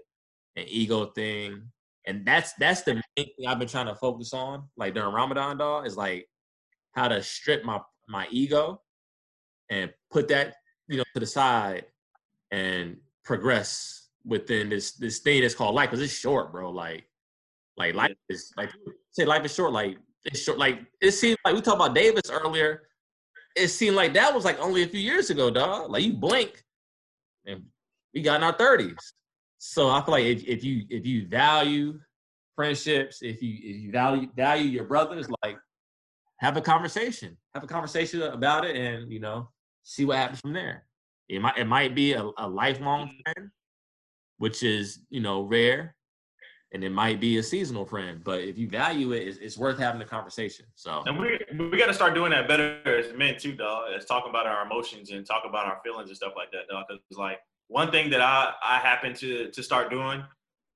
and 0.56 0.68
ego 0.68 1.06
thing. 1.06 1.62
And 2.06 2.26
that's 2.26 2.52
that's 2.54 2.82
the 2.82 2.94
main 2.94 3.02
thing 3.16 3.46
I've 3.46 3.58
been 3.58 3.68
trying 3.68 3.86
to 3.86 3.94
focus 3.94 4.32
on, 4.32 4.64
like 4.76 4.94
during 4.94 5.14
Ramadan, 5.14 5.58
dog, 5.58 5.86
is 5.86 5.96
like 5.96 6.28
how 6.92 7.08
to 7.08 7.22
strip 7.22 7.64
my 7.64 7.80
my 8.08 8.26
ego 8.30 8.80
and 9.70 9.90
put 10.10 10.28
that 10.28 10.54
you 10.88 10.98
know 10.98 11.04
to 11.14 11.20
the 11.20 11.26
side 11.26 11.86
and 12.50 12.96
progress 13.24 14.08
within 14.24 14.68
this 14.68 14.92
this 14.92 15.20
thing 15.20 15.42
that's 15.42 15.54
called 15.54 15.74
life 15.74 15.90
because 15.90 16.02
it's 16.02 16.12
short, 16.12 16.52
bro. 16.52 16.70
Like 16.70 17.04
like 17.76 17.94
life 17.94 18.16
is 18.28 18.52
like 18.56 18.70
say 19.12 19.24
life 19.24 19.44
is 19.44 19.54
short. 19.54 19.72
Like 19.72 19.98
it's 20.24 20.40
short. 20.40 20.58
Like 20.58 20.80
it 21.00 21.12
seems 21.12 21.36
like 21.44 21.54
we 21.54 21.60
talked 21.60 21.76
about 21.76 21.94
Davis 21.94 22.30
earlier. 22.30 22.82
It 23.56 23.68
seemed 23.68 23.96
like 23.96 24.14
that 24.14 24.34
was 24.34 24.44
like 24.44 24.60
only 24.60 24.82
a 24.82 24.88
few 24.88 25.00
years 25.00 25.30
ago, 25.30 25.50
dog. 25.50 25.90
Like 25.90 26.04
you 26.04 26.12
blink, 26.12 26.62
and 27.46 27.64
we 28.14 28.22
got 28.22 28.36
in 28.36 28.44
our 28.44 28.52
thirties. 28.52 29.14
So 29.58 29.90
I 29.90 30.02
feel 30.02 30.12
like 30.12 30.24
if, 30.24 30.44
if 30.44 30.64
you 30.64 30.84
if 30.88 31.04
you 31.04 31.26
value 31.26 31.98
friendships, 32.56 33.22
if 33.22 33.42
you 33.42 33.54
if 33.62 33.82
you 33.82 33.90
value 33.90 34.28
value 34.36 34.64
your 34.64 34.84
brothers, 34.84 35.28
like 35.42 35.58
have 36.38 36.56
a 36.56 36.60
conversation, 36.60 37.36
have 37.54 37.64
a 37.64 37.66
conversation 37.66 38.22
about 38.22 38.64
it, 38.64 38.76
and 38.76 39.12
you 39.12 39.20
know 39.20 39.48
see 39.82 40.04
what 40.04 40.16
happens 40.16 40.40
from 40.40 40.52
there. 40.52 40.84
It 41.28 41.40
might 41.40 41.58
it 41.58 41.66
might 41.66 41.94
be 41.94 42.14
a, 42.14 42.28
a 42.38 42.48
lifelong 42.48 43.08
mm. 43.08 43.32
friend, 43.32 43.50
which 44.38 44.62
is 44.62 45.00
you 45.10 45.20
know 45.20 45.42
rare, 45.42 45.94
and 46.72 46.84
it 46.84 46.90
might 46.90 47.20
be 47.20 47.38
a 47.38 47.42
seasonal 47.42 47.84
friend. 47.84 48.22
But 48.22 48.40
if 48.42 48.56
you 48.56 48.68
value 48.68 49.12
it, 49.12 49.26
it's, 49.26 49.38
it's 49.38 49.58
worth 49.58 49.78
having 49.78 50.00
a 50.02 50.04
conversation. 50.04 50.66
So 50.74 51.02
And 51.06 51.18
we 51.18 51.38
we 51.70 51.76
got 51.78 51.86
to 51.86 51.94
start 51.94 52.14
doing 52.14 52.30
that 52.30 52.46
better 52.46 52.80
as 52.86 53.12
men 53.16 53.36
too, 53.38 53.54
dog. 53.54 53.92
As 53.96 54.04
talk 54.04 54.24
about 54.28 54.46
our 54.46 54.64
emotions 54.64 55.10
and 55.10 55.26
talk 55.26 55.42
about 55.48 55.66
our 55.66 55.80
feelings 55.84 56.10
and 56.10 56.16
stuff 56.16 56.32
like 56.36 56.50
that, 56.52 56.68
dog. 56.70 56.84
Because 56.88 57.18
like 57.18 57.38
one 57.68 57.90
thing 57.90 58.10
that 58.10 58.20
I 58.20 58.52
I 58.62 58.78
happen 58.78 59.14
to 59.14 59.50
to 59.50 59.62
start 59.62 59.90
doing, 59.90 60.22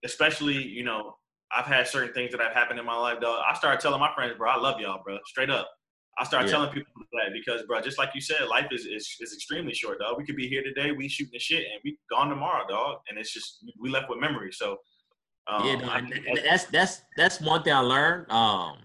especially 0.05 0.61
you 0.63 0.85
know 0.85 1.17
I've 1.57 1.67
had 1.67 1.87
certain 1.87 2.13
things 2.13 2.33
that 2.33 2.41
have 2.41 2.53
happened 2.53 2.81
in 2.81 2.87
my 2.87 2.97
life, 2.97 3.21
dog. 3.21 3.43
I 3.49 3.55
started 3.55 3.81
telling 3.81 4.01
my 4.01 4.13
friends, 4.15 4.35
bro, 4.37 4.51
I 4.51 4.57
love 4.57 4.81
y'all, 4.81 5.01
bro, 5.05 5.19
straight 5.27 5.51
up. 5.51 5.71
I 6.19 6.25
started 6.25 6.47
Yeah. 6.47 6.53
telling 6.57 6.71
people 6.71 6.93
that 7.13 7.33
because, 7.33 7.63
bro, 7.67 7.81
just 7.81 7.99
like 7.99 8.11
you 8.15 8.21
said, 8.21 8.47
life 8.49 8.67
is, 8.73 8.87
is 8.87 9.17
is 9.21 9.33
extremely 9.33 9.75
short, 9.75 9.99
dog. 10.01 10.17
We 10.19 10.25
could 10.25 10.37
be 10.37 10.49
here 10.49 10.63
today, 10.63 10.91
we 10.93 11.09
shooting 11.09 11.33
the 11.33 11.39
shit, 11.39 11.65
and 11.71 11.81
we 11.85 11.99
gone 12.11 12.29
tomorrow, 12.29 12.67
dog. 12.69 12.99
And 13.09 13.19
it's 13.19 13.33
just 13.33 13.65
we 13.81 13.91
left 13.91 14.09
with 14.09 14.19
memories. 14.19 14.57
So 14.59 14.79
um, 15.47 15.67
yeah, 15.67 15.75
no, 15.77 15.91
and- 15.91 16.13
and 16.13 16.39
that's 16.45 16.65
that's 16.67 17.03
that's 17.17 17.41
one 17.41 17.63
thing 17.63 17.73
I 17.73 17.81
learned. 17.81 18.31
Um, 18.31 18.79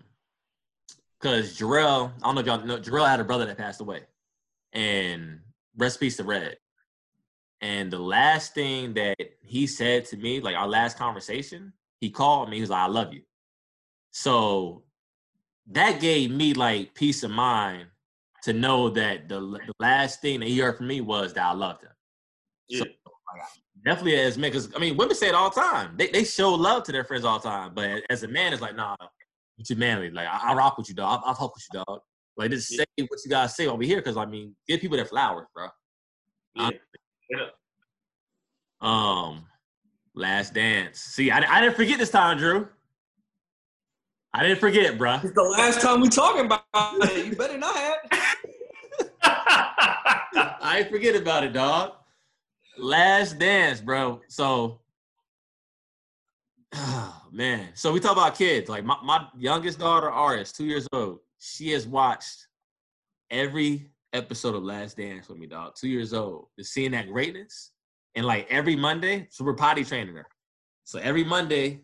because 1.19 1.57
Jarrell, 1.57 2.11
I 2.17 2.19
don't 2.21 2.35
know 2.35 2.41
if 2.41 2.47
y'all 2.47 2.65
know, 2.65 2.77
Jarrell 2.77 3.07
had 3.07 3.19
a 3.19 3.25
brother 3.25 3.45
that 3.45 3.57
passed 3.57 3.81
away, 3.81 4.03
and 4.73 5.39
rest 5.77 5.99
peace 5.99 6.17
to 6.17 6.23
Red. 6.23 6.57
And 7.61 7.91
the 7.91 7.99
last 7.99 8.53
thing 8.53 8.93
that 8.93 9.17
he 9.41 9.67
said 9.67 10.05
to 10.05 10.17
me, 10.17 10.39
like 10.39 10.55
our 10.55 10.67
last 10.67 10.97
conversation, 10.97 11.73
he 11.99 12.09
called 12.09 12.49
me. 12.49 12.55
He 12.57 12.61
was 12.61 12.69
like, 12.69 12.83
"I 12.83 12.87
love 12.87 13.13
you." 13.13 13.23
So 14.11 14.83
that 15.67 15.99
gave 15.99 16.31
me 16.31 16.53
like 16.53 16.93
peace 16.95 17.23
of 17.23 17.31
mind 17.31 17.87
to 18.43 18.53
know 18.53 18.89
that 18.89 19.27
the, 19.27 19.39
the 19.41 19.73
last 19.79 20.21
thing 20.21 20.39
that 20.39 20.47
he 20.47 20.57
heard 20.59 20.77
from 20.77 20.87
me 20.87 21.01
was 21.01 21.33
that 21.33 21.43
I 21.45 21.51
loved 21.51 21.83
him. 21.83 21.91
Yeah. 22.69 22.79
So, 22.79 22.85
definitely 23.83 24.19
as 24.19 24.37
men, 24.37 24.51
because 24.51 24.73
I 24.75 24.79
mean, 24.79 24.97
women 24.97 25.15
say 25.15 25.29
it 25.29 25.35
all 25.35 25.49
the 25.49 25.59
time. 25.59 25.95
They 25.97 26.07
they 26.07 26.23
show 26.23 26.53
love 26.53 26.83
to 26.83 26.91
their 26.91 27.03
friends 27.03 27.25
all 27.25 27.39
the 27.39 27.47
time, 27.47 27.71
but 27.73 28.03
as 28.09 28.23
a 28.23 28.27
man, 28.27 28.53
it's 28.53 28.61
like, 28.61 28.75
nah, 28.75 28.95
you 29.57 29.65
too 29.65 29.75
manly. 29.75 30.09
Like 30.09 30.27
I, 30.27 30.51
I 30.51 30.53
rock 30.53 30.77
with 30.77 30.89
you, 30.89 30.95
dog. 30.95 31.21
I'll 31.25 31.33
fuck 31.33 31.55
with 31.55 31.65
you, 31.71 31.83
dog. 31.85 31.99
Like 32.37 32.51
just 32.51 32.69
say 32.69 32.85
what 32.97 33.19
you 33.23 33.29
gotta 33.29 33.49
say 33.49 33.67
over 33.67 33.83
here, 33.83 33.97
because 33.97 34.17
I 34.17 34.25
mean, 34.25 34.55
give 34.67 34.81
people 34.81 34.97
their 34.97 35.05
flowers, 35.05 35.47
bro. 35.53 35.67
Yeah. 36.55 36.69
Um, 38.81 39.45
Last 40.15 40.53
Dance. 40.53 40.99
See, 40.99 41.31
I, 41.31 41.39
I 41.39 41.61
didn't 41.61 41.75
forget 41.75 41.99
this 41.99 42.09
time, 42.09 42.37
Drew. 42.37 42.67
I 44.33 44.43
didn't 44.43 44.59
forget, 44.59 44.97
bro. 44.97 45.15
It's 45.15 45.33
the 45.33 45.41
last 45.41 45.81
time 45.81 46.01
we 46.01 46.09
talking 46.09 46.45
about 46.45 46.63
it. 46.73 47.25
You 47.25 47.35
better 47.35 47.57
not 47.57 47.75
have. 47.75 47.97
I 50.61 50.79
ain't 50.79 50.89
forget 50.89 51.15
about 51.15 51.43
it, 51.43 51.53
dog. 51.53 51.93
Last 52.79 53.39
Dance, 53.39 53.81
bro. 53.81 54.21
So, 54.27 54.79
man. 57.31 57.69
So 57.73 57.91
we 57.91 57.99
talk 57.99 58.13
about 58.13 58.35
kids. 58.35 58.69
Like 58.69 58.83
my, 58.83 58.97
my 59.03 59.27
youngest 59.37 59.79
daughter, 59.79 60.11
Aris, 60.11 60.51
two 60.51 60.65
years 60.65 60.87
old. 60.93 61.19
She 61.39 61.71
has 61.71 61.87
watched 61.87 62.47
every 63.31 63.91
episode 64.13 64.55
of 64.55 64.63
Last 64.63 64.97
Dance 64.97 65.29
with 65.29 65.37
me, 65.37 65.47
dog. 65.47 65.75
Two 65.75 65.87
years 65.87 66.13
old. 66.13 66.47
Just 66.57 66.73
seeing 66.73 66.91
that 66.91 67.07
greatness. 67.07 67.71
And 68.15 68.25
like 68.25 68.47
every 68.49 68.75
Monday, 68.75 69.27
so 69.29 69.43
we're 69.43 69.53
potty 69.53 69.83
training 69.83 70.15
her. 70.15 70.27
So 70.83 70.99
every 70.99 71.23
Monday, 71.23 71.81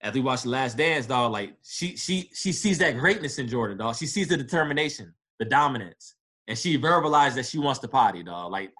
as 0.00 0.14
we 0.14 0.20
watch 0.20 0.42
The 0.42 0.48
Last 0.48 0.76
Dance, 0.76 1.06
dog, 1.06 1.32
like 1.32 1.54
she 1.62 1.96
she 1.96 2.28
she 2.34 2.52
sees 2.52 2.78
that 2.78 2.98
greatness 2.98 3.38
in 3.38 3.46
Jordan, 3.46 3.78
dog. 3.78 3.96
She 3.96 4.06
sees 4.06 4.28
the 4.28 4.36
determination, 4.36 5.14
the 5.38 5.44
dominance, 5.44 6.16
and 6.48 6.58
she 6.58 6.76
verbalized 6.76 7.34
that 7.34 7.46
she 7.46 7.58
wants 7.58 7.78
to 7.80 7.88
potty, 7.88 8.24
dog. 8.24 8.50
Like 8.50 8.72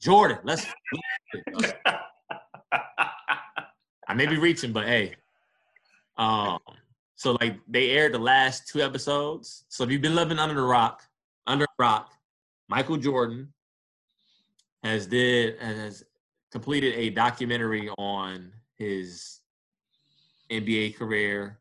Jordan, 0.00 0.38
let's. 0.44 0.66
I 4.08 4.14
may 4.14 4.26
be 4.26 4.38
reaching, 4.38 4.72
but 4.72 4.86
hey. 4.86 5.14
Um. 6.16 6.58
So 7.16 7.36
like 7.40 7.58
they 7.66 7.90
aired 7.90 8.12
the 8.12 8.18
last 8.18 8.68
two 8.68 8.82
episodes. 8.82 9.64
So 9.68 9.84
if 9.84 9.90
you've 9.90 10.02
been 10.02 10.14
living 10.14 10.38
under 10.38 10.54
the 10.54 10.62
rock, 10.62 11.02
under 11.46 11.64
a 11.64 11.68
rock, 11.78 12.12
Michael 12.68 12.98
Jordan 12.98 13.52
has 14.82 15.06
did 15.06 15.58
has 15.60 16.04
completed 16.52 16.94
a 16.94 17.10
documentary 17.10 17.88
on 17.98 18.52
his 18.76 19.40
NBA 20.50 20.96
career 20.96 21.58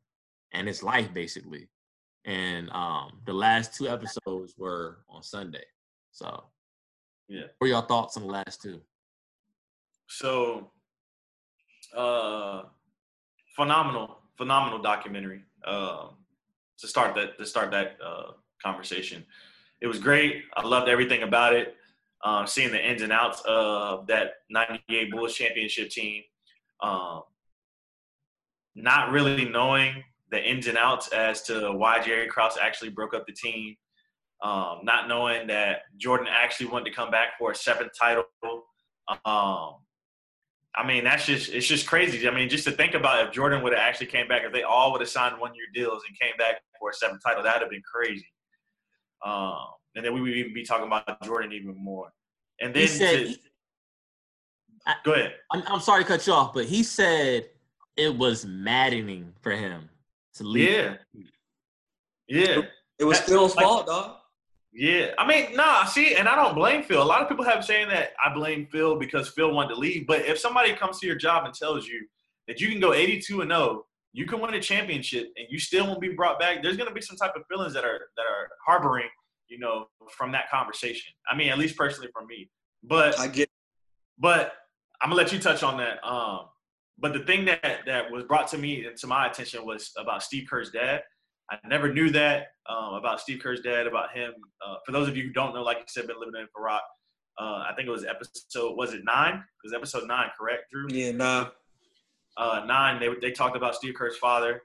and 0.52 0.68
his 0.68 0.84
life 0.84 1.14
basically. 1.14 1.70
And 2.26 2.70
um 2.72 3.22
the 3.26 3.34
last 3.34 3.74
two 3.76 3.88
episodes 3.88 4.54
were 4.58 5.00
on 5.10 5.24
Sunday. 5.24 5.66
So 6.12 6.44
Yeah. 7.28 7.44
What 7.58 7.68
are 7.68 7.70
your 7.70 7.82
thoughts 7.82 8.18
on 8.18 8.24
the 8.24 8.30
last 8.30 8.62
two? 8.62 8.82
So, 10.08 10.72
uh, 11.96 12.64
phenomenal, 13.56 14.18
phenomenal 14.38 14.80
documentary. 14.80 15.42
Um, 15.66 16.18
to 16.80 16.88
start 16.88 17.16
that, 17.16 17.38
to 17.38 17.46
start 17.46 17.72
that 17.72 17.98
uh, 18.06 18.34
conversation, 18.64 19.26
it 19.82 19.88
was 19.88 20.00
great. 20.00 20.44
I 20.56 20.66
loved 20.66 20.90
everything 20.90 21.24
about 21.24 21.54
it. 21.54 21.76
Um, 22.24 22.48
seeing 22.48 22.72
the 22.72 22.90
ins 22.90 23.02
and 23.02 23.12
outs 23.12 23.42
of 23.46 24.08
that 24.08 24.34
'98 24.50 25.12
Bulls 25.12 25.36
championship 25.36 25.90
team. 25.90 26.24
Um, 26.82 27.22
not 28.76 29.12
really 29.12 29.46
knowing 29.46 30.04
the 30.32 30.44
ins 30.44 30.68
and 30.68 30.78
outs 30.78 31.08
as 31.10 31.42
to 31.44 31.72
why 31.72 32.02
Jerry 32.02 32.28
Krause 32.28 32.58
actually 32.62 32.90
broke 32.90 33.14
up 33.14 33.26
the 33.26 33.34
team. 33.34 33.76
Um, 34.46 34.82
not 34.84 35.08
knowing 35.08 35.48
that 35.48 35.80
Jordan 35.98 36.28
actually 36.30 36.68
wanted 36.68 36.86
to 36.86 36.92
come 36.92 37.10
back 37.10 37.30
for 37.40 37.52
a 37.52 37.56
seventh 37.56 37.94
title. 38.00 38.26
Um, 39.10 39.78
I 40.76 40.86
mean, 40.86 41.04
that's 41.04 41.26
just 41.26 41.52
it's 41.52 41.66
just 41.66 41.88
crazy. 41.88 42.28
I 42.28 42.32
mean, 42.32 42.48
just 42.50 42.64
to 42.66 42.72
think 42.72 42.94
about 42.94 43.26
if 43.28 43.34
Jordan 43.34 43.64
would 43.64 43.74
have 43.74 43.82
actually 43.82 44.08
came 44.08 44.28
back, 44.28 44.44
if 44.46 44.52
they 44.54 44.62
all 44.62 44.92
would 44.92 45.02
have 45.02 45.10
signed 45.10 45.40
one 45.40 45.56
year 45.56 45.66
deals 45.74 46.04
and 46.08 46.20
came 46.20 46.38
back 46.38 46.62
for 46.80 46.92
a 46.92 46.94
seventh 46.94 47.22
title, 47.26 47.42
that'd 47.44 47.62
have 47.62 47.72
been 47.72 47.82
crazy. 47.92 48.28
Um, 49.26 49.66
and 49.96 50.06
then 50.06 50.14
we 50.14 50.22
would 50.22 50.32
even 50.32 50.54
be 50.54 50.64
talking 50.64 50.86
about 50.86 51.06
Jordan 51.24 51.52
even 51.54 51.76
more. 51.76 52.10
And 52.62 52.74
then 52.74 52.82
He 52.84 52.88
said 52.88 53.12
to, 53.18 53.28
he- 53.30 53.38
I- 54.86 54.96
go 55.04 55.14
ahead. 55.14 55.34
I'm, 55.52 55.64
I'm 55.66 55.80
sorry 55.80 56.04
to 56.04 56.08
cut 56.08 56.28
you 56.28 56.34
off, 56.34 56.54
but 56.54 56.66
he 56.66 56.84
said 56.84 57.50
it 57.98 58.16
was 58.16 58.46
maddening 58.46 59.34
for 59.42 59.54
him 59.54 59.90
to 60.36 60.44
leave. 60.44 60.70
Yeah. 60.70 60.96
Yeah. 62.28 62.62
It 63.00 63.06
was 63.06 63.18
That's 63.20 63.30
Phil's 63.30 63.56
like- 63.56 63.66
fault, 63.66 63.88
dog. 63.88 64.18
Yeah, 64.76 65.12
I 65.18 65.26
mean, 65.26 65.56
nah. 65.56 65.86
See, 65.86 66.16
and 66.16 66.28
I 66.28 66.36
don't 66.36 66.54
blame 66.54 66.84
Phil. 66.84 67.02
A 67.02 67.04
lot 67.04 67.22
of 67.22 67.30
people 67.30 67.46
have 67.46 67.64
saying 67.64 67.88
that 67.90 68.10
I 68.24 68.34
blame 68.34 68.68
Phil 68.70 68.98
because 68.98 69.30
Phil 69.30 69.54
wanted 69.54 69.74
to 69.74 69.80
leave. 69.80 70.06
But 70.06 70.26
if 70.26 70.38
somebody 70.38 70.74
comes 70.74 71.00
to 71.00 71.08
your 71.08 71.16
job 71.16 71.46
and 71.46 71.54
tells 71.54 71.88
you 71.88 72.06
that 72.50 72.60
you 72.60 72.68
can 72.70 72.82
go 72.82 72.94
82 72.94 73.40
and 73.40 73.52
0, 73.52 73.86
you 74.12 74.26
can 74.26 74.42
win 74.42 74.54
a 74.54 74.60
championship, 74.60 75.32
and 75.38 75.48
you 75.50 75.60
still 75.60 75.88
won't 75.88 76.02
be 76.02 76.10
brought 76.10 76.40
back, 76.40 76.62
there's 76.62 76.76
going 76.76 76.90
to 76.90 76.94
be 76.94 77.02
some 77.02 77.16
type 77.16 77.34
of 77.38 77.44
feelings 77.50 77.74
that 77.74 77.86
are 77.86 78.00
that 78.18 78.24
are 78.24 78.50
harboring, 78.66 79.10
you 79.48 79.60
know, 79.60 79.86
from 80.10 80.34
that 80.34 80.50
conversation. 80.52 81.14
I 81.32 81.38
mean, 81.38 81.50
at 81.50 81.58
least 81.58 81.78
personally 81.78 82.10
for 82.12 82.26
me. 82.26 82.50
But 82.84 83.18
I 83.18 83.28
get. 83.28 83.50
but 84.20 84.54
I'm 85.02 85.10
gonna 85.10 85.22
let 85.22 85.32
you 85.32 85.40
touch 85.40 85.64
on 85.64 85.78
that. 85.78 86.06
Um, 86.06 86.48
but 86.98 87.14
the 87.14 87.20
thing 87.20 87.46
that 87.46 87.80
that 87.86 88.12
was 88.12 88.26
brought 88.26 88.50
to 88.50 88.58
me 88.58 88.86
and 88.86 88.98
to 88.98 89.08
my 89.08 89.28
attention 89.28 89.66
was 89.66 89.92
about 89.98 90.22
Steve 90.22 90.48
Kerr's 90.50 90.72
dad. 90.72 91.02
I 91.50 91.58
never 91.68 91.94
knew 91.94 92.10
that 92.12 92.48
um, 92.68 92.96
about 92.96 93.22
Steve 93.22 93.40
Kerr's 93.42 93.62
dad, 93.62 93.88
about 93.88 94.16
him. 94.16 94.34
Uh, 94.66 94.76
for 94.86 94.92
those 94.92 95.08
of 95.08 95.16
you 95.16 95.24
who 95.24 95.30
don't 95.30 95.54
know, 95.54 95.62
like 95.62 95.78
you 95.78 95.84
said, 95.88 96.08
been 96.08 96.20
living 96.20 96.34
in 96.40 96.48
Iraq. 96.58 96.82
Uh, 97.40 97.66
I 97.70 97.74
think 97.76 97.88
it 97.88 97.92
was 97.92 98.06
episode 98.06 98.76
was 98.78 98.94
it 98.94 99.02
nine? 99.04 99.36
It 99.36 99.44
was 99.64 99.74
episode 99.74 100.08
nine, 100.08 100.30
correct, 100.40 100.64
Drew? 100.72 100.88
Yeah, 100.90 101.12
nah. 101.12 101.50
Uh, 102.38 102.64
nine. 102.66 103.00
They 103.00 103.10
they 103.22 103.32
talked 103.32 103.56
about 103.56 103.76
Steve 103.76 103.94
Kerr's 103.94 104.18
father, 104.18 104.62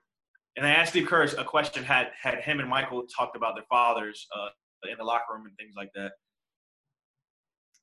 and 0.56 0.64
they 0.64 0.70
asked 0.70 0.92
Steve 0.92 1.06
Kerr 1.06 1.24
a 1.24 1.44
question. 1.44 1.84
Had 1.84 2.08
had 2.20 2.40
him 2.40 2.60
and 2.60 2.68
Michael 2.68 3.04
talked 3.14 3.36
about 3.36 3.56
their 3.56 3.64
fathers 3.68 4.26
uh, 4.36 4.48
in 4.90 4.96
the 4.98 5.04
locker 5.04 5.34
room 5.34 5.46
and 5.46 5.56
things 5.56 5.74
like 5.76 5.90
that. 5.94 6.12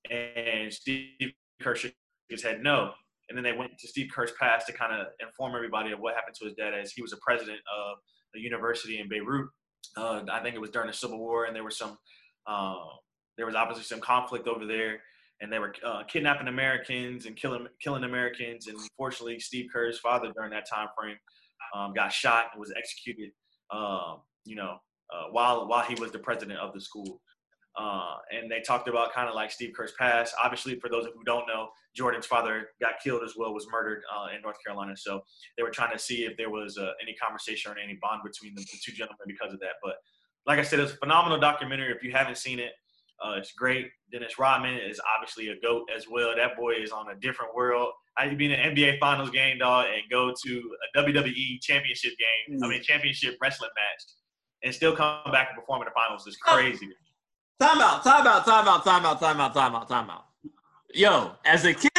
And 0.09 0.73
Steve 0.73 1.33
Kerr 1.61 1.75
shook 1.75 1.93
his 2.29 2.43
head 2.43 2.63
no. 2.63 2.93
And 3.29 3.37
then 3.37 3.43
they 3.43 3.51
went 3.51 3.77
to 3.79 3.87
Steve 3.87 4.09
Kerr's 4.13 4.31
past 4.39 4.67
to 4.67 4.73
kind 4.73 4.93
of 4.93 5.07
inform 5.19 5.53
everybody 5.53 5.91
of 5.91 5.99
what 5.99 6.15
happened 6.15 6.35
to 6.39 6.45
his 6.45 6.53
dad 6.53 6.73
as 6.73 6.93
he 6.93 7.01
was 7.01 7.11
a 7.11 7.17
president 7.17 7.59
of 7.77 7.97
a 8.37 8.41
university 8.41 8.99
in 8.99 9.09
Beirut. 9.09 9.49
Uh, 9.95 10.21
I 10.31 10.39
think 10.41 10.55
it 10.55 10.61
was 10.61 10.69
during 10.69 10.87
the 10.87 10.93
Civil 10.93 11.19
War, 11.19 11.45
and 11.45 11.55
there 11.55 11.63
was 11.63 11.77
some, 11.77 11.97
uh, 12.45 12.75
there 13.37 13.45
was 13.45 13.55
obviously 13.55 13.83
some 13.83 13.99
conflict 13.99 14.47
over 14.47 14.65
there, 14.65 15.01
and 15.41 15.51
they 15.51 15.59
were 15.59 15.73
uh, 15.85 16.03
kidnapping 16.03 16.47
Americans 16.47 17.25
and 17.25 17.35
killing 17.35 17.67
killing 17.81 18.03
Americans. 18.03 18.67
And 18.67 18.77
unfortunately, 18.77 19.39
Steve 19.39 19.69
Kerr's 19.73 19.99
father 19.99 20.31
during 20.35 20.51
that 20.51 20.69
time 20.69 20.87
frame 20.97 21.17
um, 21.75 21.93
got 21.93 22.11
shot 22.11 22.45
and 22.53 22.59
was 22.59 22.73
executed. 22.77 23.31
Um, 23.71 24.21
you 24.45 24.55
know, 24.55 24.77
uh, 25.13 25.27
while 25.31 25.67
while 25.67 25.83
he 25.83 25.95
was 25.95 26.11
the 26.11 26.19
president 26.19 26.59
of 26.59 26.73
the 26.73 26.81
school. 26.81 27.21
Uh, 27.77 28.15
and 28.31 28.49
they 28.49 28.59
talked 28.59 28.87
about 28.87 29.13
kind 29.13 29.29
of 29.29 29.35
like 29.35 29.51
Steve 29.51 29.71
Kerr's 29.75 29.93
past. 29.99 30.33
Obviously, 30.43 30.79
for 30.79 30.89
those 30.89 31.05
of 31.05 31.13
who 31.13 31.23
don't 31.23 31.47
know, 31.47 31.69
Jordan's 31.95 32.25
father 32.25 32.69
got 32.81 32.93
killed 33.03 33.21
as 33.23 33.33
well, 33.37 33.53
was 33.53 33.67
murdered 33.71 34.01
uh, 34.11 34.35
in 34.35 34.41
North 34.41 34.57
Carolina. 34.65 34.97
So 34.97 35.21
they 35.55 35.63
were 35.63 35.69
trying 35.69 35.93
to 35.93 35.99
see 35.99 36.25
if 36.25 36.35
there 36.37 36.49
was 36.49 36.77
uh, 36.77 36.91
any 37.01 37.13
conversation 37.13 37.71
or 37.71 37.77
any 37.77 37.97
bond 38.01 38.21
between 38.25 38.55
the, 38.55 38.61
the 38.61 38.77
two 38.83 38.93
gentlemen 38.93 39.27
because 39.27 39.53
of 39.53 39.59
that. 39.59 39.73
But 39.83 39.95
like 40.47 40.57
I 40.57 40.63
said, 40.63 40.79
it's 40.79 40.93
a 40.93 40.97
phenomenal 40.97 41.39
documentary. 41.39 41.91
If 41.91 42.03
you 42.03 42.11
haven't 42.11 42.37
seen 42.37 42.59
it, 42.59 42.71
uh, 43.23 43.33
it's 43.37 43.51
great. 43.53 43.89
Dennis 44.11 44.39
Rodman 44.39 44.77
is 44.77 44.99
obviously 45.15 45.49
a 45.49 45.59
goat 45.59 45.83
as 45.95 46.05
well. 46.09 46.35
That 46.35 46.55
boy 46.55 46.73
is 46.81 46.91
on 46.91 47.09
a 47.09 47.15
different 47.19 47.53
world. 47.55 47.91
How 48.15 48.25
you 48.25 48.35
be 48.35 48.45
in 48.45 48.59
an 48.59 48.75
NBA 48.75 48.99
Finals 48.99 49.29
game, 49.29 49.59
dog, 49.59 49.87
and 49.93 50.03
go 50.09 50.33
to 50.45 50.71
a 50.95 50.99
WWE 50.99 51.61
Championship 51.61 52.13
game? 52.17 52.59
I 52.63 52.67
mean, 52.67 52.81
Championship 52.81 53.37
wrestling 53.41 53.69
match, 53.75 54.03
and 54.63 54.73
still 54.73 54.95
come 54.95 55.31
back 55.31 55.49
and 55.49 55.59
perform 55.59 55.81
in 55.81 55.85
the 55.85 55.91
finals 55.95 56.25
is 56.25 56.37
crazy. 56.37 56.89
Time 57.59 57.81
out, 57.81 58.03
time 58.03 58.27
out, 58.27 58.45
time 58.45 58.67
out, 58.67 58.83
time 58.83 59.03
out, 59.03 59.19
time 59.19 59.41
out, 59.41 59.53
time 59.53 59.75
out, 59.75 59.89
time 59.89 60.09
out. 60.11 60.25
Yo, 60.93 61.31
as 61.43 61.65
a 61.65 61.73
kid, 61.73 61.91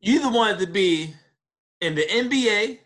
you 0.00 0.20
either 0.20 0.30
wanted 0.30 0.60
to 0.60 0.68
be 0.68 1.12
in 1.80 1.96
the 1.96 2.02
NBA 2.02 2.78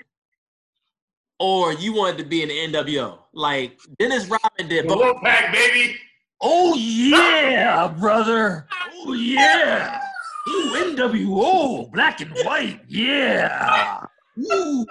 or 1.39 1.75
you 1.75 1.93
wanted 1.93 2.17
to 2.17 2.25
be 2.25 2.43
in 2.43 2.49
the 2.49 2.79
NWO. 2.79 3.19
Like 3.35 3.79
Dennis 3.99 4.27
Rodman 4.27 4.69
did. 4.69 4.87
Wolfpack, 4.87 5.53
baby. 5.53 5.97
oh 6.41 6.75
yeah, 6.77 7.89
brother. 7.89 8.67
Oh 8.95 9.13
yeah. 9.13 10.01
Ooh, 10.49 10.95
NWO, 10.97 11.93
black 11.93 12.23
and 12.23 12.33
white. 12.43 12.81
Yeah. 12.89 14.03
Ooh. 14.39 14.87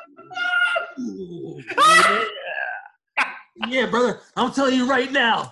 Ooh, 1.00 1.64
yeah. 1.76 2.26
Yeah, 3.68 3.86
brother. 3.88 4.20
I'm 4.36 4.52
telling 4.52 4.76
you 4.76 4.88
right 4.88 5.12
now. 5.12 5.52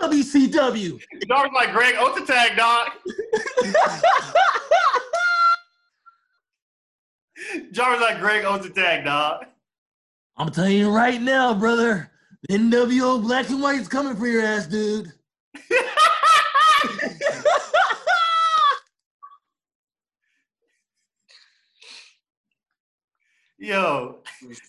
WCW. 0.00 1.00
Dog 1.28 1.50
was 1.50 1.52
like 1.54 1.72
Greg 1.72 1.94
Otatag, 1.94 2.56
dog. 2.56 2.90
John 7.72 7.92
was 7.92 8.00
like 8.00 8.18
Greg 8.20 8.44
Otatag, 8.44 9.04
dog. 9.04 9.46
I'm 10.36 10.50
telling 10.50 10.76
you 10.76 10.90
right 10.90 11.20
now, 11.20 11.54
brother. 11.54 12.10
NWO 12.50 13.22
Black 13.22 13.48
and 13.48 13.62
White's 13.62 13.88
coming 13.88 14.16
for 14.16 14.26
your 14.26 14.42
ass, 14.42 14.66
dude. 14.66 15.12
Yo, 23.58 24.18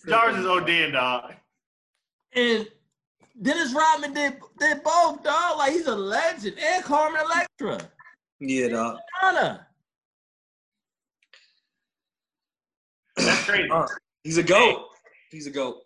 Jarvis 0.08 0.40
is 0.40 0.46
ODing, 0.46 0.92
dog. 0.92 1.34
And 2.32 2.66
Dennis 3.40 3.72
Rodman 3.72 4.14
did 4.14 4.36
did 4.58 4.82
both, 4.82 5.22
dog. 5.22 5.58
Like 5.58 5.72
he's 5.72 5.86
a 5.86 5.94
legend. 5.94 6.56
And 6.58 6.84
Carmen 6.84 7.20
Electra. 7.24 7.88
Yeah, 8.40 8.68
dog. 8.68 8.98
Anna. 9.22 9.66
That's 13.16 13.44
crazy. 13.44 13.70
Uh, 13.70 13.86
he's 14.22 14.38
a 14.38 14.42
goat. 14.42 14.86
He's 15.30 15.46
a 15.46 15.50
goat. 15.50 15.82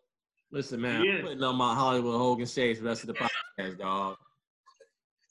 Listen, 0.50 0.80
man, 0.82 1.02
He 1.02 1.10
I'm 1.10 1.22
putting 1.22 1.42
on 1.42 1.56
my 1.56 1.74
Hollywood 1.74 2.16
Hogan 2.16 2.46
shades 2.46 2.78
for 2.78 2.84
the 2.84 2.90
rest 2.90 3.04
of 3.04 3.08
the 3.08 3.14
podcast, 3.14 3.78
dog. 3.78 4.16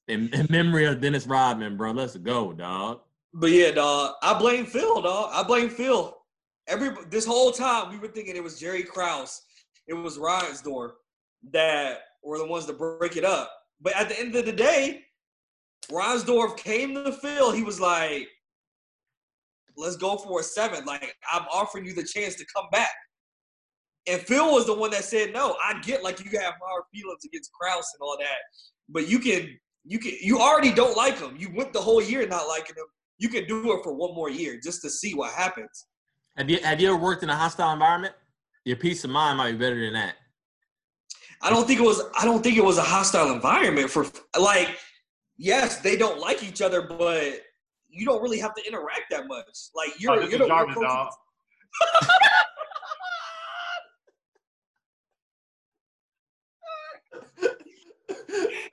In, 0.08 0.34
in 0.34 0.48
memory 0.50 0.86
of 0.86 1.00
Dennis 1.00 1.28
Rodman, 1.28 1.78
bro. 1.78 1.92
Let's 1.92 2.18
go, 2.18 2.54
dog. 2.54 3.02
But 3.34 3.52
yeah, 3.52 3.72
dog. 3.72 4.16
I 4.24 4.38
blame 4.38 4.66
Phil, 4.66 5.02
dog. 5.02 5.30
I 5.32 5.44
blame 5.44 5.70
Phil. 5.70 6.18
Every 6.68 6.92
this 7.10 7.26
whole 7.26 7.52
time 7.52 7.92
we 7.92 8.00
were 8.00 8.08
thinking 8.08 8.36
it 8.36 8.44
was 8.44 8.60
Jerry 8.60 8.84
Krause, 8.84 9.42
it 9.88 9.94
was 9.94 10.18
Reinsdorf 10.18 10.92
that 11.52 12.00
were 12.24 12.38
the 12.38 12.46
ones 12.46 12.66
to 12.68 12.74
break 12.74 13.18
it 13.18 13.26
up. 13.26 13.52
But 13.82 13.96
at 13.96 14.10
the 14.10 14.20
end 14.20 14.36
of 14.36 14.46
the 14.46 14.52
day, 14.52 15.04
Reinsdorf 15.90 16.58
came 16.58 16.94
to 16.94 17.12
Phil. 17.12 17.52
He 17.52 17.64
was 17.64 17.80
like, 17.80 18.28
"Let's 19.76 19.98
go 19.98 20.18
for 20.18 20.40
a 20.40 20.44
seven. 20.44 20.86
Like 20.86 21.16
I'm 21.32 21.44
offering 21.52 21.86
you 21.86 21.94
the 21.94 22.04
chance 22.04 22.36
to 22.36 22.46
come 22.56 22.66
back." 22.72 22.94
And 24.08 24.22
Phil 24.22 24.52
was 24.52 24.66
the 24.66 24.74
one 24.74 24.92
that 24.92 25.04
said, 25.04 25.34
"No, 25.34 25.58
I 25.64 25.80
get 25.82 26.04
like 26.04 26.24
you 26.24 26.40
have 26.40 26.54
hard 26.64 26.84
feelings 26.94 27.26
against 27.26 27.52
Krause 27.54 27.88
and 27.94 28.02
all 28.02 28.18
that, 28.20 28.38
but 28.90 29.08
you 29.08 29.20
can, 29.20 29.48
you 29.84 30.00
can, 30.00 30.14
you 30.22 30.40
already 30.40 30.72
don't 30.72 30.96
like 30.96 31.20
him. 31.20 31.36
You 31.38 31.52
went 31.56 31.74
the 31.74 31.82
whole 31.82 32.02
year 32.02 32.28
not 32.28 32.48
liking 32.48 32.76
him. 32.76 32.86
You 33.18 33.30
can 33.30 33.46
do 33.46 33.78
it 33.78 33.84
for 33.84 33.94
one 33.94 34.16
more 34.16 34.30
year 34.30 34.60
just 34.62 34.82
to 34.84 34.90
see 34.90 35.14
what 35.14 35.34
happens." 35.34 35.88
Have 36.38 36.50
you 36.50 36.60
have 36.60 36.80
you 36.80 36.90
ever 36.90 36.98
worked 36.98 37.24
in 37.24 37.30
a 37.30 37.36
hostile 37.36 37.74
environment? 37.74 38.14
Your 38.64 38.78
peace 38.78 39.04
of 39.04 39.10
mind 39.10 39.38
might 39.38 39.54
be 39.54 39.58
better 39.58 39.80
than 39.80 39.94
that. 39.94 40.16
I 41.44 41.50
don't 41.50 41.66
think 41.68 41.80
it 41.80 41.84
was. 41.84 42.02
I 42.18 42.26
don't 42.26 42.44
think 42.44 42.58
it 42.58 42.64
was 42.64 42.78
a 42.78 42.84
hostile 42.84 43.32
environment 43.32 43.90
for 43.90 44.06
like. 44.40 44.70
Yes, 45.38 45.80
they 45.80 45.96
don't 45.96 46.20
like 46.20 46.44
each 46.44 46.62
other, 46.62 46.84
but 46.84 47.42
you 47.90 48.06
don't 48.06 48.22
really 48.22 48.38
have 48.40 48.54
to 48.54 48.68
interact 48.68 49.10
that 49.10 49.28
much. 49.28 49.46
Like 49.74 49.90
Oh, 49.90 49.96
you're, 49.98 50.20
this 50.20 50.32
you're 50.32 50.42
is 50.44 50.48
the 50.48 50.48
Jarvis, 50.48 50.76
one 50.76 50.86
dog. 50.86 51.12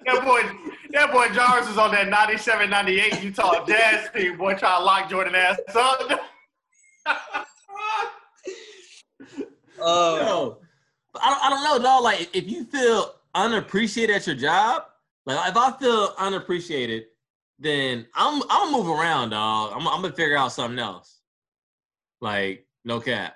That 0.06 0.24
boy, 0.24 0.40
that 0.92 1.12
boy 1.12 1.28
Jarvis 1.34 1.68
is 1.68 1.76
on 1.76 1.90
that 1.90 2.08
97, 2.08 2.70
98 2.70 3.22
Utah 3.22 3.66
Jazz 3.66 4.08
team. 4.16 4.38
Boy, 4.38 4.54
trying 4.54 4.78
to 4.78 4.84
lock 4.84 5.10
Jordan 5.10 5.34
ass 5.34 5.58
up. 5.74 6.20
Uh, 9.80 10.18
Yo, 10.26 10.58
but 11.12 11.22
I 11.22 11.30
don't, 11.30 11.44
I 11.44 11.50
don't 11.50 11.64
know, 11.64 11.84
dog. 11.84 12.02
Like, 12.04 12.34
if 12.34 12.48
you 12.48 12.64
feel 12.64 13.14
unappreciated 13.34 14.16
at 14.16 14.26
your 14.26 14.36
job, 14.36 14.84
like 15.26 15.50
if 15.50 15.56
I 15.56 15.72
feel 15.72 16.14
unappreciated, 16.18 17.06
then 17.58 18.06
I'm 18.14 18.42
I'm 18.48 18.72
gonna 18.72 18.76
move 18.76 18.88
around, 18.88 19.30
dog. 19.30 19.72
I'm, 19.74 19.86
I'm 19.88 20.02
gonna 20.02 20.14
figure 20.14 20.36
out 20.36 20.52
something 20.52 20.78
else. 20.78 21.20
Like, 22.20 22.66
no 22.84 23.00
cap. 23.00 23.34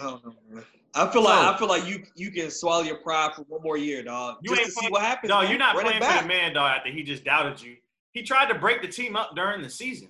I 0.00 0.02
don't 0.04 0.24
know. 0.24 0.62
I 0.96 1.10
feel 1.10 1.22
like 1.22 1.54
I 1.54 1.58
feel 1.58 1.68
like 1.68 1.86
you 1.86 2.04
you 2.14 2.30
can 2.30 2.50
swallow 2.50 2.82
your 2.82 2.96
pride 2.96 3.32
for 3.34 3.42
one 3.42 3.62
more 3.62 3.76
year, 3.76 4.02
dog. 4.02 4.36
You 4.42 4.50
just 4.50 4.60
ain't 4.60 4.74
to 4.74 4.80
see 4.80 4.88
what 4.88 5.02
happens. 5.02 5.28
No, 5.28 5.40
man. 5.40 5.50
you're 5.50 5.58
not 5.58 5.74
Run 5.74 5.86
playing 5.86 6.02
for 6.02 6.22
the 6.22 6.28
man, 6.28 6.54
dog. 6.54 6.76
After 6.76 6.90
he 6.90 7.02
just 7.02 7.24
doubted 7.24 7.60
you, 7.60 7.76
he 8.12 8.22
tried 8.22 8.46
to 8.46 8.54
break 8.54 8.80
the 8.80 8.88
team 8.88 9.16
up 9.16 9.34
during 9.34 9.60
the 9.60 9.70
season. 9.70 10.08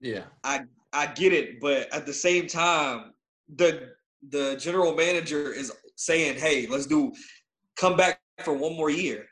Yeah. 0.00 0.24
I 0.44 0.62
I 0.92 1.06
get 1.06 1.32
it, 1.32 1.60
but 1.60 1.92
at 1.92 2.06
the 2.06 2.12
same 2.12 2.46
time, 2.46 3.12
the 3.56 3.90
the 4.26 4.56
general 4.56 4.94
manager 4.94 5.52
is 5.52 5.72
saying, 5.96 6.38
"Hey, 6.38 6.66
let's 6.66 6.86
do 6.86 7.12
come 7.76 7.96
back 7.96 8.20
for 8.44 8.52
one 8.52 8.74
more 8.76 8.90
year." 8.90 9.26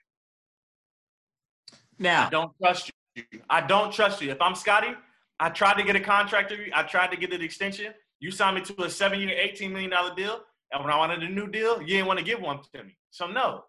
I 1.72 1.76
Now, 1.98 2.28
don't 2.28 2.52
trust 2.62 2.90
you. 3.14 3.24
I 3.48 3.60
don't 3.66 3.92
trust 3.92 4.20
you. 4.20 4.30
If 4.30 4.40
I'm 4.40 4.54
Scottie, 4.54 4.94
I 5.40 5.48
tried 5.50 5.74
to 5.78 5.82
get 5.82 5.96
a 5.96 6.00
contract 6.00 6.52
of 6.52 6.58
you. 6.60 6.70
I 6.74 6.82
tried 6.82 7.10
to 7.10 7.16
get 7.16 7.32
an 7.32 7.40
extension. 7.42 7.94
You 8.20 8.30
signed 8.30 8.56
me 8.56 8.62
to 8.62 8.84
a 8.84 8.90
seven-year, 8.90 9.30
$18 9.30 9.70
million 9.72 9.90
deal. 10.16 10.40
And 10.72 10.84
when 10.84 10.92
I 10.92 10.96
wanted 10.96 11.22
a 11.22 11.28
new 11.28 11.48
deal, 11.48 11.80
you 11.80 11.86
didn't 11.88 12.06
want 12.06 12.18
to 12.18 12.24
give 12.24 12.40
one 12.40 12.60
to 12.74 12.84
me. 12.84 12.96
So 13.10 13.26
no. 13.26 13.64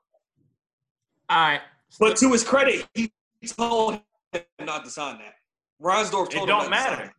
all 1.29 1.37
right. 1.49 1.61
But 1.99 2.17
to 2.17 2.31
his 2.31 2.43
credit, 2.43 2.87
he 2.93 3.11
told 3.45 4.01
him 4.33 4.41
not 4.59 4.83
to 4.83 4.89
sign 4.89 5.19
that. 5.19 5.35
Reinsdorf 5.81 6.11
told 6.11 6.33
It 6.33 6.39
him 6.39 6.47
don't 6.47 6.69
not 6.69 6.75
to 6.77 6.81
sign 6.83 6.91
matter. 6.99 7.03
it. 7.05 7.11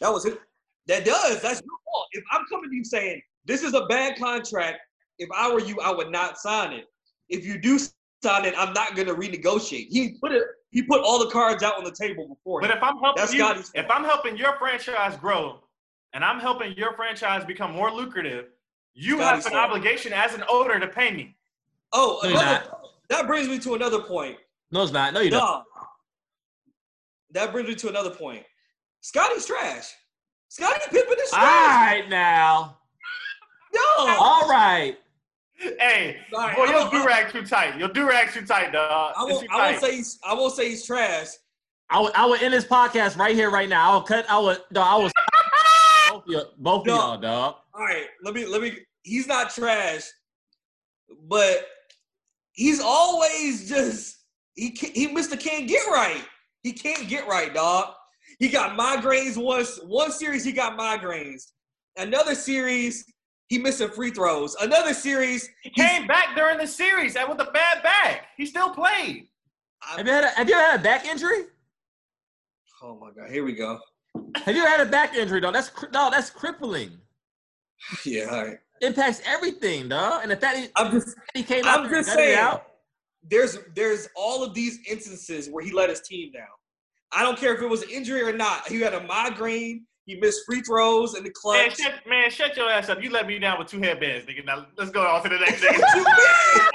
That 0.00 0.12
was 0.12 0.24
it. 0.26 0.40
That 0.86 1.04
does. 1.04 1.42
That's 1.42 1.60
your 1.60 1.78
fault. 1.92 2.06
If 2.12 2.24
I'm 2.32 2.44
coming 2.50 2.70
to 2.70 2.76
you 2.76 2.84
saying 2.84 3.20
this 3.46 3.62
is 3.62 3.74
a 3.74 3.86
bad 3.86 4.18
contract, 4.18 4.78
if 5.18 5.28
I 5.34 5.52
were 5.52 5.60
you, 5.60 5.78
I 5.80 5.90
would 5.92 6.10
not 6.10 6.38
sign 6.38 6.72
it. 6.72 6.84
If 7.28 7.44
you 7.44 7.58
do 7.58 7.78
sign 7.78 8.44
it, 8.44 8.54
I'm 8.56 8.72
not 8.72 8.94
going 8.94 9.08
to 9.08 9.14
renegotiate. 9.14 9.88
He 9.90 10.16
put 10.20 10.32
it. 10.32 10.42
He 10.70 10.82
put 10.82 11.00
all 11.00 11.18
the 11.18 11.30
cards 11.30 11.62
out 11.62 11.78
on 11.78 11.84
the 11.84 11.92
table 11.92 12.28
before. 12.28 12.60
But 12.60 12.70
if 12.70 12.82
I'm 12.82 12.98
helping 12.98 13.14
That's 13.22 13.32
you, 13.32 13.38
Scottie's 13.40 13.70
if. 13.74 13.86
I'm 13.90 14.04
helping 14.04 14.36
your 14.36 14.56
franchise 14.58 15.16
grow, 15.16 15.60
and 16.12 16.22
I'm 16.24 16.38
helping 16.38 16.72
your 16.76 16.92
franchise 16.94 17.44
become 17.46 17.72
more 17.72 17.90
lucrative, 17.90 18.46
you 18.94 19.16
Scottie's 19.16 19.44
have 19.44 19.52
an 19.52 19.58
fault. 19.58 19.70
obligation 19.70 20.12
as 20.12 20.34
an 20.34 20.44
owner 20.50 20.78
to 20.78 20.86
pay 20.88 21.10
me. 21.12 21.34
oh, 21.92 22.20
No, 22.22 22.28
you're 22.28 22.38
another, 22.38 22.70
that 23.08 23.26
brings 23.26 23.48
me 23.48 23.58
to 23.60 23.74
another 23.74 24.00
point. 24.00 24.36
No, 24.70 24.82
it's 24.82 24.92
not. 24.92 25.14
No, 25.14 25.20
you 25.20 25.30
don't. 25.30 25.64
That 27.30 27.52
brings 27.52 27.68
me 27.68 27.74
to 27.76 27.88
another 27.88 28.10
point. 28.10 28.44
Scotty's 29.00 29.46
trash. 29.46 29.92
Scottie 30.48 30.80
Pippen 30.90 31.16
is 31.22 31.32
All 31.32 31.38
trash. 31.40 31.92
right, 32.00 32.08
now. 32.08 32.78
No. 33.76 34.16
All 34.18 34.48
right. 34.48 34.96
Hey, 35.58 36.18
All 36.34 36.40
right, 36.40 36.56
boy, 36.56 36.64
your 36.66 36.86
a- 36.86 36.90
do 36.90 37.06
rag 37.06 37.32
too 37.32 37.44
tight. 37.44 37.78
Your 37.78 37.88
do 37.88 38.06
rag 38.08 38.30
too 38.30 38.44
tight, 38.44 38.72
dog. 38.72 39.14
I 39.16 39.24
won't, 39.24 39.40
too 39.40 39.48
I 39.50 39.70
won't 39.70 39.80
say 39.80 39.96
he's, 39.96 40.18
I 40.24 40.34
won't 40.34 40.54
say 40.54 40.68
he's 40.68 40.84
trash. 40.84 41.28
I 41.88 42.00
would, 42.00 42.12
I 42.14 42.26
would 42.26 42.42
end 42.42 42.52
this 42.52 42.64
podcast 42.66 43.16
right 43.16 43.34
here, 43.34 43.50
right 43.50 43.68
now. 43.68 43.90
I 43.90 43.94
will 43.94 44.02
cut. 44.02 44.26
I 44.28 44.38
would. 44.38 44.58
No, 44.70 44.82
I 44.82 44.96
was. 44.96 45.12
both 46.10 46.24
of, 46.24 46.28
you, 46.30 46.42
both 46.58 46.80
of 46.82 46.86
No. 46.88 46.94
y'all, 46.96 47.18
dog. 47.18 47.54
All 47.74 47.80
right, 47.84 48.06
let 48.22 48.34
me 48.34 48.44
let 48.44 48.60
me. 48.60 48.78
He's 49.02 49.26
not 49.28 49.50
trash, 49.50 50.02
but 51.28 51.66
he's 52.52 52.80
always 52.80 53.68
just 53.68 54.16
he 54.56 54.72
can't, 54.72 54.94
he 54.94 55.06
Mister 55.06 55.36
can't 55.36 55.68
get 55.68 55.86
right. 55.86 56.22
He 56.62 56.72
can't 56.72 57.08
get 57.08 57.28
right, 57.28 57.54
dog. 57.54 57.94
He 58.40 58.48
got 58.48 58.76
migraines 58.76 59.36
once. 59.36 59.78
One 59.84 60.10
series 60.10 60.44
he 60.44 60.52
got 60.52 60.76
migraines. 60.76 61.52
Another 61.96 62.34
series 62.34 63.06
he 63.48 63.58
missing 63.58 63.88
free 63.88 64.10
throws. 64.10 64.54
Another 64.56 64.92
series 64.94 65.48
He 65.62 65.70
came 65.70 66.06
back 66.06 66.34
during 66.36 66.58
the 66.58 66.66
series 66.66 67.16
and 67.16 67.28
with 67.28 67.40
a 67.40 67.50
bad 67.52 67.82
back. 67.82 68.26
He 68.36 68.46
still 68.46 68.70
played. 68.70 69.28
I- 69.82 69.96
Have 69.98 70.06
you 70.06 70.12
had 70.12 70.24
a, 70.24 70.28
Have 70.30 70.48
you 70.48 70.54
ever 70.54 70.70
had 70.72 70.80
a 70.80 70.82
back 70.82 71.04
injury? 71.06 71.44
oh 72.82 72.98
my 72.98 73.10
god, 73.10 73.30
here 73.30 73.44
we 73.44 73.52
go. 73.54 73.78
Have 74.44 74.54
you 74.56 74.62
ever 74.62 74.70
had 74.70 74.86
a 74.86 74.90
back 74.90 75.14
injury, 75.14 75.40
though? 75.40 75.52
That's 75.52 75.70
no. 75.92 76.10
That's 76.10 76.30
crippling. 76.30 76.90
Yeah, 78.06 78.24
all 78.30 78.44
right. 78.46 78.58
Impacts 78.80 79.20
everything, 79.26 79.88
dog. 79.88 80.20
And 80.22 80.30
the 80.30 80.36
fact 80.36 80.56
he, 80.58 80.68
I'm 80.76 80.90
just 80.90 81.14
he 81.34 81.42
came 81.42 81.64
I'm 81.66 81.84
out 81.84 81.90
just 81.90 82.10
saying. 82.12 82.38
out. 82.38 82.66
there's 83.22 83.58
there's 83.74 84.08
all 84.16 84.42
of 84.42 84.54
these 84.54 84.78
instances 84.88 85.48
where 85.50 85.62
he 85.64 85.72
let 85.72 85.88
his 85.90 86.00
team 86.00 86.32
down. 86.32 86.46
I 87.12 87.22
don't 87.22 87.38
care 87.38 87.54
if 87.54 87.60
it 87.62 87.68
was 87.68 87.82
an 87.82 87.90
injury 87.90 88.22
or 88.22 88.32
not. 88.32 88.66
He 88.68 88.80
had 88.80 88.92
a 88.94 89.02
migraine. 89.02 89.86
He 90.06 90.14
missed 90.16 90.42
free 90.46 90.62
throws 90.62 91.14
in 91.16 91.24
the 91.24 91.28
Man 91.30 91.32
clutch. 91.34 91.76
shut, 91.78 91.94
man, 92.08 92.30
shut 92.30 92.56
your 92.56 92.70
ass 92.70 92.88
up. 92.88 93.02
You 93.02 93.10
let 93.10 93.26
me 93.26 93.38
down 93.40 93.58
with 93.58 93.66
two 93.68 93.80
headbands, 93.80 94.24
nigga. 94.26 94.44
Now 94.44 94.66
let's 94.78 94.90
go 94.90 95.04
on 95.04 95.22
to 95.24 95.28
the 95.28 95.38
next 95.38 95.60
nigga. 95.62 96.68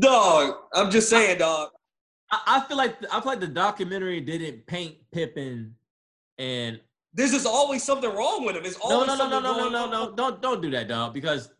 dog, 0.00 0.54
I'm 0.74 0.90
just 0.90 1.08
saying, 1.08 1.38
dog. 1.38 1.70
I, 2.30 2.40
I 2.46 2.60
feel 2.68 2.76
like 2.76 2.96
I 3.10 3.20
feel 3.20 3.32
like 3.32 3.40
the 3.40 3.48
documentary 3.48 4.20
didn't 4.20 4.66
paint 4.66 4.96
Pippen 5.12 5.74
and 6.38 6.78
There's 7.14 7.32
just 7.32 7.46
always 7.46 7.82
something 7.82 8.10
wrong 8.14 8.44
with 8.44 8.56
him. 8.56 8.64
It's 8.66 8.76
no, 8.78 8.90
always 8.90 9.08
no, 9.08 9.16
no, 9.16 9.24
no, 9.24 9.30
something 9.30 9.42
no, 9.42 9.52
no, 9.54 9.60
going 9.60 9.72
no, 9.72 9.84
on. 9.84 9.90
no, 9.90 10.14
don't 10.14 10.42
don't 10.42 10.60
do 10.62 10.70
that, 10.72 10.88
dog. 10.88 11.14
Because 11.14 11.50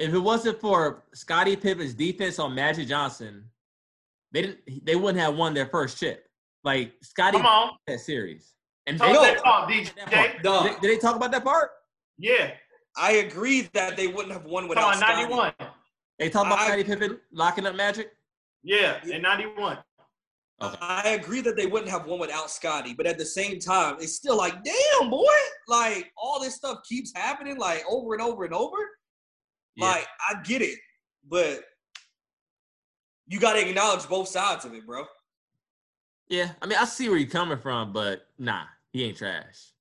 if 0.00 0.12
it 0.12 0.18
wasn't 0.18 0.60
for 0.60 1.04
Scottie 1.14 1.54
Pippen's 1.56 1.94
defense 1.94 2.38
on 2.40 2.54
Magic 2.56 2.88
Johnson, 2.88 3.44
they 4.32 4.42
didn't. 4.42 4.84
They 4.84 4.96
wouldn't 4.96 5.22
have 5.22 5.36
won 5.36 5.54
their 5.54 5.66
first 5.66 5.98
chip. 5.98 6.28
Like 6.64 6.92
Scottie 7.02 7.36
Come 7.36 7.46
on. 7.46 7.70
that 7.86 8.00
series. 8.00 8.54
And 8.86 8.98
Talk 8.98 9.08
they, 9.08 9.34
No. 9.34 9.42
talk. 9.42 9.68
DJ. 9.70 10.42
Dog, 10.42 10.64
did, 10.64 10.76
they, 10.76 10.80
did 10.80 10.90
they 10.96 10.98
talk 10.98 11.16
about 11.16 11.32
that 11.32 11.44
part? 11.44 11.70
Yeah. 12.18 12.52
I 12.96 13.12
agree 13.12 13.62
that 13.74 13.96
they 13.96 14.06
wouldn't 14.06 14.32
have 14.32 14.44
won 14.44 14.62
Come 14.64 14.68
without 14.70 14.88
on, 14.88 14.96
Scottie. 14.96 15.22
91. 15.22 15.52
They 16.18 16.30
talk 16.30 16.46
about 16.46 16.58
I- 16.60 16.66
Scottie 16.66 16.84
Pippen 16.84 17.20
locking 17.32 17.66
up 17.66 17.74
Magic. 17.74 18.10
Yeah, 18.62 18.98
in 19.04 19.22
91. 19.22 19.78
Okay. 20.62 20.76
I 20.80 21.08
agree 21.10 21.42
that 21.42 21.54
they 21.56 21.66
wouldn't 21.66 21.90
have 21.90 22.06
won 22.06 22.18
without 22.18 22.50
Scottie, 22.50 22.94
but 22.94 23.06
at 23.06 23.18
the 23.18 23.26
same 23.26 23.58
time, 23.60 23.96
it's 24.00 24.14
still 24.14 24.36
like, 24.38 24.54
damn, 24.64 25.10
boy, 25.10 25.26
like 25.68 26.10
all 26.16 26.40
this 26.40 26.54
stuff 26.54 26.78
keeps 26.88 27.12
happening 27.14 27.58
like 27.58 27.84
over 27.90 28.14
and 28.14 28.22
over 28.22 28.44
and 28.44 28.54
over. 28.54 28.76
Yeah. 29.76 29.84
Like 29.86 30.06
I 30.30 30.40
get 30.42 30.62
it, 30.62 30.78
but 31.28 31.60
you 33.26 33.38
got 33.38 33.52
to 33.52 33.68
acknowledge 33.68 34.08
both 34.08 34.28
sides 34.28 34.64
of 34.64 34.72
it, 34.72 34.86
bro. 34.86 35.04
Yeah, 36.28 36.52
I 36.62 36.66
mean, 36.66 36.78
I 36.80 36.86
see 36.86 37.08
where 37.10 37.18
you're 37.18 37.28
coming 37.28 37.58
from, 37.58 37.92
but 37.92 38.26
nah, 38.38 38.64
he 38.92 39.04
ain't 39.04 39.16
trash. 39.16 39.72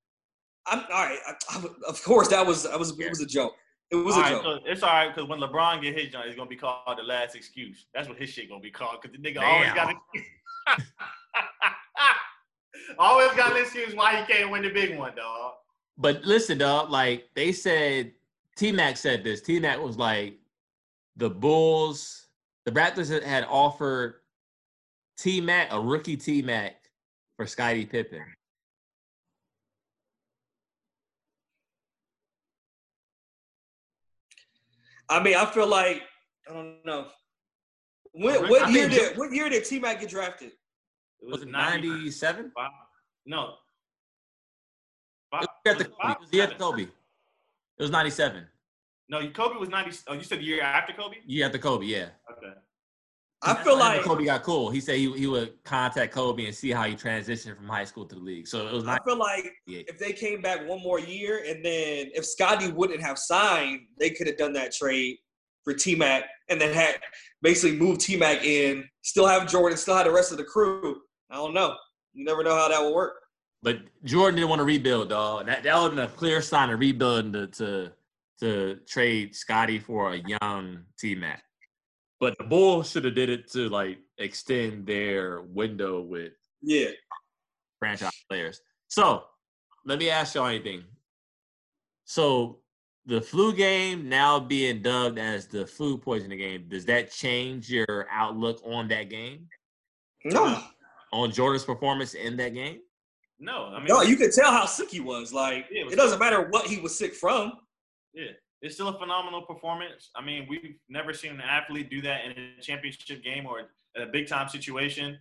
I'm 0.67 0.79
all 0.79 1.05
right. 1.05 1.19
I, 1.27 1.33
I, 1.49 1.63
of 1.87 2.03
course, 2.03 2.27
that 2.29 2.45
was 2.45 2.63
that 2.63 2.77
was 2.79 2.97
it 2.99 3.09
was 3.09 3.21
a 3.21 3.25
joke. 3.25 3.53
It 3.91 3.97
was 3.97 4.15
All 4.15 4.21
a 4.21 4.23
right, 4.23 4.31
joke. 4.31 4.43
so 4.43 4.59
it's 4.65 4.81
all 4.81 4.89
right 4.89 5.13
because 5.13 5.29
when 5.29 5.39
LeBron 5.39 5.79
get 5.81 5.93
his 5.97 6.11
joint, 6.11 6.25
it's 6.25 6.35
gonna 6.35 6.49
be 6.49 6.55
called 6.55 6.97
the 6.97 7.03
last 7.03 7.35
excuse. 7.35 7.85
That's 7.93 8.07
what 8.09 8.17
his 8.17 8.29
shit 8.29 8.49
gonna 8.49 8.59
be 8.61 8.71
called 8.71 8.99
because 9.01 9.15
the 9.15 9.21
nigga 9.21 9.43
always 9.43 9.71
got 9.73 9.89
an 9.91 9.97
always 12.97 13.31
got 13.33 13.51
an 13.55 13.61
excuse 13.61 13.93
why 13.93 14.15
he 14.21 14.25
can't 14.33 14.49
win 14.51 14.63
the 14.63 14.69
big 14.69 14.97
one, 14.97 15.15
dog. 15.15 15.53
But 15.97 16.23
listen, 16.25 16.57
dog, 16.57 16.89
like 16.89 17.29
they 17.35 17.51
said, 17.51 18.11
T 18.57 18.71
Mac 18.71 18.97
said 18.97 19.23
this. 19.23 19.41
T 19.41 19.59
Mac 19.59 19.79
was 19.81 19.97
like, 19.97 20.39
the 21.15 21.29
Bulls, 21.29 22.27
the 22.65 22.71
Raptors 22.71 23.09
had- 23.09 23.23
had 23.23 23.45
offered 23.49 24.15
T 25.17 25.39
Mac, 25.41 25.71
a 25.71 25.79
rookie 25.79 26.17
T 26.17 26.41
Mac, 26.41 26.75
for 27.37 27.45
Scottie 27.47 27.85
Pippen. 27.85 28.23
I 35.09 35.21
mean, 35.21 35.35
I 35.35 35.45
feel 35.45 35.67
like 35.67 36.01
I 36.49 36.53
don't 36.53 36.85
know. 36.85 37.07
When, 38.13 38.45
I 38.45 38.49
what 38.49 38.63
think 38.65 38.75
year 38.75 38.89
did 38.89 39.17
what 39.17 39.31
year 39.31 39.49
did 39.49 39.65
T 39.65 39.79
Mac 39.79 39.99
get 39.99 40.09
drafted? 40.09 40.51
It 41.21 41.31
Was 41.31 41.41
it 41.41 41.49
97? 41.49 42.51
five- 42.55 42.69
No. 43.25 43.55
Five- 45.31 45.43
It 45.43 45.49
was, 45.49 45.49
at 45.65 45.77
the 45.79 45.83
was 45.83 45.87
it 45.87 45.89
Kobe. 45.89 46.01
five 46.01 46.15
It 46.15 46.19
was 46.21 46.29
the 46.29 46.37
year 46.37 46.45
after 46.45 46.57
Kobe. 46.57 46.83
It 46.83 47.81
was 47.83 47.91
97. 47.91 48.47
No, 49.09 49.29
Kobe 49.31 49.57
was 49.59 49.69
90. 49.69 49.97
Oh, 50.07 50.13
you 50.13 50.23
said 50.23 50.39
the 50.39 50.43
year 50.43 50.61
after 50.61 50.93
Kobe? 50.93 51.17
Year 51.25 51.45
after 51.45 51.57
Kobe, 51.57 51.85
yeah. 51.85 52.09
Okay. 52.31 52.53
I 53.45 53.53
feel 53.63 53.77
like 53.77 54.01
Kobe 54.01 54.25
got 54.25 54.43
cool. 54.43 54.69
He 54.69 54.79
said 54.79 54.95
he, 54.95 55.11
he 55.13 55.27
would 55.27 55.63
contact 55.63 56.13
Kobe 56.13 56.45
and 56.45 56.55
see 56.55 56.71
how 56.71 56.83
he 56.83 56.95
transitioned 56.95 57.55
from 57.55 57.67
high 57.67 57.83
school 57.85 58.05
to 58.05 58.15
the 58.15 58.21
league. 58.21 58.47
So 58.47 58.67
it 58.67 58.73
was 58.73 58.87
I 58.87 58.97
feel 59.05 59.17
like 59.17 59.51
if 59.67 59.99
they 59.99 60.13
came 60.13 60.41
back 60.41 60.67
one 60.67 60.81
more 60.81 60.99
year 60.99 61.43
and 61.47 61.63
then 61.63 62.09
if 62.15 62.25
Scottie 62.25 62.71
wouldn't 62.71 63.01
have 63.01 63.19
signed, 63.19 63.81
they 63.99 64.09
could 64.09 64.27
have 64.27 64.37
done 64.37 64.53
that 64.53 64.73
trade 64.73 65.17
for 65.63 65.73
T 65.73 65.95
Mac 65.95 66.25
and 66.49 66.59
then 66.59 66.73
had 66.73 66.95
basically 67.41 67.77
moved 67.77 68.01
T 68.01 68.17
Mac 68.17 68.43
in, 68.43 68.83
still 69.03 69.27
have 69.27 69.47
Jordan, 69.47 69.77
still 69.77 69.95
have 69.95 70.05
the 70.05 70.11
rest 70.11 70.31
of 70.31 70.37
the 70.37 70.43
crew. 70.43 71.01
I 71.29 71.35
don't 71.35 71.53
know. 71.53 71.75
You 72.13 72.25
never 72.25 72.43
know 72.43 72.55
how 72.55 72.69
that 72.69 72.81
will 72.81 72.95
work. 72.95 73.15
But 73.61 73.79
Jordan 74.03 74.35
didn't 74.35 74.49
want 74.49 74.59
to 74.59 74.65
rebuild, 74.65 75.09
dog. 75.09 75.47
That 75.47 75.63
that 75.63 75.75
was 75.75 75.97
a 75.97 76.07
clear 76.07 76.41
sign 76.41 76.69
of 76.69 76.79
rebuilding 76.79 77.33
to 77.33 77.47
to, 77.47 77.91
to 78.39 78.79
trade 78.87 79.35
Scottie 79.35 79.79
for 79.79 80.13
a 80.13 80.17
young 80.41 80.83
T 80.99 81.15
Mac. 81.15 81.43
But 82.25 82.39
the 82.39 82.43
Bulls 82.43 82.89
should 82.89 83.05
have 83.05 83.13
did 83.13 83.29
it 83.29 83.51
to 83.51 83.69
like 83.69 83.99
extend 84.17 84.87
their 84.87 85.41
window 85.43 86.01
with 86.01 86.33
Yeah. 86.63 86.89
franchise 87.77 88.09
players. 88.27 88.61
So 88.87 89.27
let 89.85 89.99
me 89.99 90.09
ask 90.09 90.33
y'all 90.33 90.47
anything. 90.47 90.85
So 92.05 92.61
the 93.05 93.21
flu 93.21 93.53
game 93.53 94.09
now 94.09 94.39
being 94.39 94.81
dubbed 94.81 95.19
as 95.19 95.45
the 95.45 95.67
flu 95.67 95.99
poisoning 95.99 96.39
game, 96.39 96.65
does 96.67 96.83
that 96.85 97.11
change 97.11 97.69
your 97.69 98.07
outlook 98.09 98.59
on 98.65 98.87
that 98.87 99.11
game? 99.11 99.47
No. 100.23 100.63
On 101.13 101.31
Jordan's 101.31 101.63
performance 101.63 102.15
in 102.15 102.37
that 102.37 102.55
game? 102.55 102.79
No, 103.37 103.65
I 103.65 103.77
mean, 103.77 103.85
No, 103.87 104.01
you 104.01 104.17
could 104.17 104.31
tell 104.31 104.49
how 104.51 104.65
sick 104.65 104.89
he 104.89 104.99
was. 104.99 105.31
Like 105.31 105.67
Yeah, 105.69 105.81
it 105.81 105.83
was- 105.85 105.93
it 105.93 105.97
doesn't 105.97 106.17
matter 106.17 106.41
what 106.49 106.65
he 106.65 106.79
was 106.79 106.97
sick 106.97 107.13
from. 107.13 107.53
yeah, 108.15 108.31
it's 108.65 108.75
still 108.75 108.87
a 108.87 108.97
phenomenal 108.97 109.43
performance. 109.43 110.09
I 110.15 110.21
mean, 110.23 110.47
we've 110.49 110.75
never 110.89 111.13
seen 111.13 111.31
an 111.33 111.41
athlete 111.41 111.89
do 111.89 112.01
that 112.01 112.25
in 112.25 112.31
a 112.31 112.61
championship 112.61 113.23
game 113.23 113.45
or 113.45 113.59
in 113.59 114.01
a 114.01 114.05
big 114.07 114.27
time 114.27 114.49
situation. 114.49 115.17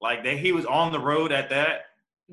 Like 0.00 0.24
that, 0.24 0.38
he 0.38 0.52
was 0.52 0.66
on 0.66 0.92
the 0.92 0.98
road 0.98 1.30
at 1.32 1.48
that. 1.50 1.82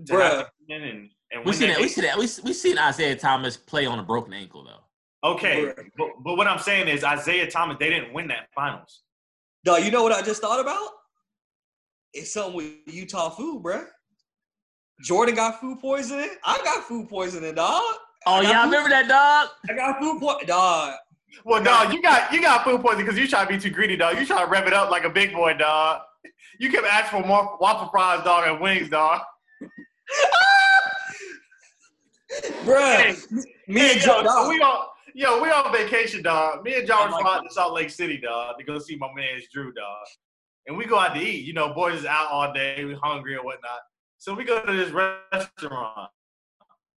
to 0.07 0.13
have 0.13 0.21
Bruh. 0.33 0.37
to 0.39 0.43
come 0.43 0.51
in 0.69 0.83
and, 0.83 1.09
and 1.31 1.41
We 1.41 1.51
win 1.51 1.53
seen 1.53 1.67
that 1.67 1.73
that. 1.75 1.79
We 1.81 1.85
game. 1.87 1.93
see 1.93 2.01
that. 2.01 2.17
We 2.17 2.27
we 2.43 2.53
seen 2.53 2.77
Isiah 2.77 3.15
Thomas 3.15 3.55
play 3.55 3.85
on 3.85 3.99
a 3.99 4.03
broken 4.03 4.33
ankle 4.33 4.63
though. 4.63 5.29
Okay, 5.29 5.65
Bruh. 5.65 5.85
but, 5.97 6.07
but 6.23 6.35
what 6.37 6.47
I'm 6.47 6.59
saying 6.59 6.87
is 6.87 7.03
Isiah 7.03 7.49
Thomas, 7.49 7.77
they 7.79 7.89
didn't 7.89 8.11
win 8.11 8.27
that 8.29 8.47
finals. 8.55 9.01
Dog, 9.63 9.83
you 9.83 9.91
know 9.91 10.01
what 10.01 10.11
I 10.11 10.23
just 10.23 10.41
thought 10.41 10.59
about? 10.59 10.89
It's 12.13 12.33
something 12.33 12.55
with 12.55 12.71
Utah 12.87 13.29
food, 13.29 13.61
bruh. 13.63 13.85
Jordan 15.03 15.35
got 15.35 15.59
food 15.61 15.79
poisoning. 15.79 16.29
I 16.43 16.57
got 16.63 16.83
food 16.85 17.07
poisoning, 17.09 17.53
dog. 17.55 17.83
Oh 18.25 18.35
I 18.35 18.43
got 18.43 18.49
yeah, 18.51 18.61
I 18.61 18.65
remember 18.65 18.89
that 18.89 19.07
dog. 19.07 19.49
I 19.69 19.73
got 19.73 19.99
food 19.99 20.19
poisoning, 20.19 20.47
dog. 20.47 20.95
Well, 21.43 21.63
dog, 21.63 21.93
you 21.93 22.01
got 22.01 22.31
you 22.31 22.41
got 22.41 22.63
food 22.63 22.81
poisoning 22.81 23.05
because 23.05 23.19
you 23.19 23.27
try 23.27 23.43
to 23.43 23.49
be 23.49 23.57
too 23.57 23.69
greedy, 23.71 23.97
dog. 23.97 24.19
You 24.19 24.25
try 24.25 24.43
to 24.43 24.49
rev 24.49 24.67
it 24.67 24.73
up 24.73 24.91
like 24.91 25.05
a 25.05 25.09
big 25.09 25.33
boy, 25.33 25.53
dog. 25.55 26.01
You 26.59 26.71
kept 26.71 26.85
asking 26.85 27.21
for 27.21 27.27
more 27.27 27.57
waffle 27.59 27.89
fries, 27.89 28.23
dog, 28.23 28.47
and 28.47 28.59
wings, 28.59 28.89
dog. 28.89 29.21
Bruh, 32.63 32.95
Hey, 32.97 33.15
me 33.67 33.79
Hey, 33.79 33.91
and 33.93 34.01
Joe, 34.01 34.17
yo, 34.17 34.23
dog. 34.23 34.49
we 34.49 34.61
on 34.61 34.85
yo, 35.15 35.41
we 35.41 35.49
on 35.49 35.71
vacation, 35.73 36.21
dog. 36.21 36.63
Me 36.63 36.75
and 36.75 36.87
John 36.87 37.09
I 37.09 37.11
like 37.11 37.25
out 37.25 37.41
to 37.47 37.53
Salt 37.53 37.73
Lake 37.73 37.89
City, 37.89 38.17
dog, 38.19 38.57
to 38.59 38.63
go 38.63 38.77
see 38.79 38.95
my 38.95 39.09
man's 39.15 39.47
Drew, 39.51 39.73
dog. 39.73 40.05
And 40.67 40.77
we 40.77 40.85
go 40.85 40.97
out 40.99 41.15
to 41.15 41.21
eat. 41.21 41.43
You 41.43 41.53
know, 41.53 41.73
boys 41.73 41.99
is 41.99 42.05
out 42.05 42.29
all 42.29 42.53
day, 42.53 42.85
we 42.85 42.93
hungry 42.93 43.35
or 43.35 43.43
whatnot. 43.43 43.79
So 44.19 44.33
we 44.35 44.43
go 44.43 44.63
to 44.63 44.71
this 44.71 44.91
restaurant. 44.91 46.11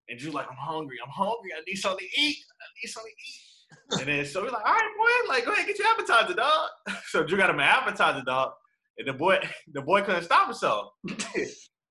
And 0.09 0.19
Drew's 0.19 0.35
like, 0.35 0.47
I'm 0.51 0.57
hungry, 0.57 0.99
I'm 1.03 1.11
hungry, 1.11 1.51
I 1.57 1.63
need 1.67 1.77
something 1.77 2.07
to 2.07 2.21
eat. 2.21 2.37
I 2.61 2.67
need 2.83 2.89
something 2.89 3.13
to 3.13 3.25
eat. 3.25 4.01
And 4.01 4.09
then 4.09 4.27
so 4.27 4.43
we're 4.43 4.51
like, 4.51 4.65
all 4.65 4.73
right, 4.73 4.91
boy, 4.99 5.33
like 5.33 5.45
go 5.45 5.53
ahead, 5.53 5.67
get 5.67 5.79
your 5.79 5.89
appetizer, 5.89 6.35
dog. 6.35 6.69
So 7.09 7.25
Drew 7.25 7.39
got 7.39 7.51
him 7.51 7.61
an 7.61 7.63
appetizer, 7.63 8.23
dog. 8.25 8.53
And 8.99 9.09
the 9.09 9.13
boy, 9.13 9.39
the 9.73 9.83
boy 9.83 10.03
couldn't 10.03 10.25
stop 10.25 10.47
himself. 10.47 10.93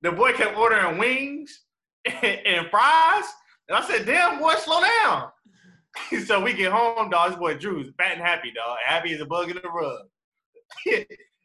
the 0.01 0.11
boy 0.11 0.34
kept 0.34 0.57
ordering 0.57 0.97
wings 0.97 1.64
and, 2.05 2.39
and 2.45 2.68
fries. 2.70 3.26
And 3.70 3.78
I 3.78 3.88
said, 3.88 4.05
damn, 4.05 4.39
boy, 4.39 4.53
slow 4.55 4.82
down. 4.82 5.30
so 6.26 6.41
we 6.41 6.53
get 6.53 6.72
home, 6.72 7.09
dog. 7.09 7.32
This 7.32 7.39
boy 7.39 7.55
Drew's 7.55 7.91
fat 7.97 8.14
and 8.14 8.22
happy, 8.22 8.51
dog. 8.53 8.78
Happy 8.86 9.14
as 9.14 9.22
a 9.22 9.26
bug 9.26 9.49
in 9.49 9.55
the 9.55 9.70
rug. 9.70 10.01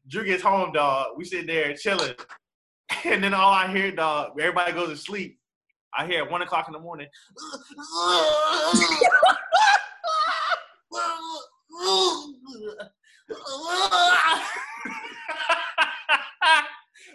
Drew 0.09 0.25
gets 0.25 0.43
home, 0.43 0.73
dog. 0.73 1.09
We 1.17 1.25
sit 1.25 1.47
there 1.47 1.75
chilling. 1.75 2.15
And 3.05 3.23
then 3.23 3.35
all 3.35 3.53
I 3.53 3.69
hear, 3.69 3.93
dog, 3.93 4.33
everybody 4.41 4.73
goes 4.73 4.89
to 4.89 4.97
sleep. 4.97 5.39
I 5.97 6.07
hear 6.07 6.23
at 6.23 6.31
one 6.31 6.43
o'clock 6.43 6.67
in 6.69 6.73
the 6.73 6.81
morning. 6.81 7.09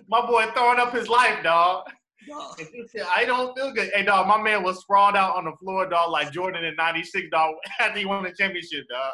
My 0.08 0.26
boy 0.26 0.46
throwing 0.54 0.80
up 0.80 0.94
his 0.94 1.08
life, 1.10 1.44
dog. 1.44 1.86
Dog. 2.28 2.60
And 2.60 2.68
he 2.74 2.88
said, 2.88 3.06
I 3.14 3.26
don't 3.26 3.58
feel 3.58 3.74
good. 3.74 3.90
Hey, 3.94 4.04
dog, 4.04 4.28
my 4.28 4.42
man 4.42 4.64
was 4.64 4.80
sprawled 4.80 5.16
out 5.16 5.36
on 5.36 5.46
the 5.46 5.52
floor, 5.60 5.90
dog, 5.90 6.12
like 6.12 6.32
Jordan 6.32 6.64
in 6.64 6.76
96, 6.76 7.28
dog, 7.32 7.56
after 7.80 8.00
he 8.00 8.06
won 8.06 8.24
the 8.24 8.32
championship, 8.32 8.86
dog. 8.90 9.12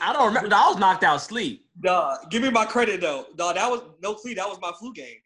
I 0.00 0.12
don't 0.12 0.26
remember. 0.26 0.54
I 0.54 0.68
was 0.68 0.78
knocked 0.78 1.04
out 1.04 1.20
sleep. 1.20 1.66
Dog, 1.82 2.30
give 2.30 2.42
me 2.42 2.50
my 2.50 2.64
credit 2.64 3.00
though. 3.02 3.26
Dog, 3.36 3.56
that 3.56 3.70
was 3.70 3.82
no 4.02 4.14
plea. 4.14 4.34
That 4.34 4.48
was 4.48 4.58
my 4.60 4.72
flu 4.78 4.94
game. 4.94 5.16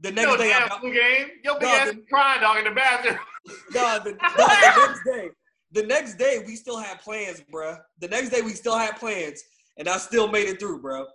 The 0.00 0.12
next 0.12 0.28
Yo, 0.30 0.36
day, 0.36 0.52
I 0.52 0.58
damn 0.60 0.68
got, 0.68 0.82
game. 0.82 1.28
Yo, 1.42 1.54
big 1.54 1.62
Dog, 1.62 1.70
ass 1.70 1.88
the- 1.94 2.02
crying, 2.08 2.40
dog, 2.40 2.58
in 2.58 2.64
the 2.64 2.70
bathroom. 2.70 3.18
dog, 3.72 4.04
the, 4.04 4.12
dog, 4.36 4.36
the 4.36 4.86
next 4.86 5.04
day, 5.04 5.30
the 5.72 5.82
next 5.82 6.14
day 6.14 6.42
we 6.46 6.54
still 6.56 6.78
had 6.78 7.00
plans, 7.00 7.42
bruh. 7.52 7.78
The 7.98 8.08
next 8.08 8.28
day 8.30 8.40
we 8.42 8.50
still 8.50 8.76
had 8.78 8.96
plans, 8.96 9.42
and 9.76 9.88
I 9.88 9.96
still 9.98 10.28
made 10.28 10.48
it 10.48 10.60
through, 10.60 10.80
bro. 10.82 11.06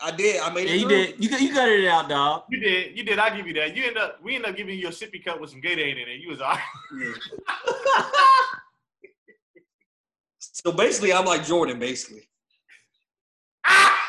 I 0.00 0.10
did. 0.12 0.40
I 0.40 0.50
made 0.52 0.68
Yeah, 0.68 0.74
it 0.74 0.78
you 0.80 0.88
through. 0.88 0.96
did. 1.06 1.22
You 1.24 1.30
got 1.30 1.40
you 1.40 1.54
got 1.54 1.68
it 1.68 1.86
out, 1.86 2.08
dog. 2.08 2.42
You 2.50 2.60
did. 2.60 2.96
You 2.98 3.04
did. 3.04 3.18
I 3.18 3.36
give 3.36 3.46
you 3.46 3.54
that. 3.54 3.76
You 3.76 3.84
end 3.84 3.96
up. 3.98 4.18
We 4.22 4.34
end 4.36 4.44
up 4.46 4.56
giving 4.56 4.78
you 4.78 4.88
a 4.88 4.90
sippy 4.90 5.24
cup 5.24 5.40
with 5.40 5.50
some 5.50 5.60
Gatorade 5.60 5.92
in 6.02 6.08
it. 6.08 6.20
You 6.20 6.28
was 6.30 6.40
all 6.40 6.56
right. 6.92 7.14
So 10.38 10.72
basically, 10.72 11.12
I'm 11.12 11.24
like 11.26 11.44
Jordan. 11.44 11.78
Basically, 11.78 12.28
Ah! 13.66 14.03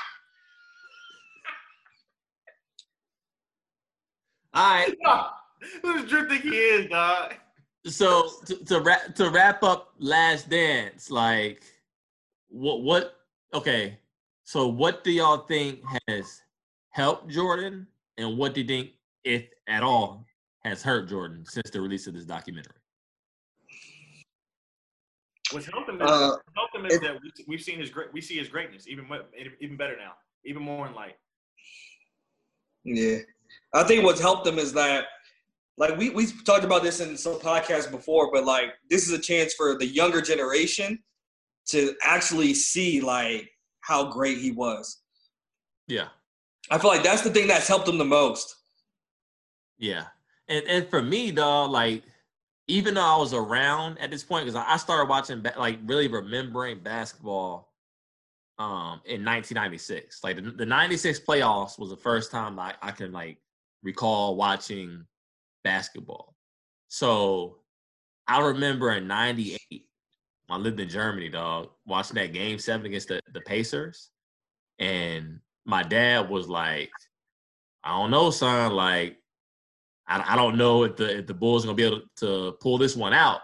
All 4.56 4.64
right. 4.74 4.96
Who 5.82 5.94
does 6.00 6.10
Drew 6.10 6.28
think 6.30 6.44
he 6.44 6.50
is, 6.56 6.90
dog? 6.90 7.34
So 7.86 8.30
to, 8.46 8.56
to 8.66 8.80
wrap 8.80 9.16
to 9.16 9.30
wrap 9.30 9.62
up 9.64 9.94
Last 10.00 10.50
Dance, 10.50 11.12
like 11.12 11.64
what 12.50 12.82
what 12.82 13.18
okay. 13.54 13.98
So 14.44 14.68
what 14.68 15.04
do 15.04 15.12
y'all 15.12 15.40
think 15.46 15.82
has 16.08 16.42
helped 16.92 17.30
Jordan, 17.30 17.88
and 18.18 18.38
what 18.38 18.54
do 18.54 18.62
you 18.62 18.68
think, 18.68 18.92
if 19.24 19.46
at 19.68 19.82
all, 19.84 20.26
has 20.64 20.82
hurt 20.84 21.10
Jordan 21.10 21.44
since 21.46 21.70
the 21.72 21.82
release 21.82 22.06
of 22.08 22.14
this 22.14 22.26
documentary? 22.26 22.74
What's 25.52 25.66
helping 25.68 25.96
him, 25.96 26.02
Uh, 26.04 26.38
helped 26.56 26.76
him 26.76 26.86
is 26.86 26.96
it- 26.96 27.02
that 27.02 27.22
we, 27.22 27.32
we've 27.48 27.62
seen 27.62 27.80
his 27.80 27.90
great. 27.90 28.12
We 28.14 28.22
see 28.22 28.38
his 28.38 28.48
greatness 28.48 28.88
even 28.88 29.08
even 29.60 29.78
better 29.78 29.96
now, 29.98 30.14
even 30.44 30.62
more 30.62 30.88
in 30.88 30.94
light. 30.94 31.16
yeah. 32.84 33.18
I 33.76 33.84
think 33.84 34.04
what's 34.04 34.22
helped 34.22 34.46
them 34.46 34.58
is 34.58 34.74
that, 34.74 35.06
like 35.78 35.98
we 35.98 36.10
we 36.10 36.28
talked 36.46 36.64
about 36.64 36.84
this 36.84 37.02
in 37.02 37.18
some 37.18 37.40
podcasts 37.40 37.92
before, 37.92 38.32
but 38.32 38.46
like 38.46 38.74
this 38.90 39.06
is 39.08 39.12
a 39.12 39.22
chance 39.22 39.54
for 39.54 39.78
the 39.78 39.86
younger 39.86 40.22
generation 40.22 41.00
to 41.68 41.94
actually 42.02 42.54
see 42.54 43.02
like 43.02 43.50
how 43.82 44.10
great 44.10 44.38
he 44.38 44.52
was. 44.52 45.02
Yeah. 45.88 46.08
I 46.72 46.78
feel 46.78 46.90
like 46.90 47.04
that's 47.04 47.22
the 47.22 47.30
thing 47.30 47.48
that's 47.48 47.68
helped 47.68 47.88
him 47.88 47.98
the 47.98 48.06
most. 48.06 48.56
Yeah. 49.78 50.06
And 50.48 50.66
and 50.68 50.90
for 50.90 51.02
me, 51.02 51.32
though, 51.32 51.66
like 51.66 52.04
even 52.68 52.94
though 52.96 53.02
I 53.02 53.18
was 53.18 53.34
around 53.34 54.00
at 54.00 54.10
this 54.10 54.24
point, 54.24 54.46
because 54.46 54.64
I 54.66 54.78
started 54.78 55.10
watching, 55.10 55.46
like 55.58 55.80
really 55.86 56.08
remembering 56.08 56.80
basketball 56.80 57.74
um 58.58 59.02
in 59.06 59.26
1996. 59.26 60.24
Like 60.24 60.38
the, 60.38 60.52
the 60.52 60.66
96 60.66 61.20
playoffs 61.20 61.78
was 61.78 61.90
the 61.90 61.98
first 61.98 62.32
time 62.32 62.58
I, 62.58 62.74
I 62.82 62.92
can 62.92 63.12
like 63.12 63.38
recall 63.86 64.36
watching 64.36 65.06
basketball. 65.64 66.36
So 66.90 67.60
I 68.28 68.42
remember 68.42 68.92
in 68.92 69.08
98, 69.08 69.86
I 70.50 70.58
lived 70.58 70.80
in 70.80 70.90
Germany, 70.90 71.30
dog, 71.30 71.70
watching 71.86 72.16
that 72.16 72.34
game 72.34 72.60
seven 72.60 72.88
against 72.88 73.08
the, 73.08 73.22
the 73.34 73.42
Pacers. 73.42 74.10
And 74.80 75.40
my 75.66 75.84
dad 75.84 76.30
was 76.30 76.50
like, 76.50 76.92
I 77.84 77.92
don't 77.92 78.12
know, 78.12 78.32
son. 78.32 78.74
Like, 78.74 79.18
I, 80.08 80.34
I 80.34 80.36
don't 80.36 80.58
know 80.58 80.84
if 80.84 80.98
the 80.98 81.20
if 81.20 81.28
the 81.28 81.34
Bulls 81.34 81.64
are 81.64 81.68
gonna 81.68 81.76
be 81.76 81.84
able 81.84 82.02
to, 82.18 82.58
pull 82.60 82.78
this 82.78 82.96
one 82.96 83.14
out. 83.14 83.42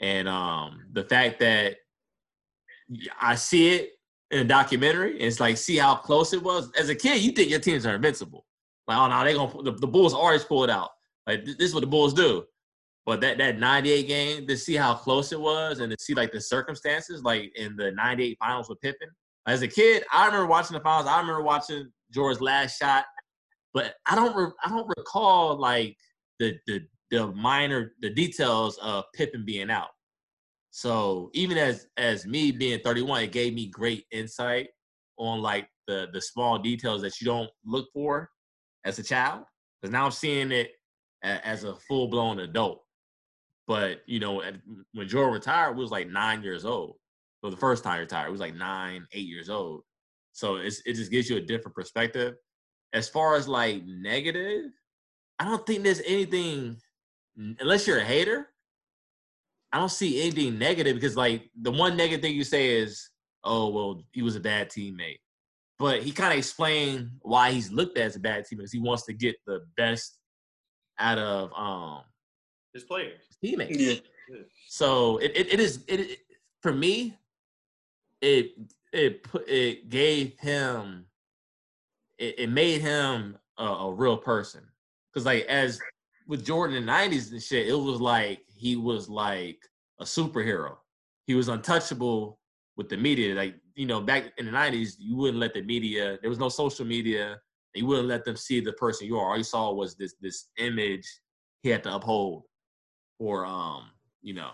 And 0.00 0.28
um, 0.28 0.86
the 0.92 1.04
fact 1.04 1.40
that 1.40 1.76
I 3.20 3.34
see 3.34 3.74
it 3.74 3.90
in 4.30 4.40
a 4.40 4.44
documentary, 4.44 5.12
and 5.12 5.22
it's 5.22 5.40
like 5.40 5.56
see 5.56 5.76
how 5.76 5.96
close 5.96 6.32
it 6.32 6.42
was. 6.42 6.70
As 6.78 6.88
a 6.88 6.94
kid, 6.94 7.22
you 7.22 7.32
think 7.32 7.50
your 7.50 7.60
teams 7.60 7.86
are 7.86 7.94
invincible. 7.94 8.45
Like, 8.86 8.98
oh 8.98 9.08
no, 9.08 9.24
they're 9.24 9.34
gonna 9.34 9.62
the, 9.62 9.72
the 9.72 9.86
Bulls 9.86 10.14
always 10.14 10.44
pull 10.44 10.64
it 10.64 10.70
out. 10.70 10.90
Like 11.26 11.44
this 11.44 11.56
is 11.58 11.74
what 11.74 11.80
the 11.80 11.86
Bulls 11.86 12.14
do. 12.14 12.44
But 13.04 13.20
that 13.20 13.38
that 13.38 13.58
98 13.58 14.08
game, 14.08 14.46
to 14.46 14.56
see 14.56 14.74
how 14.74 14.94
close 14.94 15.32
it 15.32 15.40
was 15.40 15.80
and 15.80 15.90
to 15.90 15.96
see 16.00 16.14
like 16.14 16.32
the 16.32 16.40
circumstances, 16.40 17.22
like 17.22 17.52
in 17.56 17.76
the 17.76 17.92
98 17.92 18.36
finals 18.38 18.68
with 18.68 18.80
Pippen. 18.80 19.08
As 19.46 19.62
a 19.62 19.68
kid, 19.68 20.02
I 20.12 20.26
remember 20.26 20.46
watching 20.46 20.76
the 20.76 20.82
finals. 20.82 21.06
I 21.06 21.20
remember 21.20 21.42
watching 21.42 21.88
George's 22.12 22.40
last 22.40 22.78
shot, 22.78 23.04
but 23.72 23.94
I 24.06 24.16
don't 24.16 24.34
re- 24.36 24.52
I 24.64 24.68
don't 24.68 24.88
recall 24.96 25.56
like 25.56 25.96
the 26.40 26.56
the 26.66 26.80
the 27.10 27.28
minor 27.28 27.92
the 28.02 28.10
details 28.10 28.76
of 28.78 29.04
Pippen 29.14 29.44
being 29.44 29.70
out. 29.70 29.90
So 30.70 31.30
even 31.32 31.58
as 31.58 31.86
as 31.96 32.26
me 32.26 32.50
being 32.50 32.80
31, 32.80 33.24
it 33.24 33.32
gave 33.32 33.54
me 33.54 33.68
great 33.68 34.04
insight 34.10 34.68
on 35.16 35.40
like 35.40 35.68
the 35.86 36.08
the 36.12 36.20
small 36.20 36.58
details 36.58 37.02
that 37.02 37.20
you 37.20 37.24
don't 37.24 37.50
look 37.64 37.86
for 37.94 38.30
as 38.86 38.98
a 38.98 39.02
child. 39.02 39.44
Because 39.82 39.92
now 39.92 40.06
I'm 40.06 40.10
seeing 40.12 40.52
it 40.52 40.70
as 41.22 41.64
a 41.64 41.74
full 41.74 42.08
blown 42.08 42.38
adult. 42.38 42.82
But 43.66 43.98
you 44.06 44.20
know, 44.20 44.42
when 44.94 45.08
Jordan 45.08 45.34
retired, 45.34 45.76
we 45.76 45.82
was 45.82 45.90
like 45.90 46.08
nine 46.08 46.42
years 46.42 46.64
old. 46.64 46.96
So 47.44 47.50
the 47.50 47.56
first 47.56 47.84
time 47.84 47.96
he 47.96 48.00
retired, 48.00 48.26
he 48.26 48.32
was 48.32 48.40
like 48.40 48.54
nine, 48.54 49.06
eight 49.12 49.26
years 49.26 49.50
old. 49.50 49.82
So 50.32 50.56
it 50.56 50.72
just 50.86 51.10
gives 51.10 51.28
you 51.28 51.36
a 51.36 51.40
different 51.40 51.74
perspective. 51.74 52.34
As 52.92 53.08
far 53.08 53.34
as 53.34 53.48
like 53.48 53.84
negative, 53.84 54.70
I 55.38 55.44
don't 55.44 55.66
think 55.66 55.82
there's 55.82 56.00
anything 56.06 56.76
unless 57.58 57.86
you're 57.86 57.98
a 57.98 58.04
hater. 58.04 58.48
I 59.72 59.78
don't 59.78 59.90
see 59.90 60.22
anything 60.22 60.58
negative 60.58 60.94
because 60.94 61.16
like 61.16 61.50
the 61.60 61.72
one 61.72 61.96
negative 61.96 62.22
thing 62.22 62.34
you 62.34 62.44
say 62.44 62.78
is, 62.78 63.10
oh 63.44 63.68
well, 63.68 64.02
he 64.12 64.22
was 64.22 64.36
a 64.36 64.40
bad 64.40 64.70
teammate. 64.70 65.18
But 65.78 66.02
he 66.02 66.12
kind 66.12 66.32
of 66.32 66.38
explained 66.38 67.10
why 67.20 67.52
he's 67.52 67.70
looked 67.70 67.98
at 67.98 68.06
as 68.06 68.16
a 68.16 68.20
bad 68.20 68.44
teammate 68.44 68.58
because 68.58 68.72
he 68.72 68.78
wants 68.78 69.04
to 69.04 69.12
get 69.12 69.36
the 69.46 69.60
best 69.76 70.18
out 70.98 71.18
of 71.18 71.52
um 71.52 72.02
his 72.72 72.84
players 72.84 73.20
teammates. 73.42 73.78
Yeah. 73.78 74.38
So 74.68 75.18
it, 75.18 75.32
it, 75.34 75.52
it 75.54 75.60
is 75.60 75.84
it, 75.86 76.00
it 76.00 76.18
for 76.62 76.72
me. 76.72 77.16
It 78.22 78.52
it 78.92 79.22
put 79.22 79.48
it 79.48 79.90
gave 79.90 80.38
him 80.38 81.06
it, 82.18 82.38
it 82.38 82.50
made 82.50 82.80
him 82.80 83.36
a, 83.58 83.64
a 83.64 83.92
real 83.92 84.16
person 84.16 84.62
because 85.12 85.26
like 85.26 85.44
as 85.44 85.80
with 86.26 86.44
Jordan 86.44 86.76
in 86.76 86.86
the 86.86 86.92
nineties 86.92 87.30
and 87.30 87.42
shit, 87.42 87.68
it 87.68 87.78
was 87.78 88.00
like 88.00 88.40
he 88.48 88.76
was 88.76 89.08
like 89.08 89.58
a 90.00 90.04
superhero. 90.04 90.76
He 91.26 91.34
was 91.34 91.48
untouchable 91.48 92.38
with 92.76 92.88
the 92.88 92.96
media. 92.96 93.34
Like 93.34 93.56
you 93.74 93.86
know, 93.86 94.00
back 94.00 94.32
in 94.38 94.46
the 94.46 94.52
nineties, 94.52 94.96
you 94.98 95.16
wouldn't 95.16 95.38
let 95.38 95.54
the 95.54 95.62
media. 95.62 96.18
There 96.20 96.30
was 96.30 96.38
no 96.38 96.48
social 96.48 96.84
media. 96.84 97.38
You 97.74 97.86
wouldn't 97.86 98.08
let 98.08 98.24
them 98.24 98.36
see 98.36 98.60
the 98.60 98.72
person 98.72 99.06
you 99.06 99.18
are. 99.18 99.30
All 99.30 99.36
you 99.36 99.44
saw 99.44 99.72
was 99.72 99.96
this 99.96 100.14
this 100.20 100.48
image 100.58 101.06
he 101.62 101.68
had 101.68 101.82
to 101.82 101.94
uphold 101.94 102.44
for 103.18 103.44
um 103.44 103.90
you 104.22 104.34
know 104.34 104.50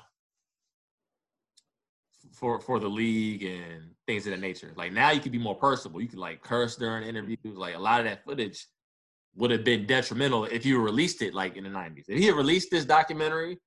for 2.33 2.61
for 2.61 2.81
the 2.81 2.89
league 2.89 3.45
and 3.45 3.91
things 4.07 4.27
of 4.27 4.33
that 4.33 4.41
nature. 4.41 4.73
Like 4.77 4.93
now 4.93 5.11
you 5.11 5.21
can 5.21 5.33
be 5.33 5.39
more 5.39 5.55
personable. 5.55 6.01
You 6.01 6.09
can 6.09 6.19
like 6.19 6.43
curse 6.43 6.77
during 6.77 7.07
interviews. 7.07 7.39
Like 7.45 7.75
a 7.75 7.79
lot 7.79 8.01
of 8.01 8.07
that 8.07 8.25
footage 8.25 8.67
would 9.37 9.51
have 9.51 9.65
been 9.65 9.87
detrimental 9.87 10.45
if 10.45 10.67
you 10.67 10.81
released 10.81 11.23
it 11.23 11.35
like 11.35 11.57
in 11.57 11.65
the 11.65 11.71
nineties. 11.71 12.07
If 12.09 12.19
he 12.19 12.27
had 12.27 12.37
released 12.37 12.71
this 12.71 12.85
documentary 12.85 13.59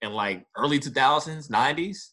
in 0.00 0.12
like 0.12 0.46
early 0.56 0.78
two 0.78 0.90
thousands, 0.90 1.50
nineties, 1.50 2.12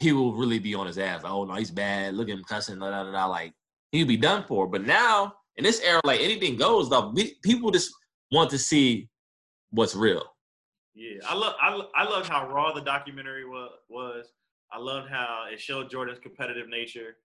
he 0.00 0.12
will 0.12 0.34
really 0.34 0.58
be 0.58 0.74
on 0.74 0.86
his 0.86 0.98
ass. 0.98 1.22
Oh 1.24 1.44
no, 1.44 1.54
he's 1.54 1.70
bad. 1.70 2.14
Look 2.14 2.28
at 2.28 2.34
him 2.36 2.44
cussing. 2.44 2.78
Da, 2.78 2.90
da, 2.90 3.12
da. 3.12 3.26
Like 3.26 3.52
he'd 3.92 4.08
be 4.08 4.16
done 4.16 4.44
for. 4.48 4.66
But 4.66 4.84
now 4.86 5.34
in 5.56 5.64
this 5.64 5.80
era, 5.82 6.00
like 6.04 6.20
anything 6.20 6.56
goes. 6.56 6.88
Though 6.88 7.14
people 7.42 7.70
just 7.70 7.92
want 8.32 8.50
to 8.50 8.58
see 8.58 9.08
what's 9.70 9.94
real. 9.94 10.24
Yeah, 10.94 11.18
I 11.28 11.34
love 11.34 11.54
I, 11.60 11.80
I 11.94 12.04
love 12.04 12.28
how 12.28 12.48
raw 12.48 12.72
the 12.72 12.80
documentary 12.80 13.44
was. 13.44 13.70
Was 13.88 14.26
I 14.72 14.78
loved 14.78 15.10
how 15.10 15.44
it 15.52 15.60
showed 15.60 15.90
Jordan's 15.90 16.18
competitive 16.18 16.68
nature. 16.68 17.16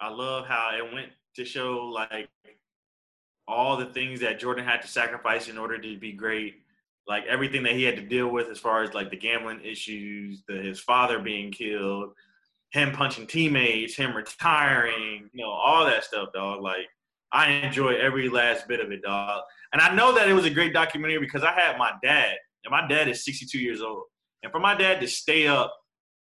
I 0.00 0.08
love 0.08 0.46
how 0.46 0.72
it 0.76 0.92
went 0.92 1.08
to 1.36 1.44
show 1.44 1.90
like 1.92 2.28
all 3.48 3.76
the 3.76 3.86
things 3.86 4.20
that 4.20 4.40
Jordan 4.40 4.64
had 4.64 4.82
to 4.82 4.88
sacrifice 4.88 5.48
in 5.48 5.56
order 5.56 5.78
to 5.78 5.96
be 5.96 6.12
great. 6.12 6.62
Like 7.08 7.24
everything 7.26 7.62
that 7.64 7.72
he 7.72 7.84
had 7.84 7.96
to 7.96 8.02
deal 8.02 8.28
with 8.28 8.48
as 8.48 8.58
far 8.58 8.82
as 8.82 8.94
like 8.94 9.10
the 9.10 9.16
gambling 9.16 9.60
issues, 9.64 10.42
the, 10.48 10.54
his 10.54 10.80
father 10.80 11.20
being 11.20 11.52
killed, 11.52 12.10
him 12.70 12.92
punching 12.92 13.26
teammates, 13.26 13.94
him 13.94 14.14
retiring, 14.14 15.30
you 15.32 15.44
know, 15.44 15.50
all 15.50 15.84
that 15.86 16.04
stuff, 16.04 16.28
dog. 16.34 16.62
Like 16.62 16.86
I 17.32 17.50
enjoy 17.50 17.94
every 17.94 18.28
last 18.28 18.66
bit 18.66 18.80
of 18.80 18.90
it, 18.90 19.02
dog. 19.02 19.42
And 19.72 19.80
I 19.80 19.94
know 19.94 20.14
that 20.14 20.28
it 20.28 20.32
was 20.32 20.44
a 20.44 20.50
great 20.50 20.72
documentary 20.72 21.18
because 21.18 21.42
I 21.42 21.52
had 21.52 21.78
my 21.78 21.92
dad 22.02 22.34
and 22.64 22.72
my 22.72 22.86
dad 22.88 23.08
is 23.08 23.24
62 23.24 23.58
years 23.58 23.80
old. 23.80 24.04
And 24.42 24.52
for 24.52 24.58
my 24.58 24.74
dad 24.74 25.00
to 25.00 25.08
stay 25.08 25.46
up 25.46 25.74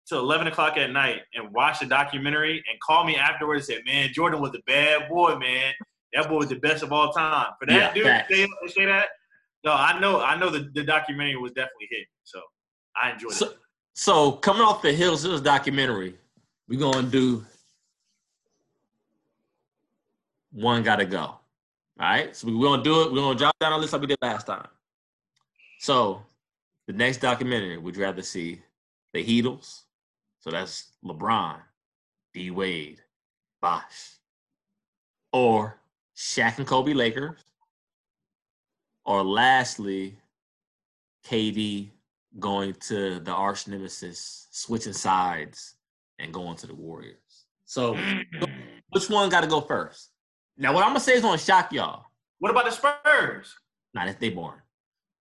till 0.08 0.20
11 0.20 0.46
o'clock 0.46 0.76
at 0.76 0.90
night 0.90 1.22
and 1.34 1.52
watch 1.52 1.80
the 1.80 1.86
documentary 1.86 2.62
and 2.70 2.80
call 2.80 3.04
me 3.04 3.16
afterwards 3.16 3.68
and 3.68 3.78
say, 3.78 3.82
man, 3.84 4.10
Jordan 4.12 4.40
was 4.40 4.54
a 4.54 4.62
bad 4.66 5.08
boy, 5.08 5.36
man. 5.36 5.74
That 6.14 6.28
boy 6.28 6.38
was 6.38 6.48
the 6.48 6.56
best 6.56 6.82
of 6.82 6.92
all 6.92 7.12
time. 7.12 7.48
For 7.60 7.66
that 7.66 7.74
yeah, 7.74 7.94
dude 7.94 8.04
to 8.04 8.24
stay 8.34 8.44
up 8.44 8.50
and 8.62 8.70
say 8.70 8.86
that, 8.86 9.08
no, 9.64 9.72
I 9.72 9.98
know, 9.98 10.20
I 10.20 10.38
know 10.38 10.50
the, 10.50 10.70
the 10.72 10.82
documentary 10.82 11.36
was 11.36 11.52
definitely 11.52 11.88
hit. 11.90 12.06
So 12.24 12.40
I 13.00 13.12
enjoyed 13.12 13.32
so, 13.32 13.50
it. 13.50 13.58
So 13.94 14.32
coming 14.32 14.62
off 14.62 14.82
the 14.82 14.92
Hills 14.92 15.22
Hills 15.22 15.40
documentary, 15.40 16.14
we're 16.68 16.78
gonna 16.78 17.08
do 17.08 17.44
one 20.52 20.82
gotta 20.82 21.04
go. 21.04 21.18
All 21.20 21.40
right. 21.98 22.34
So 22.34 22.46
we're 22.48 22.62
gonna 22.62 22.82
do 22.82 23.02
it. 23.02 23.12
We're 23.12 23.20
gonna 23.20 23.38
drop 23.38 23.58
down 23.58 23.72
our 23.72 23.78
list 23.78 23.92
like 23.92 24.02
we 24.02 24.06
did 24.08 24.18
last 24.22 24.46
time. 24.46 24.68
So 25.80 26.22
the 26.86 26.92
next 26.92 27.18
documentary, 27.18 27.76
would 27.78 27.96
you 27.96 28.02
rather 28.02 28.22
see 28.22 28.62
the 29.12 29.24
Heatles? 29.24 29.82
So 30.40 30.50
that's 30.50 30.92
LeBron, 31.04 31.56
D 32.32 32.50
Wade, 32.50 33.00
Bosh, 33.60 34.18
or 35.32 35.80
Shaq 36.16 36.58
and 36.58 36.66
Kobe 36.66 36.94
Lakers, 36.94 37.40
or 39.08 39.24
lastly, 39.24 40.14
KD 41.26 41.88
going 42.38 42.74
to 42.74 43.18
the 43.20 43.32
arch 43.32 43.66
nemesis, 43.66 44.48
switching 44.50 44.92
sides, 44.92 45.76
and 46.18 46.30
going 46.30 46.58
to 46.58 46.66
the 46.66 46.74
Warriors. 46.74 47.46
So, 47.64 47.96
which 48.90 49.08
one 49.08 49.30
got 49.30 49.40
to 49.40 49.46
go 49.46 49.62
first? 49.62 50.10
Now, 50.58 50.74
what 50.74 50.82
I'm 50.84 50.90
gonna 50.90 51.00
say 51.00 51.14
is 51.14 51.22
gonna 51.22 51.38
shock 51.38 51.72
y'all. 51.72 52.04
What 52.38 52.50
about 52.50 52.66
the 52.66 52.70
Spurs? 52.70 53.54
Nah, 53.94 54.04
that's 54.04 54.18
they 54.18 54.28
born. 54.28 54.60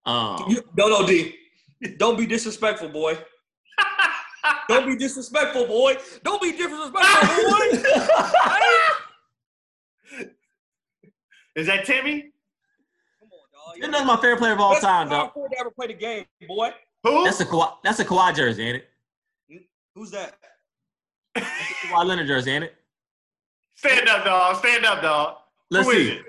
Um, 0.05 0.43
you, 0.49 0.63
no, 0.75 0.89
no, 0.89 1.07
D. 1.07 1.35
Don't 1.97 2.17
be 2.17 2.25
disrespectful, 2.25 2.89
boy. 2.89 3.17
Don't 4.67 4.85
be 4.85 4.97
disrespectful, 4.97 5.65
boy. 5.65 5.95
Don't 6.23 6.41
be 6.41 6.51
disrespectful, 6.51 7.49
boy. 7.49 7.67
Is 11.55 11.67
that 11.67 11.85
Timmy? 11.85 12.31
Come 13.81 13.89
on, 13.89 13.91
dog. 13.91 13.91
That's 13.91 14.05
my 14.05 14.15
favorite 14.21 14.39
player 14.39 14.53
of 14.53 14.59
all 14.59 14.73
Best 14.73 14.83
time, 14.83 15.09
dog. 15.09 15.33
Forward 15.33 15.51
to 15.51 15.59
ever 15.59 15.71
play 15.71 15.87
the 15.87 15.93
game, 15.93 16.25
boy. 16.47 16.71
Who? 17.03 17.23
That's 17.23 17.39
a 17.39 17.45
Kawhi, 17.45 17.73
that's 17.83 17.99
a 17.99 18.05
Kawhi 18.05 18.35
jersey, 18.35 18.63
ain't 18.63 18.77
it? 18.77 19.67
Who's 19.95 20.11
that? 20.11 20.35
That's 21.35 21.47
a 21.47 21.87
Kawhi 21.87 22.05
Leonard 22.05 22.27
jersey, 22.27 22.51
ain't 22.51 22.63
it? 22.65 22.75
Stand 23.75 24.09
up, 24.09 24.25
dog. 24.25 24.57
Stand 24.57 24.85
up, 24.85 25.01
dog. 25.01 25.37
Let's 25.69 25.87
Who 25.87 25.93
see. 25.93 26.21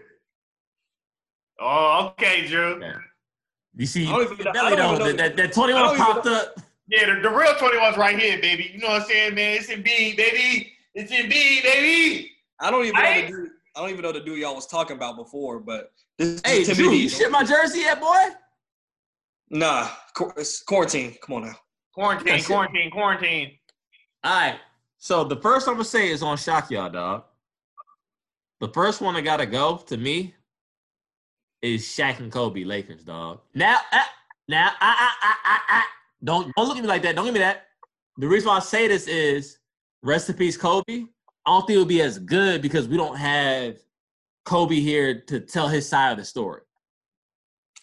Oh, 1.61 2.13
okay, 2.13 2.47
Drew. 2.47 2.81
Yeah. 2.81 2.99
You 3.77 3.87
see, 3.87 4.07
belly 4.07 4.77
though, 4.77 4.99
that, 4.99 5.17
that, 5.17 5.37
that 5.37 5.53
21 5.53 5.97
popped 5.97 6.27
up. 6.27 6.57
Yeah, 6.89 7.15
the, 7.15 7.21
the 7.21 7.31
real 7.31 7.53
21's 7.55 7.97
right 7.97 8.19
here, 8.19 8.41
baby. 8.41 8.71
You 8.75 8.81
know 8.81 8.89
what 8.89 9.03
I'm 9.03 9.09
saying, 9.09 9.35
man? 9.35 9.57
It's 9.59 9.69
in 9.69 9.83
B, 9.83 10.15
baby. 10.17 10.73
It's 10.95 11.13
in 11.13 11.29
B, 11.29 11.61
baby. 11.63 12.33
I 12.61 12.71
don't 12.71 12.85
even 12.87 13.01
know 13.01 13.21
the 13.23 13.29
dude. 13.29 13.51
I 13.77 13.81
don't 13.81 13.91
even 13.91 14.03
know 14.03 14.13
the 14.13 14.21
dude 14.21 14.39
y'all 14.39 14.55
was 14.55 14.67
talking 14.67 14.97
about 14.97 15.17
before, 15.17 15.61
but 15.61 15.93
this 16.19 16.41
Hey, 16.45 16.63
is 16.63 16.77
Drew, 16.77 16.91
you 16.91 17.09
shit 17.09 17.31
my 17.31 17.45
jersey 17.45 17.81
yet, 17.81 18.01
boy? 18.01 18.29
Nah, 19.51 19.89
it's 20.37 20.63
quarantine. 20.63 21.17
Come 21.23 21.37
on 21.37 21.43
now. 21.43 21.55
Quarantine, 21.95 22.27
That's 22.27 22.45
it. 22.45 22.47
quarantine, 22.47 22.91
quarantine. 22.91 23.53
All 24.25 24.33
right. 24.33 24.59
So 24.99 25.25
the 25.25 25.37
first 25.37 25.69
I'm 25.69 25.75
gonna 25.75 25.85
say 25.85 26.11
is 26.11 26.23
on 26.23 26.37
shock 26.37 26.71
y'all, 26.71 26.91
dog. 26.91 27.25
The 28.61 28.69
first 28.69 29.01
one 29.01 29.17
I 29.17 29.21
gotta 29.21 29.47
go 29.47 29.77
to 29.87 29.97
me 29.97 30.35
is 31.63 31.83
Shaq 31.85 32.19
and 32.19 32.31
Kobe 32.31 32.65
Lakers, 32.65 33.05
dog. 33.05 33.41
Now, 33.55 33.79
uh, 33.93 34.01
now, 34.49 34.71
I, 34.81 34.91
I, 34.91 35.15
I, 35.23 35.37
I, 35.45 35.61
I, 35.69 35.83
don't 36.25 36.53
don't 36.57 36.69
look 36.69 36.77
at 36.77 36.83
me 36.83 36.89
like 36.89 37.03
that. 37.03 37.15
Don't 37.15 37.25
give 37.25 37.35
me 37.35 37.41
that. 37.41 37.67
The 38.17 38.27
reason 38.27 38.49
why 38.49 38.57
I 38.57 38.61
say 38.61 38.89
this 38.89 39.07
is 39.07 39.59
rest 40.03 40.29
in 40.29 40.37
peace, 40.37 40.57
Kobe. 40.57 40.83
I 40.89 41.05
don't 41.47 41.67
think 41.67 41.77
it'll 41.77 41.85
be 41.85 42.03
as 42.03 42.19
good 42.19 42.61
because 42.61 42.89
we 42.89 42.97
don't 42.97 43.17
have 43.17 43.77
Kobe 44.49 44.81
here 44.81 45.21
to 45.27 45.41
tell 45.41 45.69
his 45.69 45.87
side 45.87 46.13
of 46.13 46.17
the 46.17 46.25
story. 46.25 46.63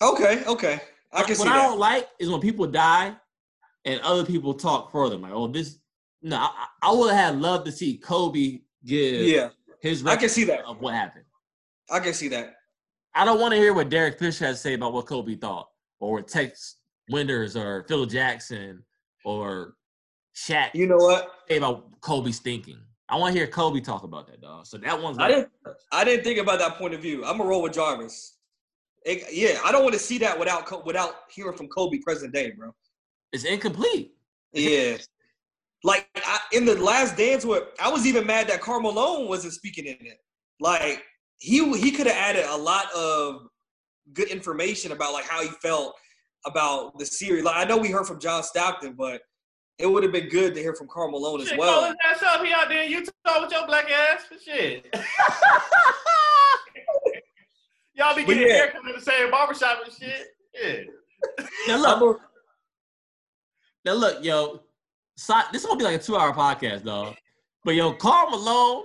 Okay, 0.01 0.43
okay. 0.47 0.81
I 1.13 1.21
can 1.21 1.37
what 1.37 1.37
see 1.37 1.47
I 1.47 1.53
that. 1.57 1.67
don't 1.67 1.77
like 1.79 2.07
is 2.17 2.27
when 2.27 2.41
people 2.41 2.65
die 2.65 3.15
and 3.85 4.01
other 4.01 4.25
people 4.25 4.51
talk 4.55 4.91
for 4.91 5.07
them. 5.11 5.21
Like, 5.21 5.31
oh, 5.31 5.45
this. 5.47 5.77
No, 6.23 6.37
I, 6.37 6.65
I 6.81 6.91
would 6.91 7.13
have 7.13 7.35
loved 7.35 7.67
to 7.67 7.71
see 7.71 7.97
Kobe 7.97 8.61
give 8.83 9.21
Yeah, 9.27 9.49
his 9.79 10.03
I 10.07 10.15
can 10.15 10.27
see 10.27 10.43
that. 10.45 10.65
of 10.65 10.81
what 10.81 10.95
happened. 10.95 11.25
I 11.91 11.99
can 11.99 12.13
see 12.15 12.29
that. 12.29 12.55
I 13.13 13.25
don't 13.25 13.39
want 13.39 13.53
to 13.53 13.59
hear 13.59 13.75
what 13.75 13.89
Derek 13.89 14.17
Fisher 14.17 14.45
has 14.47 14.55
to 14.57 14.61
say 14.63 14.73
about 14.73 14.91
what 14.93 15.05
Kobe 15.05 15.35
thought, 15.35 15.69
or 15.99 16.13
what 16.13 16.27
Tex 16.27 16.77
Winters 17.11 17.55
or 17.55 17.85
Phil 17.87 18.07
Jackson 18.07 18.83
or 19.23 19.75
Shaq 20.35 20.71
You 20.73 20.87
know 20.87 20.97
what? 20.97 21.31
say 21.47 21.57
about 21.57 22.01
Kobe's 22.01 22.39
thinking. 22.39 22.79
I 23.07 23.17
want 23.17 23.33
to 23.33 23.39
hear 23.39 23.47
Kobe 23.47 23.79
talk 23.81 24.03
about 24.03 24.27
that, 24.27 24.41
dog. 24.41 24.65
So 24.65 24.77
that 24.79 24.99
one's 25.01 25.17
I 25.19 25.27
didn't. 25.27 25.49
I 25.91 26.03
didn't 26.03 26.23
think 26.23 26.39
about 26.39 26.59
that 26.59 26.77
point 26.77 26.93
of 26.93 27.01
view. 27.01 27.23
I'm 27.23 27.37
gonna 27.37 27.49
roll 27.49 27.61
with 27.61 27.73
Jarvis. 27.73 28.37
It- 29.05 29.31
yeah, 29.31 29.59
I 29.63 29.71
don't 29.71 29.83
want 29.83 29.93
to 29.93 29.99
see 29.99 30.17
that 30.19 30.37
without 30.39 30.85
without 30.85 31.13
hearing 31.29 31.55
from 31.55 31.67
Kobe 31.67 31.99
present 31.99 32.33
day, 32.33 32.51
bro. 32.51 32.73
it's 33.31 33.43
incomplete. 33.43 34.13
Yeah. 34.53 34.97
Like 35.83 36.07
I, 36.15 36.39
in 36.53 36.65
the 36.65 36.75
last 36.81 37.15
dance, 37.15 37.45
where 37.45 37.61
I 37.79 37.89
was 37.89 38.07
even 38.07 38.25
mad 38.25 38.47
that 38.47 38.61
Karl 38.61 38.81
Malone 38.81 39.27
wasn't 39.27 39.53
speaking 39.53 39.85
in 39.85 39.97
it. 40.01 40.17
Like 40.59 41.03
he 41.37 41.71
he 41.77 41.91
could 41.91 42.07
have 42.07 42.15
added 42.15 42.45
a 42.49 42.57
lot 42.57 42.91
of 42.95 43.47
good 44.13 44.29
information 44.29 44.91
about 44.93 45.13
like 45.13 45.25
how 45.25 45.43
he 45.43 45.49
felt 45.61 45.93
about 46.47 46.97
the 46.97 47.05
series. 47.05 47.43
Like 47.43 47.57
I 47.57 47.65
know 47.65 47.77
we 47.77 47.89
heard 47.91 48.07
from 48.07 48.19
John 48.19 48.41
Stockton, 48.41 48.93
but 48.97 49.21
it 49.77 49.85
would 49.87 50.03
have 50.03 50.11
been 50.11 50.29
good 50.29 50.55
to 50.55 50.61
hear 50.61 50.73
from 50.73 50.87
Karl 50.87 51.11
Malone 51.11 51.41
as 51.41 51.47
Shit, 51.49 51.57
call 51.59 51.67
well. 51.81 51.85
his 51.87 51.95
ass 52.03 52.23
up. 52.23 52.43
He 52.45 52.53
out 52.53 52.69
there 52.69 52.83
in 52.83 52.91
Utah 52.91 53.41
with 53.41 53.51
your 53.51 53.67
black 53.67 53.89
ass. 53.91 54.23
for 54.25 54.39
Shit. 54.39 54.87
Y'all 57.95 58.15
be 58.15 58.25
getting 58.25 58.47
yeah. 58.47 58.67
haircuts 58.67 58.89
in 58.89 58.95
the 58.95 59.01
same 59.01 59.31
barbershop 59.31 59.79
and 59.85 59.93
shit. 59.93 60.27
Yeah. 60.53 61.45
Now 61.67 61.77
look, 61.77 62.17
a- 62.17 62.25
now 63.85 63.93
look, 63.93 64.23
yo. 64.23 64.61
Si- 65.17 65.33
this 65.53 65.61
is 65.61 65.67
gonna 65.67 65.77
be 65.77 65.85
like 65.85 66.01
a 66.01 66.03
two-hour 66.03 66.33
podcast, 66.33 66.83
dog. 66.83 67.15
But 67.63 67.75
yo, 67.75 67.93
Karl 67.93 68.29
Malone, 68.31 68.83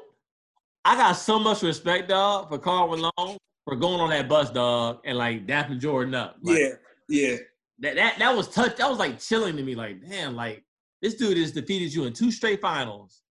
I 0.85 0.95
got 0.95 1.13
so 1.15 1.41
much 1.41 1.63
respect, 1.63 2.09
dog, 2.09 2.49
for 2.49 2.59
Karl 2.59 2.87
Malone 2.87 3.37
for 3.65 3.75
going 3.77 4.01
on 4.01 4.11
that 4.11 4.29
bus, 4.29 4.51
dog, 4.51 5.01
and 5.05 5.19
like 5.19 5.47
dapping 5.47 5.81
Jordan 5.81 6.15
up. 6.15 6.37
Like, 6.43 6.59
yeah, 6.59 6.69
yeah. 7.09 7.37
that 7.81 7.97
that 7.97 8.19
that 8.21 8.37
was 8.37 8.49
touch. 8.49 8.77
That 8.77 8.89
was 8.89 9.01
like 9.01 9.19
chilling 9.19 9.57
to 9.57 9.63
me. 9.65 9.75
Like, 9.75 10.09
damn, 10.09 10.37
like 10.37 10.65
this 11.03 11.15
dude 11.15 11.37
has 11.39 11.53
defeated 11.53 11.93
you 11.95 12.05
in 12.05 12.13
two 12.13 12.31
straight 12.31 12.61
finals, 12.61 13.23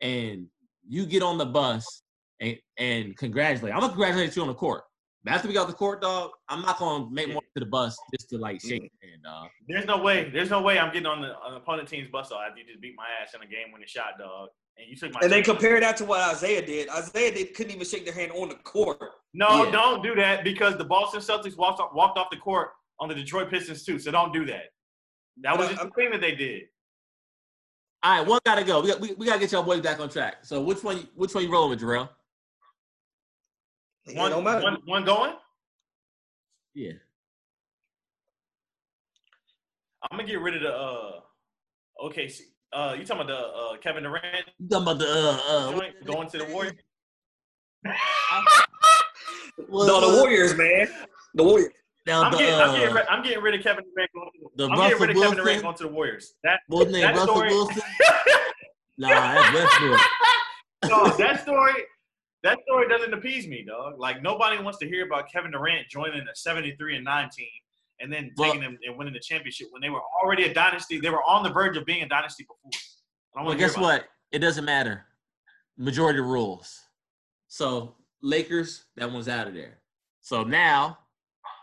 and 0.00 0.46
you 0.88 1.06
get 1.06 1.22
on 1.22 1.38
the 1.38 1.46
bus 1.46 2.02
and 2.40 2.56
and 2.76 3.16
congratulate. 3.16 3.74
I'm 3.74 3.80
gonna 3.80 3.92
congratulate 3.92 4.34
you 4.36 4.42
on 4.42 4.48
the 4.48 4.54
court. 4.54 4.84
But 5.24 5.34
after 5.34 5.48
we 5.48 5.54
got 5.54 5.66
the 5.66 5.74
court, 5.74 6.00
dog, 6.00 6.30
I'm 6.48 6.62
not 6.62 6.78
gonna 6.78 7.10
make 7.10 7.32
more 7.32 7.42
to 7.42 7.60
the 7.60 7.66
bus 7.66 7.96
just 8.12 8.30
to 8.30 8.38
like 8.38 8.60
shake 8.60 8.82
mm. 8.82 8.90
your 9.02 9.10
hand, 9.10 9.22
dog. 9.24 9.48
There's 9.66 9.84
no 9.84 9.98
way. 9.98 10.30
There's 10.32 10.50
no 10.50 10.62
way 10.62 10.78
I'm 10.78 10.92
getting 10.92 11.06
on 11.06 11.20
the, 11.20 11.34
on 11.38 11.52
the 11.52 11.56
opponent 11.58 11.88
team's 11.88 12.08
bus 12.08 12.28
though 12.28 12.40
after 12.40 12.60
you 12.60 12.66
just 12.66 12.80
beat 12.80 12.94
my 12.96 13.06
ass 13.20 13.34
in 13.34 13.42
a 13.42 13.46
game 13.46 13.72
winning 13.72 13.88
shot, 13.88 14.18
dog. 14.18 14.48
And 14.76 14.88
you 14.88 14.96
took 14.96 15.12
my 15.12 15.20
And 15.22 15.32
then 15.32 15.42
team. 15.42 15.54
compare 15.54 15.80
that 15.80 15.96
to 15.96 16.04
what 16.04 16.32
Isiah 16.32 16.64
did. 16.64 16.88
Isiah 16.96 17.32
they 17.32 17.44
couldn't 17.46 17.72
even 17.72 17.84
shake 17.84 18.04
their 18.04 18.14
hand 18.14 18.30
on 18.30 18.48
the 18.48 18.54
court. 18.54 19.00
No, 19.34 19.64
Yeah. 19.64 19.72
don't 19.72 20.02
do 20.04 20.14
that 20.14 20.44
because 20.44 20.76
the 20.78 20.84
Boston 20.84 21.20
Celtics 21.20 21.56
walked 21.56 21.80
off, 21.80 21.92
walked 21.92 22.16
off 22.16 22.28
the 22.30 22.36
court 22.36 22.70
on 23.00 23.08
the 23.08 23.14
Detroit 23.14 23.50
Pistons 23.50 23.84
too. 23.84 23.98
So 23.98 24.12
don't 24.12 24.32
do 24.32 24.44
that. 24.46 24.66
That 25.42 25.58
was 25.58 25.66
But 25.66 25.72
just 25.72 25.80
I'm- 25.80 25.92
the 25.94 26.00
thing 26.02 26.10
that 26.12 26.20
they 26.20 26.36
did. 26.36 26.62
All 28.02 28.18
right, 28.18 28.26
one 28.26 28.40
gotta 28.44 28.64
go. 28.64 28.80
We 28.80 28.88
got 28.88 29.00
we, 29.00 29.12
we 29.14 29.26
gotta 29.26 29.40
get 29.40 29.50
y'all 29.50 29.62
boys 29.64 29.80
back 29.80 29.98
on 29.98 30.08
track. 30.08 30.44
So 30.44 30.62
which 30.62 30.84
one 30.84 31.08
which 31.16 31.34
one 31.34 31.44
you 31.44 31.50
rolling 31.50 31.70
with, 31.70 31.80
Jarrell? 31.80 32.08
One, 34.14 34.30
don't 34.30 34.44
one, 34.44 34.78
one 34.86 35.04
going. 35.04 35.32
Yeah. 36.74 36.92
I'm 40.02 40.16
gonna 40.16 40.28
get 40.28 40.40
rid 40.40 40.56
of 40.56 40.62
the 40.62 40.72
uh, 40.72 41.20
OKC. 42.00 42.42
Uh, 42.72 42.94
you 42.98 43.04
talking 43.04 43.22
about 43.22 43.26
the 43.26 43.34
uh, 43.34 43.76
Kevin 43.78 44.04
Durant 44.04 44.24
You 44.58 44.68
talking 44.68 44.82
about 44.82 44.98
the 44.98 45.06
uh 45.08 45.40
uh 45.48 45.72
going 46.04 46.28
to 46.28 46.38
the 46.38 46.44
Warriors? 46.44 46.74
no, 49.68 50.00
the 50.00 50.20
Warriors, 50.20 50.56
man. 50.56 50.88
The 51.34 51.42
Warriors. 51.42 51.72
Now 52.08 52.22
I'm 52.22 52.32
the 52.32 52.38
getting, 52.38 52.54
I'm, 52.54 52.72
getting 52.74 52.88
uh, 52.88 52.94
rid, 52.94 53.06
I'm 53.08 53.22
getting 53.22 53.42
rid 53.42 53.54
of 53.54 53.62
Kevin 53.62 53.84
Durant. 53.94 54.10
Going 54.14 54.30
to 54.32 54.50
the 54.56 54.66
I'm 54.68 54.78
getting 54.78 54.98
rid 54.98 55.10
of 55.10 55.16
Russell 55.16 55.30
Kevin 55.30 55.44
Durant 55.44 55.62
going 55.62 55.74
to 55.76 55.82
the 55.84 55.88
Warriors. 55.90 56.34
That 56.42 56.60
What's 56.68 56.90
name? 56.90 57.02
that 57.02 57.14
Russell 57.14 57.34
story- 57.34 57.48
Wilson. 57.50 57.82
Nah, 59.00 59.08
that's 59.10 59.54
Westbrook. 59.54 60.00
no, 60.90 61.16
that 61.18 61.40
story, 61.42 61.72
that 62.42 62.58
story 62.66 62.88
doesn't 62.88 63.14
appease 63.14 63.46
me, 63.46 63.64
dog. 63.64 63.96
Like 63.96 64.22
nobody 64.24 64.60
wants 64.60 64.78
to 64.80 64.88
hear 64.88 65.06
about 65.06 65.30
Kevin 65.30 65.52
Durant 65.52 65.86
joining 65.88 66.22
a 66.22 66.34
73 66.34 66.96
and 66.96 67.04
9 67.04 67.30
team 67.30 67.46
and 68.00 68.12
then 68.12 68.32
Well- 68.36 68.48
taking 68.48 68.62
them 68.62 68.76
and 68.84 68.98
winning 68.98 69.12
the 69.12 69.20
championship 69.20 69.68
when 69.70 69.82
they 69.82 69.90
were 69.90 70.00
already 70.20 70.44
a 70.44 70.54
dynasty. 70.54 70.98
They 70.98 71.10
were 71.10 71.22
on 71.22 71.42
the 71.44 71.50
verge 71.50 71.76
of 71.76 71.84
being 71.84 72.02
a 72.02 72.08
dynasty 72.08 72.42
before. 72.44 72.80
I 73.36 73.44
Well, 73.46 73.54
guess 73.56 73.76
what? 73.76 74.06
It 74.32 74.40
doesn't 74.40 74.64
matter. 74.64 75.04
Majority 75.76 76.18
rules. 76.20 76.80
So 77.46 77.94
Lakers, 78.22 78.86
that 78.96 79.12
one's 79.12 79.28
out 79.28 79.46
of 79.46 79.54
there. 79.54 79.78
So 80.22 80.42
now, 80.42 80.98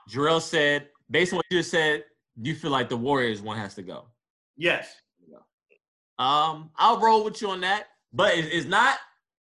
Jarrell 0.09 0.41
said, 0.41 0.89
based 1.09 1.33
on 1.33 1.37
what 1.37 1.45
you 1.49 1.59
just 1.59 1.71
said, 1.71 2.03
do 2.41 2.49
you 2.49 2.55
feel 2.55 2.71
like 2.71 2.89
the 2.89 2.97
Warriors 2.97 3.41
one 3.41 3.57
has 3.57 3.75
to 3.75 3.81
go? 3.81 4.05
Yes. 4.57 4.95
Um, 6.17 6.69
I'll 6.77 6.99
roll 7.01 7.23
with 7.25 7.41
you 7.41 7.49
on 7.49 7.59
that, 7.61 7.87
but 8.13 8.33
it- 8.37 8.45
it's 8.53 8.65
not 8.67 8.97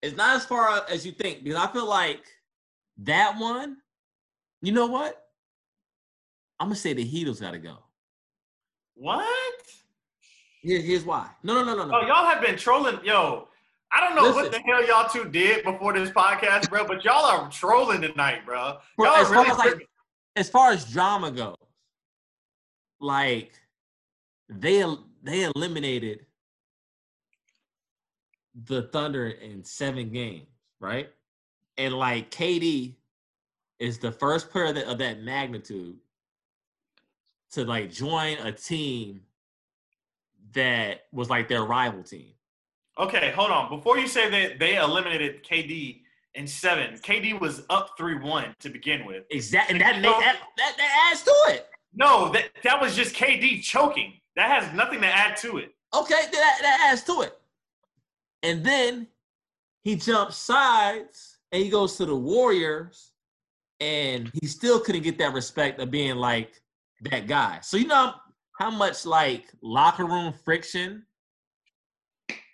it's 0.03 0.17
not 0.17 0.37
as 0.37 0.45
far 0.47 0.85
as 0.89 1.05
you 1.05 1.11
think 1.13 1.43
because 1.43 1.59
I 1.59 1.67
feel 1.73 1.87
like 1.87 2.25
that 2.99 3.37
one. 3.39 3.79
You 4.61 4.73
know 4.73 4.87
what? 4.87 5.27
I'm 6.61 6.67
gonna 6.69 6.77
say 6.77 6.93
the 6.93 7.05
Heatles 7.05 7.41
got 7.41 7.53
to 7.53 7.59
go. 7.59 7.79
What? 8.95 9.63
Here, 10.63 10.81
here's 10.81 11.05
why. 11.05 11.31
No, 11.43 11.55
no, 11.55 11.65
no, 11.65 11.75
no, 11.75 11.87
no. 11.87 11.97
Oh, 11.99 12.07
y'all 12.07 12.27
have 12.27 12.43
been 12.43 12.57
trolling. 12.57 13.01
Yo, 13.05 13.49
I 13.91 14.01
don't 14.01 14.15
know 14.15 14.31
what 14.33 14.53
the 14.53 14.61
hell 14.61 14.87
y'all 14.87 15.09
two 15.09 15.25
did 15.31 15.65
before 15.65 15.93
this 15.95 16.11
podcast, 16.11 16.69
bro, 16.69 16.85
but 16.87 17.05
y'all 17.05 17.25
are 17.25 17.49
trolling 17.51 18.03
tonight, 18.03 18.45
bro. 18.45 18.77
Y'all 18.99 19.07
as 19.09 19.31
are 19.31 19.35
far 19.35 19.43
really 19.45 19.51
as 19.51 19.59
like 19.59 19.89
as 20.39 20.49
far 20.49 20.71
as 20.71 20.85
drama 20.85 21.31
goes, 21.33 21.57
like 23.01 23.53
they 24.49 24.85
they 25.23 25.51
eliminated 25.55 26.27
the 28.65 28.83
Thunder 28.83 29.29
in 29.29 29.65
seven 29.65 30.11
games, 30.11 30.47
right? 30.81 31.09
And 31.77 31.95
like 31.95 32.31
KD 32.31 32.95
is 33.79 33.99
the 33.99 34.13
first 34.13 34.51
player 34.51 34.73
that, 34.73 34.87
of 34.87 34.99
that 34.99 35.23
magnitude 35.23 35.97
to 37.53 37.65
like 37.65 37.91
join 37.91 38.39
a 38.39 38.53
team 38.53 39.23
that 40.53 41.07
was 41.13 41.31
like 41.31 41.49
their 41.49 41.65
rival 41.65 42.03
team. 42.03 42.33
Okay, 42.99 43.33
hold 43.33 43.51
on. 43.51 43.69
Before 43.71 43.99
you 43.99 44.09
say 44.09 44.29
that 44.29 44.59
they 44.59 44.77
eliminated 44.77 45.45
KD 45.45 46.03
in 46.35 46.47
seven, 46.47 46.95
KD 46.99 47.41
was 47.41 47.63
up 47.71 47.91
three 47.97 48.19
one 48.19 48.55
to 48.61 48.69
begin 48.69 49.07
with. 49.07 49.25
Exactly, 49.31 49.75
and 49.75 49.81
that 49.81 50.01
make 50.01 50.19
that, 50.21 50.37
that 50.57 50.75
that 50.77 51.11
adds 51.11 51.23
to 51.23 51.35
it. 51.49 51.67
No, 51.95 52.31
that 52.33 52.51
that 52.65 52.81
was 52.81 52.95
just 52.95 53.15
KD 53.15 53.63
choking. 53.63 54.15
That 54.37 54.51
has 54.51 54.73
nothing 54.75 55.01
to 55.01 55.07
add 55.07 55.37
to 55.39 55.59
it. 55.59 55.75
Okay, 55.95 56.15
that, 56.15 56.59
that 56.61 56.89
adds 56.91 57.03
to 57.05 57.23
it. 57.23 57.39
And 58.43 58.65
then 58.65 59.09
he 59.83 59.97
jumps 59.97 60.37
sides 60.37 61.39
and 61.51 61.63
he 61.63 61.71
goes 61.71 61.97
to 61.97 62.07
the 62.07 62.15
Warriors, 62.15 63.13
and 63.81 64.31
he 64.41 64.47
still 64.47 64.81
couldn't 64.81 65.03
get 65.03 65.19
that 65.19 65.33
respect 65.33 65.81
of 65.81 65.91
being 65.91 66.17
like 66.17 66.61
that 67.11 67.27
guy. 67.27 67.59
So 67.63 67.77
you 67.77 67.87
know 67.87 68.13
how 68.59 68.71
much 68.71 69.07
like 69.07 69.47
locker 69.63 70.05
room 70.05 70.35
friction 70.45 71.05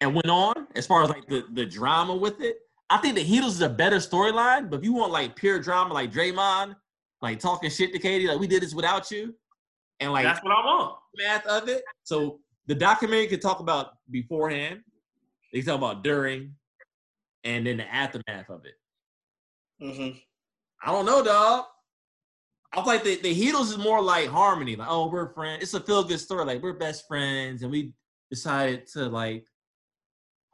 and 0.01 0.15
went 0.15 0.29
on 0.29 0.67
as 0.77 0.87
far 0.87 1.03
as 1.03 1.09
like 1.09 1.27
the, 1.27 1.45
the 1.53 1.65
drama 1.65 2.15
with 2.15 2.41
it. 2.41 2.59
I 2.91 2.99
think 2.99 3.15
the 3.15 3.25
Heatles 3.25 3.49
is 3.49 3.61
a 3.63 3.69
better 3.69 3.97
storyline, 3.97 4.71
but 4.71 4.79
if 4.81 4.85
you 4.85 4.93
want 4.93 5.13
like 5.13 5.37
pure 5.37 5.59
drama 5.59 5.95
like 5.95 6.13
Draymond, 6.13 6.77
like 7.23 7.41
talking 7.41 7.71
shit 7.71 7.93
to 7.93 7.99
KD, 7.99 8.29
like 8.29 8.39
we 8.39 8.47
did 8.47 8.63
this 8.63 8.75
without 8.75 9.11
you, 9.11 9.35
and 10.01 10.13
like 10.13 10.25
That's 10.25 10.43
what 10.43 10.53
I 10.53 10.65
want. 10.65 10.97
math 11.17 11.47
of 11.47 11.69
it. 11.69 11.83
So 12.03 12.41
the 12.67 12.75
documentary 12.75 13.27
could 13.27 13.43
talk 13.43 13.61
about 13.61 13.93
beforehand. 14.11 14.81
They 15.53 15.61
can 15.61 15.69
talk 15.69 15.79
about 15.79 16.05
during, 16.05 16.55
and 17.45 17.67
then 17.67 17.79
the 17.79 17.93
aftermath 17.93 18.51
of 18.51 18.65
it. 18.67 18.75
Mm-hmm. 19.83 20.19
I 20.83 20.93
don't 20.93 21.07
know, 21.07 21.25
dog. 21.25 21.65
I 22.73 22.77
feel 22.77 22.87
like 22.87 23.05
the, 23.05 23.17
the 23.17 23.35
Heatles 23.35 23.71
is 23.71 23.79
more 23.79 24.03
like 24.03 24.29
harmony. 24.29 24.77
Like, 24.77 24.89
oh, 24.91 25.09
we're 25.09 25.33
friends. 25.33 25.63
It's 25.63 25.75
a 25.75 25.81
feel 25.81 26.03
good 26.03 26.19
story. 26.21 26.45
Like, 26.45 26.63
we're 26.63 26.73
best 26.73 27.07
friends, 27.07 27.63
and 27.63 27.71
we 27.71 27.93
decided 28.31 28.87
to 28.89 29.07
like 29.07 29.47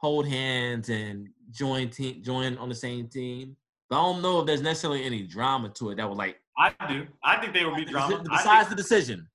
hold 0.01 0.27
hands 0.27 0.89
and 0.89 1.29
join 1.51 1.89
team, 1.89 2.21
join 2.23 2.57
on 2.57 2.69
the 2.69 2.75
same 2.75 3.07
team. 3.07 3.55
But 3.89 3.99
I 3.99 4.11
don't 4.11 4.21
know 4.21 4.39
if 4.39 4.47
there's 4.47 4.61
necessarily 4.61 5.03
any 5.03 5.23
drama 5.23 5.69
to 5.69 5.91
it 5.91 5.95
that 5.95 6.09
would 6.09 6.17
like. 6.17 6.37
I 6.57 6.73
do. 6.87 7.07
I 7.23 7.37
think 7.37 7.53
there 7.53 7.67
would 7.67 7.77
be 7.77 7.85
drama. 7.85 8.23
Besides 8.23 8.67
think- 8.67 8.69
the 8.69 8.75
decision, 8.75 9.27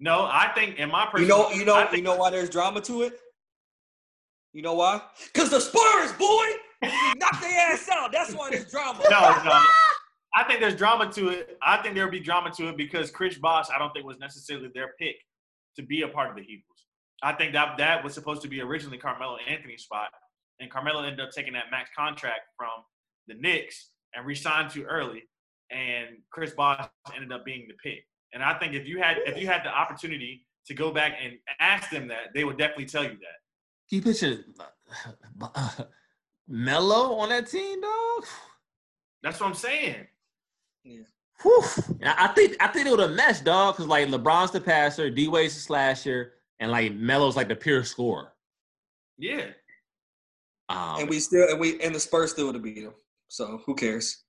no, 0.00 0.24
I 0.24 0.50
think 0.54 0.78
in 0.78 0.90
my 0.90 1.08
You 1.16 1.26
know, 1.26 1.50
you 1.50 1.64
know, 1.64 1.74
I 1.76 1.90
you 1.92 2.02
know 2.02 2.16
why 2.16 2.30
there's 2.30 2.50
drama 2.50 2.80
to 2.82 3.02
it. 3.02 3.18
You 4.52 4.62
know 4.62 4.74
why? 4.74 5.02
Cause 5.34 5.50
the 5.50 5.60
Spurs, 5.60 6.12
boy, 6.12 6.46
knock 6.82 7.40
their 7.40 7.72
ass 7.72 7.88
out. 7.92 8.10
That's 8.12 8.32
why 8.34 8.50
there's 8.50 8.70
drama. 8.70 9.02
no, 9.10 9.20
no. 9.44 9.60
I 10.34 10.44
think 10.46 10.60
there's 10.60 10.76
drama 10.76 11.10
to 11.12 11.28
it. 11.30 11.58
I 11.62 11.78
think 11.82 11.94
there 11.94 12.04
would 12.04 12.12
be 12.12 12.20
drama 12.20 12.50
to 12.52 12.68
it 12.68 12.76
because 12.76 13.10
Chris 13.10 13.38
Bosh, 13.38 13.66
I 13.74 13.78
don't 13.78 13.92
think 13.92 14.04
was 14.06 14.18
necessarily 14.18 14.68
their 14.74 14.92
pick 14.98 15.16
to 15.76 15.82
be 15.82 16.02
a 16.02 16.08
part 16.08 16.30
of 16.30 16.36
the 16.36 16.42
Heatles. 16.42 16.75
I 17.22 17.32
think 17.32 17.52
that 17.54 17.78
that 17.78 18.04
was 18.04 18.14
supposed 18.14 18.42
to 18.42 18.48
be 18.48 18.60
originally 18.60 18.98
Carmelo 18.98 19.38
Anthony's 19.48 19.82
spot, 19.82 20.08
and 20.60 20.70
Carmelo 20.70 21.02
ended 21.02 21.20
up 21.20 21.30
taking 21.30 21.54
that 21.54 21.64
max 21.70 21.90
contract 21.96 22.40
from 22.56 22.84
the 23.26 23.34
Knicks 23.34 23.90
and 24.14 24.26
re-signed 24.26 24.70
too 24.70 24.84
early, 24.84 25.22
and 25.70 26.18
Chris 26.30 26.52
Bosh 26.52 26.86
ended 27.14 27.32
up 27.32 27.44
being 27.44 27.66
the 27.68 27.74
pick. 27.82 28.06
And 28.32 28.42
I 28.42 28.58
think 28.58 28.74
if 28.74 28.86
you 28.86 29.00
had 29.00 29.18
if 29.26 29.40
you 29.40 29.46
had 29.46 29.64
the 29.64 29.70
opportunity 29.70 30.46
to 30.66 30.74
go 30.74 30.92
back 30.92 31.14
and 31.22 31.34
ask 31.60 31.90
them 31.90 32.08
that, 32.08 32.34
they 32.34 32.44
would 32.44 32.58
definitely 32.58 32.86
tell 32.86 33.04
you 33.04 33.10
that. 33.10 33.38
Can 33.88 33.98
you 33.98 34.02
picture 34.02 34.44
uh, 35.40 35.70
Melo 36.48 37.14
on 37.18 37.28
that 37.30 37.48
team, 37.48 37.80
dog? 37.80 38.24
That's 39.22 39.40
what 39.40 39.46
I'm 39.46 39.54
saying. 39.54 40.06
Yeah. 40.84 41.02
Whew. 41.42 41.62
I 42.04 42.24
I 42.24 42.26
think 42.28 42.56
I 42.60 42.68
think 42.68 42.86
it 42.86 42.90
would 42.90 43.00
have 43.00 43.12
meshed, 43.12 43.44
dog, 43.44 43.74
because 43.74 43.86
like 43.86 44.08
LeBron's 44.08 44.50
the 44.50 44.60
passer, 44.60 45.10
D 45.10 45.28
Wade's 45.28 45.54
the 45.54 45.60
slasher, 45.60 46.32
and 46.60 46.70
like 46.70 46.92
Melo's 46.94 47.36
like 47.36 47.48
the 47.48 47.56
pure 47.56 47.84
scorer. 47.84 48.32
Yeah. 49.18 49.46
Um, 50.68 51.00
And 51.00 51.08
we 51.10 51.20
still, 51.20 51.48
and 51.48 51.60
we, 51.60 51.80
and 51.80 51.94
the 51.94 52.00
Spurs 52.00 52.32
still 52.32 52.46
would 52.46 52.54
have 52.54 52.64
beat 52.64 52.82
them. 52.82 52.94
So 53.28 53.60
who 53.66 53.74
cares? 53.74 54.24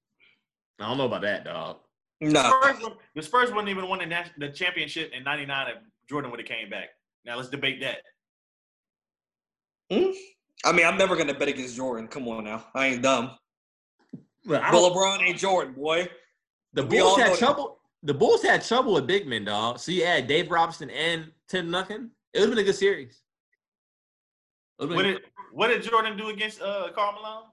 I 0.80 0.88
don't 0.88 0.98
know 0.98 1.06
about 1.06 1.22
that, 1.24 1.46
dog. 1.46 1.78
No. 2.22 2.42
Spurs, 2.62 2.84
the 3.16 3.22
Spurs 3.24 3.50
wouldn't 3.52 3.70
even 3.70 3.90
win 3.90 4.00
the, 4.00 4.06
nas- 4.06 4.30
the 4.38 4.50
championship 4.50 5.12
in 5.14 5.24
'99 5.24 5.68
if 5.70 5.76
Jordan 6.10 6.32
would 6.32 6.40
have 6.40 6.48
came 6.48 6.70
back. 6.70 6.90
Now 7.26 7.36
let's 7.38 7.50
debate 7.50 7.82
that. 7.82 7.98
I 9.92 10.72
mean, 10.74 10.86
I'm 10.86 10.98
never 10.98 11.16
gonna 11.16 11.34
bet 11.34 11.48
against 11.48 11.76
Jordan. 11.76 12.08
Come 12.08 12.28
on 12.28 12.44
now, 12.44 12.66
I 12.76 12.88
ain't 12.88 13.02
dumb. 13.02 13.32
But 14.46 14.62
I 14.64 14.72
But 14.72 14.80
LeBron 14.92 15.22
ain't 15.22 15.38
Jordan, 15.38 15.74
boy. 15.74 16.08
the 16.74 16.84
we 16.86 17.00
Bulls 17.00 17.18
had 17.18 17.30
know- 17.30 17.36
trouble. 17.36 17.74
The 18.04 18.14
Bulls 18.14 18.44
had 18.44 18.64
trouble 18.64 18.94
with 18.94 19.08
big 19.08 19.28
men, 19.28 19.46
dog. 19.46 19.80
So 19.80 19.92
you 19.92 20.06
had 20.06 20.28
Dave 20.28 20.52
Robinson 20.52 20.90
and 20.92 21.32
Tim 21.48 21.70
Duncan. 21.72 22.12
It 22.34 22.40
would 22.40 22.50
have 22.50 22.56
been 22.56 22.64
a 22.64 22.64
good 22.66 22.76
series. 22.76 23.22
What 24.78 24.90
did 25.04 25.22
what 25.52 25.68
did 25.70 25.82
Jordan 25.84 26.18
do 26.18 26.30
against 26.30 26.62
uh, 26.62 26.90
Karl 26.94 27.14
Malone? 27.14 27.44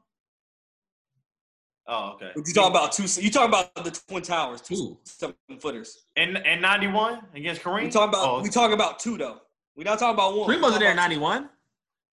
Oh, 1.87 2.13
okay. 2.15 2.31
What 2.35 2.47
you 2.47 2.55
talk 2.55 2.71
about? 2.71 2.93
Two? 2.93 3.05
You 3.21 3.31
talk 3.31 3.49
about 3.49 3.75
the 3.85 3.91
Twin 4.09 4.23
Towers? 4.23 4.61
Two 4.61 4.77
Two. 4.77 4.99
seven 5.05 5.35
footers. 5.59 6.05
And 6.17 6.37
and 6.39 6.61
'91 6.61 7.21
against 7.35 7.63
Kareem. 7.63 7.85
We 7.85 7.91
talk 7.91 8.09
about? 8.09 8.27
Oh, 8.29 8.43
We 8.43 8.49
talking 8.51 8.75
about 8.75 8.99
two 8.99 9.17
though. 9.19 9.39
We 9.77 9.85
not 9.85 9.99
talking 9.99 10.15
about 10.15 10.37
one. 10.37 10.49
Kareem 10.49 10.57
We 10.57 10.63
wasn't 10.63 10.81
there 10.81 10.91
in 10.91 10.97
talking 10.97 11.17
about 11.19 11.33
'91. 11.43 11.51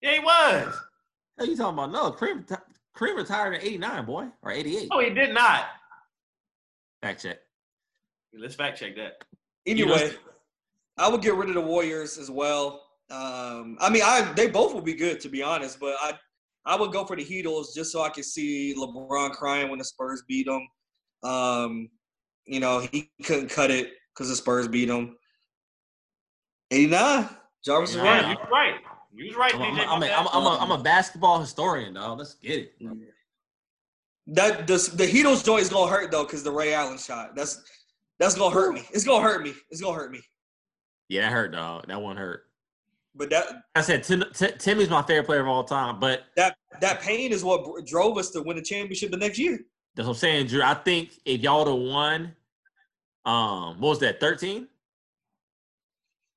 yeah, 0.02 0.12
he 0.14 0.18
was. 0.20 0.74
Hell, 1.38 1.46
you 1.46 1.56
talking 1.56 1.74
about? 1.78 1.90
No, 1.92 2.10
Kareem. 2.12 2.46
Kareem 2.96 3.16
retired 3.16 3.54
in 3.54 3.60
'89, 3.62 4.04
boy, 4.04 4.26
or 4.42 4.50
'88. 4.50 4.88
Oh, 4.90 5.00
he 5.00 5.10
did 5.10 5.32
not. 5.34 5.66
Fact 7.02 7.22
check. 7.22 7.38
Let's 8.38 8.54
fact 8.54 8.78
check 8.78 8.96
that. 8.96 9.20
two. 9.66 9.74
You 9.74 9.86
know- 9.86 9.94
Anyway, 9.94 10.14
I 10.98 11.08
would 11.08 11.22
get 11.22 11.34
rid 11.34 11.48
of 11.48 11.54
the 11.54 11.60
Warriors 11.60 12.18
as 12.18 12.30
well. 12.30 12.82
Um, 13.10 13.76
I 13.80 13.90
mean, 13.90 14.02
I 14.04 14.32
they 14.36 14.48
both 14.48 14.74
would 14.74 14.84
be 14.84 14.94
good 14.94 15.20
to 15.20 15.28
be 15.28 15.42
honest, 15.42 15.80
but 15.80 15.96
I 16.00 16.18
I 16.64 16.76
would 16.76 16.92
go 16.92 17.04
for 17.04 17.16
the 17.16 17.24
Heatles 17.24 17.74
just 17.74 17.92
so 17.92 18.02
I 18.02 18.08
could 18.08 18.24
see 18.24 18.74
LeBron 18.76 19.32
crying 19.32 19.68
when 19.68 19.78
the 19.78 19.84
Spurs 19.84 20.22
beat 20.28 20.46
him. 20.46 20.68
Um, 21.28 21.88
you 22.46 22.60
know, 22.60 22.80
he 22.80 23.10
couldn't 23.24 23.48
cut 23.48 23.70
it 23.70 23.92
because 24.14 24.28
the 24.28 24.36
Spurs 24.36 24.68
beat 24.68 24.88
him. 24.88 25.16
89. 26.70 27.28
Jarvis 27.64 27.90
is 27.90 27.96
Yeah. 27.96 28.04
Yeah, 28.04 28.10
right. 28.10 28.30
you 28.30 28.36
was 28.38 28.48
right. 28.50 28.74
You 29.14 29.26
was 29.26 29.36
right, 29.36 29.54
I'm, 29.54 29.60
DJ. 29.60 29.80
I'm, 29.80 29.88
I'm, 29.88 30.00
my 30.00 30.06
a, 30.06 30.10
bad. 30.10 30.18
I'm, 30.18 30.26
a, 30.26 30.30
I'm, 30.32 30.46
a, 30.46 30.58
I'm 30.74 30.80
a 30.80 30.82
basketball 30.82 31.40
historian, 31.40 31.94
dog. 31.94 32.18
Let's 32.18 32.34
get 32.34 32.58
it. 32.58 32.80
bro. 32.80 32.96
That 34.28 34.66
the 34.66 34.76
the 34.94 35.06
Heatles 35.06 35.44
joint 35.44 35.62
is 35.62 35.68
gonna 35.68 35.90
hurt 35.90 36.10
though, 36.10 36.24
because 36.24 36.42
the 36.42 36.52
Ray 36.52 36.72
Allen 36.72 36.96
shot. 36.96 37.34
That's 37.34 37.62
that's 38.18 38.36
gonna 38.36 38.54
hurt 38.54 38.74
me. 38.74 38.84
It's 38.92 39.04
gonna 39.04 39.22
hurt 39.22 39.42
me. 39.42 39.52
It's 39.70 39.80
gonna 39.80 39.96
hurt 39.96 40.12
me. 40.12 40.20
Yeah, 41.12 41.20
that 41.20 41.32
hurt, 41.32 41.52
dog. 41.52 41.88
That 41.88 42.00
one 42.00 42.16
hurt. 42.16 42.44
But 43.14 43.28
that 43.28 43.44
I 43.74 43.82
said 43.82 44.02
Tim, 44.02 44.24
T- 44.32 44.52
Timmy's 44.58 44.88
my 44.88 45.02
favorite 45.02 45.26
player 45.26 45.40
of 45.40 45.46
all 45.48 45.62
time, 45.62 46.00
but 46.00 46.22
that 46.36 46.56
that 46.80 47.02
pain 47.02 47.32
is 47.32 47.44
what 47.44 47.84
drove 47.84 48.16
us 48.16 48.30
to 48.30 48.40
win 48.40 48.56
the 48.56 48.62
championship 48.62 49.10
the 49.10 49.18
next 49.18 49.38
year. 49.38 49.58
that's 49.94 50.06
what 50.06 50.14
I'm 50.14 50.18
saying, 50.18 50.46
Drew. 50.46 50.62
I 50.62 50.72
think 50.72 51.10
if 51.26 51.42
y'all 51.42 51.66
would 51.66 51.70
have 51.70 51.92
won, 51.92 52.34
um, 53.26 53.78
what 53.78 53.90
was 53.90 53.98
that, 53.98 54.20
13? 54.20 54.66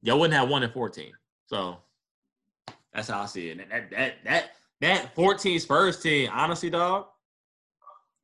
Y'all 0.01 0.19
wouldn't 0.19 0.37
have 0.37 0.49
won 0.49 0.63
in 0.63 0.69
14. 0.71 1.13
So 1.45 1.77
that's 2.93 3.07
how 3.07 3.21
I 3.21 3.27
see 3.27 3.51
it. 3.51 3.61
And 3.61 3.71
that 3.71 3.89
that 3.91 4.15
that 4.25 4.49
that 4.81 5.15
14 5.15 5.57
Spurs 5.61 6.01
team, 6.01 6.29
honestly, 6.33 6.69
dog. 6.69 7.05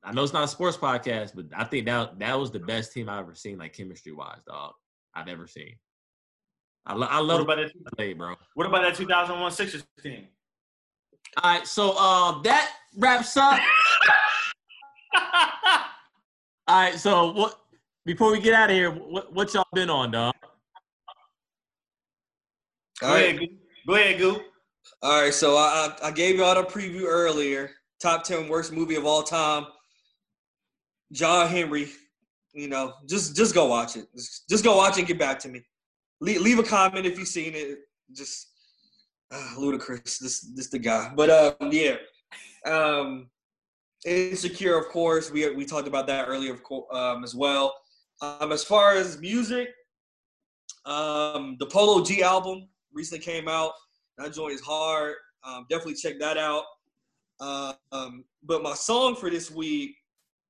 I 0.04 0.12
know 0.12 0.24
it's 0.24 0.34
not 0.34 0.43
a 0.43 0.47
sports 0.49 0.76
podcast, 0.76 1.32
but 1.34 1.45
I 1.56 1.64
think 1.64 1.86
that 1.86 2.20
that 2.20 2.38
was 2.38 2.52
the 2.52 2.60
best 2.60 2.91
team 2.91 3.08
I've 3.08 3.20
ever 3.20 3.36
seen, 3.36 3.58
like 3.58 3.72
chemistry 3.72 4.12
wise, 4.12 4.41
dog. 4.45 4.74
I've 5.16 5.30
ever 5.30 5.47
seen. 5.47 5.76
I, 6.86 6.94
lo- 6.96 7.08
I 7.08 7.18
What 7.18 7.26
love 7.26 7.42
about 7.42 7.58
that? 7.58 7.72
the 7.84 7.92
play, 7.96 8.14
bro. 8.14 8.36
What 8.56 8.68
about 8.68 8.82
that 8.84 8.96
2001 8.96 9.52
Sixers 9.52 9.84
team? 10.02 10.28
All 11.42 11.52
right, 11.54 11.66
so 11.68 11.98
um, 11.98 12.42
that 12.44 12.72
wraps 12.98 13.38
up. 13.38 13.60
All 16.68 16.82
right, 16.82 16.96
so 16.96 17.32
what? 17.32 17.58
Before 18.06 18.32
we 18.32 18.42
get 18.42 18.54
out 18.56 18.70
of 18.70 18.76
here, 18.76 18.90
what 18.92 19.32
what 19.32 19.54
y'all 19.54 19.64
been 19.74 19.90
on, 19.90 20.12
dog? 20.12 20.34
Go 23.00 23.08
All 23.08 23.16
ahead, 23.16 23.38
right. 23.38 23.50
Goo. 23.50 23.56
Go 23.88 23.96
ahead, 23.96 24.18
Goo. 24.20 24.42
All 25.04 25.22
right. 25.22 25.34
So 25.34 25.56
I 25.56 25.94
I 26.02 26.08
I 26.08 26.12
gave 26.12 26.38
y'all 26.38 26.56
the 26.56 26.64
preview 26.64 27.04
earlier. 27.06 27.72
Top 28.00 28.24
ten 28.24 28.48
worst 28.50 28.72
movie 28.72 28.96
of 28.96 29.06
all 29.06 29.22
time. 29.24 29.66
John 31.12 31.48
Henry. 31.48 31.90
You 32.54 32.68
know, 32.68 32.94
just 33.08 33.36
just 33.36 33.54
go 33.54 33.68
watch 33.68 33.96
it. 33.96 34.08
Just, 34.16 34.50
just 34.50 34.64
go 34.64 34.76
watch 34.76 34.94
it 34.96 35.00
and 35.00 35.08
get 35.08 35.20
back 35.20 35.38
to 35.40 35.48
me. 35.50 35.62
Leave, 36.22 36.42
leave 36.42 36.60
a 36.60 36.64
comment 36.64 37.06
if 37.06 37.18
you've 37.18 37.28
seen 37.28 37.54
it. 37.56 37.80
Just 38.14 38.48
uh, 39.32 39.56
Ludacris. 39.58 40.20
This 40.20 40.42
this 40.56 40.70
the 40.70 40.80
guy. 40.80 41.12
But 41.16 41.30
um 41.62 41.72
yeah. 41.72 41.98
Um 42.66 43.30
Insecure, 44.06 44.78
of 44.78 44.88
course. 44.88 45.32
We 45.32 45.48
we 45.54 45.66
talked 45.66 45.88
about 45.88 46.08
that 46.08 46.28
earlier, 46.28 46.54
of 46.54 46.64
course, 46.64 46.88
um, 46.92 47.24
as 47.24 47.36
well. 47.36 47.76
Um, 48.22 48.52
as 48.52 48.64
far 48.64 48.96
as 48.96 49.20
music, 49.20 49.70
um, 50.86 51.56
the 51.60 51.68
Polo 51.68 52.04
G 52.04 52.24
album 52.24 52.68
recently 52.92 53.24
came 53.24 53.48
out. 53.48 53.74
That 54.18 54.34
joint 54.34 54.54
is 54.54 54.62
hard. 54.62 55.16
Um, 55.44 55.68
definitely 55.70 55.96
check 55.96 56.20
that 56.20 56.38
out. 56.38 56.64
Uh, 57.40 57.74
um, 57.92 58.24
but 58.44 58.64
my 58.64 58.74
song 58.74 59.16
for 59.16 59.30
this 59.30 59.52
week, 59.52 59.96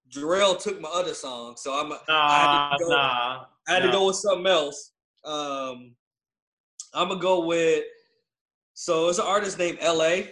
Jarrell 0.10 0.62
took 0.62 0.80
my 0.80 0.90
other 0.90 1.14
song, 1.14 1.56
so 1.58 1.74
I'm 1.74 1.92
I 2.08 2.70
had 2.72 2.78
to 2.78 2.84
go, 2.86 2.90
nah. 2.90 3.46
I 3.68 3.74
had 3.74 3.80
nah. 3.80 3.86
to 3.88 3.92
go 3.92 4.08
with 4.08 4.16
something 4.16 4.48
else. 4.48 4.92
Um, 5.24 5.96
I'm 6.94 7.08
gonna 7.10 7.20
go 7.22 7.46
with 7.46 7.84
so 8.74 9.10
it's 9.10 9.20
an 9.20 9.26
artist 9.28 9.58
named 9.60 9.80
Elhae 9.80 10.30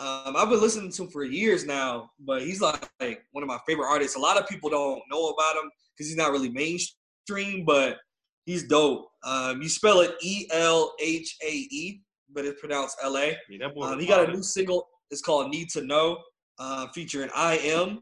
Um, 0.00 0.34
I've 0.36 0.50
been 0.50 0.60
listening 0.60 0.90
to 0.92 1.02
him 1.04 1.08
for 1.08 1.24
years 1.24 1.64
now, 1.64 2.10
but 2.18 2.42
he's 2.42 2.60
like, 2.60 2.88
like 3.00 3.22
one 3.32 3.42
of 3.44 3.48
my 3.48 3.58
favorite 3.66 3.88
artists. 3.88 4.16
A 4.16 4.20
lot 4.20 4.36
of 4.36 4.48
people 4.48 4.68
don't 4.68 5.00
know 5.10 5.28
about 5.28 5.56
him 5.56 5.70
because 5.96 6.08
he's 6.08 6.16
not 6.16 6.32
really 6.32 6.50
mainstream, 6.50 7.64
but 7.64 7.98
he's 8.44 8.66
dope. 8.66 9.08
Um, 9.24 9.62
you 9.62 9.68
spell 9.68 10.00
it 10.00 10.16
E 10.22 10.48
L 10.52 10.94
H 11.00 11.36
A 11.42 11.50
E, 11.52 12.02
but 12.34 12.44
it's 12.44 12.60
pronounced 12.60 12.96
L 13.02 13.16
A. 13.16 13.36
Yeah, 13.48 13.68
Um, 13.80 13.98
he 14.00 14.06
got 14.06 14.28
a 14.28 14.32
new 14.32 14.42
single. 14.42 14.88
It's 15.10 15.22
called 15.22 15.50
"Need 15.50 15.70
to 15.70 15.82
Know," 15.82 16.18
uh, 16.58 16.88
featuring 16.88 17.30
I 17.34 17.58
Am. 17.58 18.00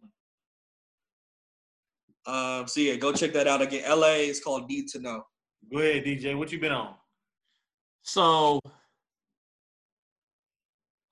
Um, 2.27 2.67
so 2.67 2.81
yeah, 2.81 2.95
go 2.97 3.13
check 3.13 3.33
that 3.35 3.47
out 3.47 3.61
again. 3.63 3.85
Elhae 3.85 4.29
is 4.29 4.41
called 4.41 4.69
"Need 4.69 4.89
to 4.89 5.01
Know." 5.01 5.23
Go 5.71 5.79
ahead, 5.79 6.05
DJ. 6.05 6.37
What 6.37 6.53
you 6.53 6.59
been 6.61 6.73
on? 6.73 6.95
So 8.03 8.61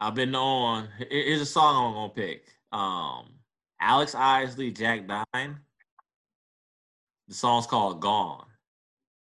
I've 0.00 0.14
been 0.14 0.34
on. 0.34 0.88
here- 0.98 1.08
Here's 1.10 1.40
a 1.40 1.46
song 1.46 1.86
I'm 1.88 1.94
gonna 1.94 2.12
pick. 2.12 2.46
Um, 2.72 3.38
Alex 3.80 4.14
Isley, 4.14 4.70
Jack 4.70 5.06
Dine. 5.06 5.60
The 7.28 7.34
song's 7.34 7.66
called 7.66 8.00
"Gone." 8.00 8.46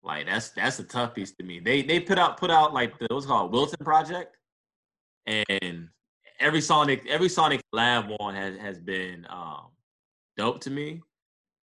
Like 0.03 0.27
that's 0.27 0.51
that's 0.51 0.79
a 0.79 0.85
tough 0.85 1.15
piece 1.15 1.33
to 1.37 1.45
me. 1.45 1.61
They 1.61 1.83
they 1.83 2.01
put 2.01 2.19
out 2.19 2.37
put 2.37 2.51
out 2.51 2.73
like 2.75 2.99
the 2.99 3.07
what's 3.11 3.27
called 3.27 3.53
Wilton 3.53 3.85
Project, 3.85 4.37
and 5.27 5.89
every 6.39 6.61
Sonic 6.61 7.07
every 7.07 7.29
Sonic 7.29 7.63
Lab 7.73 8.11
one 8.19 8.35
has 8.35 8.57
has 8.59 8.79
been 8.79 9.27
um 9.31 9.69
dope 10.37 10.61
to 10.63 10.71
me. 10.71 11.03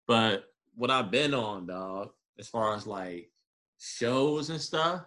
But 0.07 0.53
what 0.75 0.91
I've 0.91 1.09
been 1.11 1.33
on, 1.33 1.65
dog, 1.67 2.11
as 2.37 2.47
far 2.47 2.75
as 2.75 2.85
like 2.85 3.31
shows 3.79 4.49
and 4.49 4.59
stuff, 4.59 5.03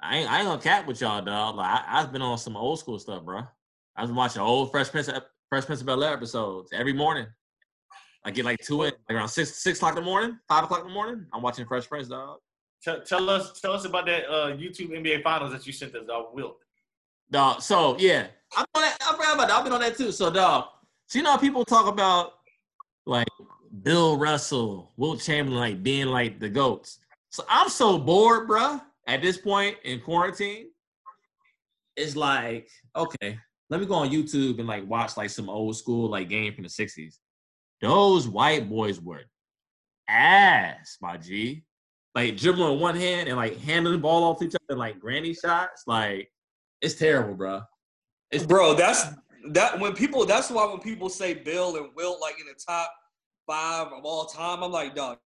I 0.00 0.18
ain't, 0.18 0.30
I 0.30 0.38
ain't 0.38 0.46
gonna 0.46 0.62
cap 0.62 0.86
with 0.86 1.00
y'all, 1.00 1.22
dog. 1.22 1.56
Like 1.56 1.66
I, 1.66 2.00
I've 2.00 2.12
been 2.12 2.22
on 2.22 2.38
some 2.38 2.56
old 2.56 2.78
school 2.78 2.98
stuff, 2.98 3.24
bro. 3.24 3.42
I've 3.96 4.08
been 4.08 4.16
watching 4.16 4.42
old 4.42 4.70
Fresh 4.70 4.90
Prince 4.90 5.10
Fresh 5.48 5.66
Prince 5.66 5.80
of 5.80 5.86
Bel 5.86 6.02
Air 6.02 6.14
episodes 6.14 6.72
every 6.72 6.92
morning. 6.92 7.26
I 8.24 8.30
get 8.30 8.44
like 8.44 8.60
two 8.60 8.84
in, 8.84 8.92
like 9.08 9.16
around 9.16 9.28
six 9.28 9.54
six 9.56 9.78
o'clock 9.78 9.96
in 9.96 10.04
the 10.04 10.08
morning, 10.08 10.38
five 10.48 10.64
o'clock 10.64 10.80
in 10.80 10.88
the 10.88 10.92
morning. 10.92 11.26
I'm 11.32 11.42
watching 11.42 11.66
Fresh 11.66 11.88
Prince, 11.88 12.08
dog. 12.08 12.38
Tell, 12.82 13.02
tell 13.02 13.28
us 13.28 13.60
tell 13.60 13.72
us 13.72 13.84
about 13.84 14.06
that 14.06 14.24
uh, 14.30 14.56
YouTube 14.56 14.90
NBA 14.90 15.22
Finals 15.22 15.52
that 15.52 15.66
you 15.66 15.72
sent 15.72 15.94
us, 15.94 16.06
dog. 16.06 16.34
Will. 16.34 16.56
Dog. 17.30 17.60
So 17.60 17.96
yeah, 17.98 18.28
I'm 18.56 18.64
on 18.74 18.82
that. 18.82 18.96
I 19.02 19.12
forgot 19.12 19.34
about 19.34 19.48
that. 19.48 19.56
I've 19.58 19.64
been 19.64 19.72
on 19.72 19.80
that 19.80 19.96
too. 19.96 20.12
So 20.12 20.30
dog. 20.30 20.64
So 21.06 21.18
you 21.18 21.24
know 21.24 21.36
people 21.36 21.64
talk 21.64 21.86
about 21.86 22.32
like 23.04 23.28
Bill 23.82 24.16
Russell, 24.16 24.92
Wilt 24.96 25.20
Chamberlain, 25.20 25.60
like 25.60 25.82
being 25.82 26.06
like 26.06 26.40
the 26.40 26.48
goats. 26.48 26.99
So 27.30 27.44
I'm 27.48 27.68
so 27.68 27.96
bored, 27.98 28.48
bruh, 28.48 28.82
at 29.06 29.22
this 29.22 29.38
point 29.38 29.76
in 29.84 30.00
quarantine. 30.00 30.66
It's 31.96 32.16
like, 32.16 32.68
okay, 32.96 33.38
let 33.68 33.80
me 33.80 33.86
go 33.86 33.94
on 33.94 34.10
YouTube 34.10 34.58
and 34.58 34.66
like 34.66 34.88
watch 34.88 35.16
like 35.16 35.30
some 35.30 35.48
old 35.48 35.76
school 35.76 36.10
like 36.10 36.28
game 36.28 36.52
from 36.54 36.64
the 36.64 36.68
60s. 36.68 37.18
Those 37.80 38.28
white 38.28 38.68
boys 38.68 39.00
were 39.00 39.22
ass, 40.08 40.98
my 41.00 41.16
G. 41.16 41.62
Like 42.14 42.36
dribbling 42.36 42.80
one 42.80 42.96
hand 42.96 43.28
and 43.28 43.36
like 43.36 43.58
handing 43.60 43.92
the 43.92 43.98
ball 43.98 44.24
off 44.24 44.40
to 44.40 44.46
each 44.46 44.56
other 44.68 44.76
like 44.76 44.98
granny 44.98 45.32
shots. 45.32 45.84
Like 45.86 46.30
it's 46.80 46.94
terrible, 46.94 47.34
bro. 47.34 47.62
It's 48.32 48.44
bro, 48.44 48.74
that's 48.74 49.06
that 49.50 49.78
when 49.78 49.94
people 49.94 50.26
that's 50.26 50.50
why 50.50 50.66
when 50.66 50.80
people 50.80 51.08
say 51.08 51.34
Bill 51.34 51.76
and 51.76 51.90
Wilt 51.94 52.20
like 52.20 52.40
in 52.40 52.46
the 52.46 52.60
top 52.66 52.92
five 53.46 53.88
of 53.88 54.04
all 54.04 54.26
time, 54.26 54.62
I'm 54.64 54.72
like, 54.72 54.96
dog, 54.96 55.18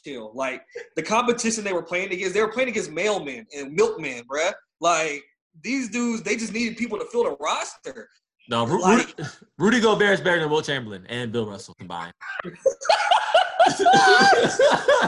chill. 0.00 0.32
Like 0.34 0.62
the 0.96 1.02
competition 1.02 1.64
they 1.64 1.72
were 1.72 1.82
playing 1.82 2.12
against, 2.12 2.34
they 2.34 2.40
were 2.42 2.52
playing 2.52 2.68
against 2.70 2.90
mailmen 2.90 3.44
and 3.56 3.72
milkmen, 3.72 4.22
bruh. 4.30 4.52
Like 4.80 5.22
these 5.62 5.88
dudes, 5.90 6.22
they 6.22 6.36
just 6.36 6.52
needed 6.52 6.76
people 6.76 6.98
to 6.98 7.04
fill 7.06 7.24
the 7.24 7.36
roster. 7.40 8.08
No, 8.50 8.66
Ru- 8.66 8.80
Like- 8.80 9.08
Rudy, 9.18 9.30
Rudy 9.58 9.80
Gobert 9.80 10.14
is 10.14 10.20
better 10.20 10.40
than 10.40 10.50
Wilt 10.50 10.64
Chamberlain 10.66 11.04
and 11.08 11.30
Bill 11.32 11.46
Russell 11.46 11.74
combined. 11.74 12.12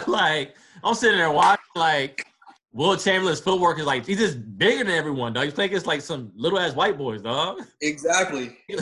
like 0.07 0.55
I'm 0.85 0.95
sitting 0.95 1.19
there 1.19 1.31
watching, 1.31 1.65
like 1.77 2.27
Wilt 2.73 3.01
Chamberlain's 3.01 3.41
footwork 3.41 3.79
is 3.79 3.87
like 3.87 4.07
he's 4.07 4.19
just 4.19 4.59
bigger 4.59 4.85
than 4.85 4.93
everyone, 4.95 5.33
dog. 5.33 5.45
He's 5.45 5.55
playing 5.55 5.71
against 5.71 5.87
like 5.87 6.01
some 6.03 6.31
little 6.35 6.59
ass 6.59 6.75
white 6.75 6.99
boys, 6.99 7.23
dog. 7.23 7.61
Exactly. 7.81 8.57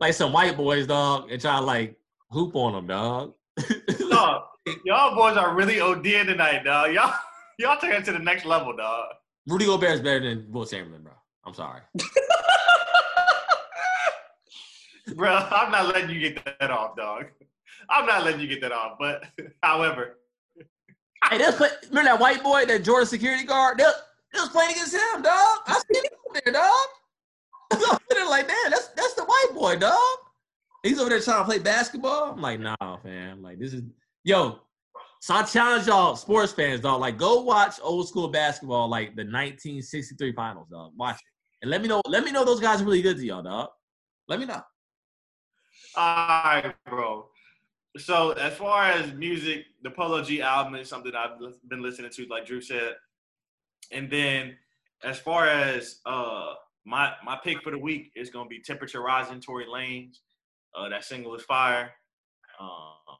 Like 0.00 0.14
some 0.14 0.32
white 0.32 0.56
boys, 0.56 0.86
dog, 0.86 1.28
and 1.28 1.40
try 1.40 1.58
to 1.58 1.64
like 1.64 1.96
hoop 2.30 2.54
on 2.54 2.72
them, 2.72 2.86
dog. 2.86 3.34
Dog, 4.10 4.42
y'all 4.84 5.14
boys 5.14 5.36
are 5.36 5.54
really 5.54 5.76
ODing 5.76 6.26
tonight, 6.26 6.64
dog. 6.64 6.92
Y'all 6.92 7.12
y'all 7.58 7.78
take 7.80 7.92
it 7.92 8.04
to 8.04 8.12
the 8.12 8.18
next 8.18 8.44
level, 8.44 8.76
dog. 8.76 9.14
Rudy 9.46 9.66
Gobert 9.66 9.92
is 9.92 10.00
better 10.00 10.20
than 10.20 10.46
Wilt 10.50 10.70
Chamberlain, 10.70 11.02
bro. 11.02 11.12
I'm 11.44 11.54
sorry. 11.54 11.80
Bro, 15.14 15.34
I'm 15.50 15.70
not 15.70 15.86
letting 15.86 16.10
you 16.10 16.20
get 16.20 16.44
that 16.44 16.70
off, 16.70 16.94
dog. 16.94 17.26
I'm 17.88 18.04
not 18.04 18.24
letting 18.24 18.40
you 18.40 18.46
get 18.46 18.60
that 18.60 18.72
off. 18.72 18.98
But 18.98 19.24
however, 19.62 20.18
Hey, 21.24 21.38
they 21.38 21.46
was 21.46 21.56
play, 21.56 21.68
remember 21.88 22.10
that 22.10 22.20
white 22.20 22.42
boy, 22.42 22.64
that 22.66 22.84
Jordan 22.84 23.06
security 23.06 23.44
guard? 23.44 23.78
They, 23.78 23.84
they 24.32 24.40
was 24.40 24.48
playing 24.50 24.70
against 24.70 24.94
him, 24.94 25.22
dog. 25.22 25.58
I 25.66 25.80
seen 25.92 26.04
him 26.04 26.42
there, 26.44 26.52
dog. 26.52 26.86
I'm 27.72 27.98
sitting 28.10 28.28
like, 28.28 28.46
man, 28.46 28.70
that's 28.70 28.88
that's 28.88 29.14
the 29.14 29.24
white 29.24 29.50
boy, 29.54 29.76
dog. 29.76 29.98
He's 30.82 30.98
over 30.98 31.10
there 31.10 31.20
trying 31.20 31.40
to 31.40 31.44
play 31.44 31.58
basketball. 31.58 32.32
I'm 32.32 32.40
like, 32.40 32.60
nah, 32.60 32.96
fam. 33.02 33.42
Like, 33.42 33.58
this 33.58 33.72
is 33.72 33.82
yo. 34.24 34.60
So 35.20 35.34
I 35.34 35.42
challenge 35.42 35.86
y'all, 35.88 36.14
sports 36.14 36.52
fans, 36.52 36.80
dog. 36.80 37.00
Like, 37.00 37.18
go 37.18 37.42
watch 37.42 37.80
old 37.82 38.08
school 38.08 38.28
basketball, 38.28 38.88
like 38.88 39.16
the 39.16 39.22
1963 39.22 40.32
finals, 40.32 40.68
dog. 40.70 40.92
Watch 40.96 41.16
it. 41.16 41.22
And 41.62 41.70
let 41.70 41.82
me 41.82 41.88
know, 41.88 42.00
let 42.06 42.24
me 42.24 42.30
know 42.30 42.44
those 42.44 42.60
guys 42.60 42.80
are 42.80 42.84
really 42.84 43.02
good 43.02 43.16
to 43.16 43.24
y'all, 43.24 43.42
dog. 43.42 43.70
Let 44.28 44.38
me 44.38 44.46
know. 44.46 44.62
all 45.96 46.44
right, 46.44 46.74
bro. 46.86 47.28
So 47.96 48.32
as 48.32 48.54
far 48.54 48.84
as 48.84 49.12
music, 49.14 49.64
the 49.82 49.90
Polo 49.90 50.22
G 50.22 50.40
album 50.40 50.76
is 50.76 50.88
something 50.88 51.12
I've 51.14 51.38
been 51.68 51.82
listening 51.82 52.10
to, 52.12 52.26
like 52.26 52.46
Drew 52.46 52.60
said. 52.60 52.94
And 53.90 54.10
then 54.10 54.56
as 55.02 55.18
far 55.18 55.48
as 55.48 56.00
uh 56.06 56.54
my 56.84 57.12
my 57.24 57.38
pick 57.42 57.62
for 57.62 57.70
the 57.70 57.78
week 57.78 58.12
is 58.14 58.30
gonna 58.30 58.48
be 58.48 58.60
Temperature 58.60 59.00
Rising, 59.00 59.40
Tory 59.40 59.66
Lanez. 59.66 60.18
Uh, 60.78 60.88
that 60.88 61.04
single 61.04 61.34
is 61.34 61.42
fire. 61.42 61.90
Uh, 62.60 63.14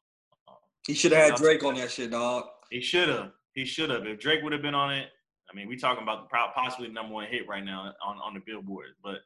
He 0.86 0.94
should 0.94 1.12
have 1.12 1.30
had 1.30 1.38
Drake 1.38 1.64
on 1.64 1.74
that 1.74 1.90
shit, 1.90 2.10
dog. 2.10 2.44
He 2.70 2.80
should 2.80 3.08
have. 3.08 3.32
He 3.54 3.64
should 3.64 3.90
have. 3.90 4.06
If 4.06 4.20
Drake 4.20 4.42
would 4.42 4.52
have 4.52 4.62
been 4.62 4.74
on 4.74 4.92
it, 4.94 5.08
I 5.50 5.56
mean, 5.56 5.68
we 5.68 5.76
talking 5.76 6.02
about 6.02 6.22
the 6.22 6.28
pro- 6.28 6.48
possibly 6.54 6.88
the 6.88 6.92
number 6.94 7.14
one 7.14 7.26
hit 7.26 7.48
right 7.48 7.64
now 7.64 7.92
on, 8.04 8.18
on 8.18 8.34
the 8.34 8.40
Billboard. 8.46 8.90
But 9.02 9.18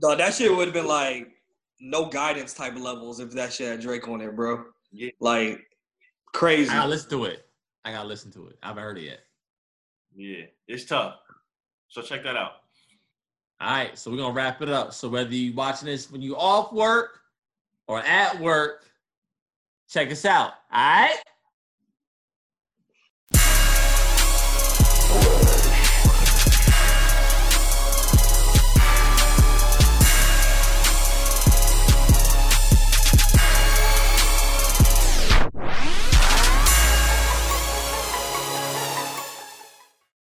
Dog, 0.00 0.18
that 0.18 0.34
shit 0.34 0.54
would 0.54 0.66
have 0.66 0.74
been 0.74 0.86
like 0.86 1.28
no 1.80 2.06
guidance 2.06 2.54
type 2.54 2.74
of 2.76 2.82
levels 2.82 3.20
if 3.20 3.30
that 3.32 3.52
shit 3.52 3.68
had 3.68 3.80
Drake 3.80 4.06
on 4.08 4.20
it, 4.20 4.36
bro. 4.36 4.64
Yeah. 4.92 5.10
Like 5.20 5.60
crazy. 6.32 6.70
I 6.70 6.74
gotta 6.74 6.88
listen 6.90 7.10
to 7.10 7.24
it. 7.24 7.46
I 7.84 7.92
gotta 7.92 8.08
listen 8.08 8.30
to 8.32 8.46
it. 8.48 8.58
I 8.62 8.68
haven't 8.68 8.82
heard 8.82 8.98
it 8.98 9.04
yet. 9.04 9.20
yeah, 10.14 10.44
it's 10.68 10.84
tough. 10.84 11.16
So 11.88 12.02
check 12.02 12.22
that 12.24 12.36
out. 12.36 12.52
All 13.60 13.70
right, 13.70 13.98
so 13.98 14.10
we're 14.10 14.18
gonna 14.18 14.34
wrap 14.34 14.62
it 14.62 14.68
up. 14.68 14.92
So 14.94 15.08
whether 15.08 15.34
you 15.34 15.54
watching 15.54 15.86
this 15.86 16.10
when 16.10 16.22
you 16.22 16.36
off 16.36 16.72
work 16.72 17.19
or 17.90 17.98
at 17.98 18.38
work, 18.38 18.84
check 19.88 20.12
us 20.12 20.24
out. 20.24 20.52
All 20.72 20.80
right. 20.80 21.16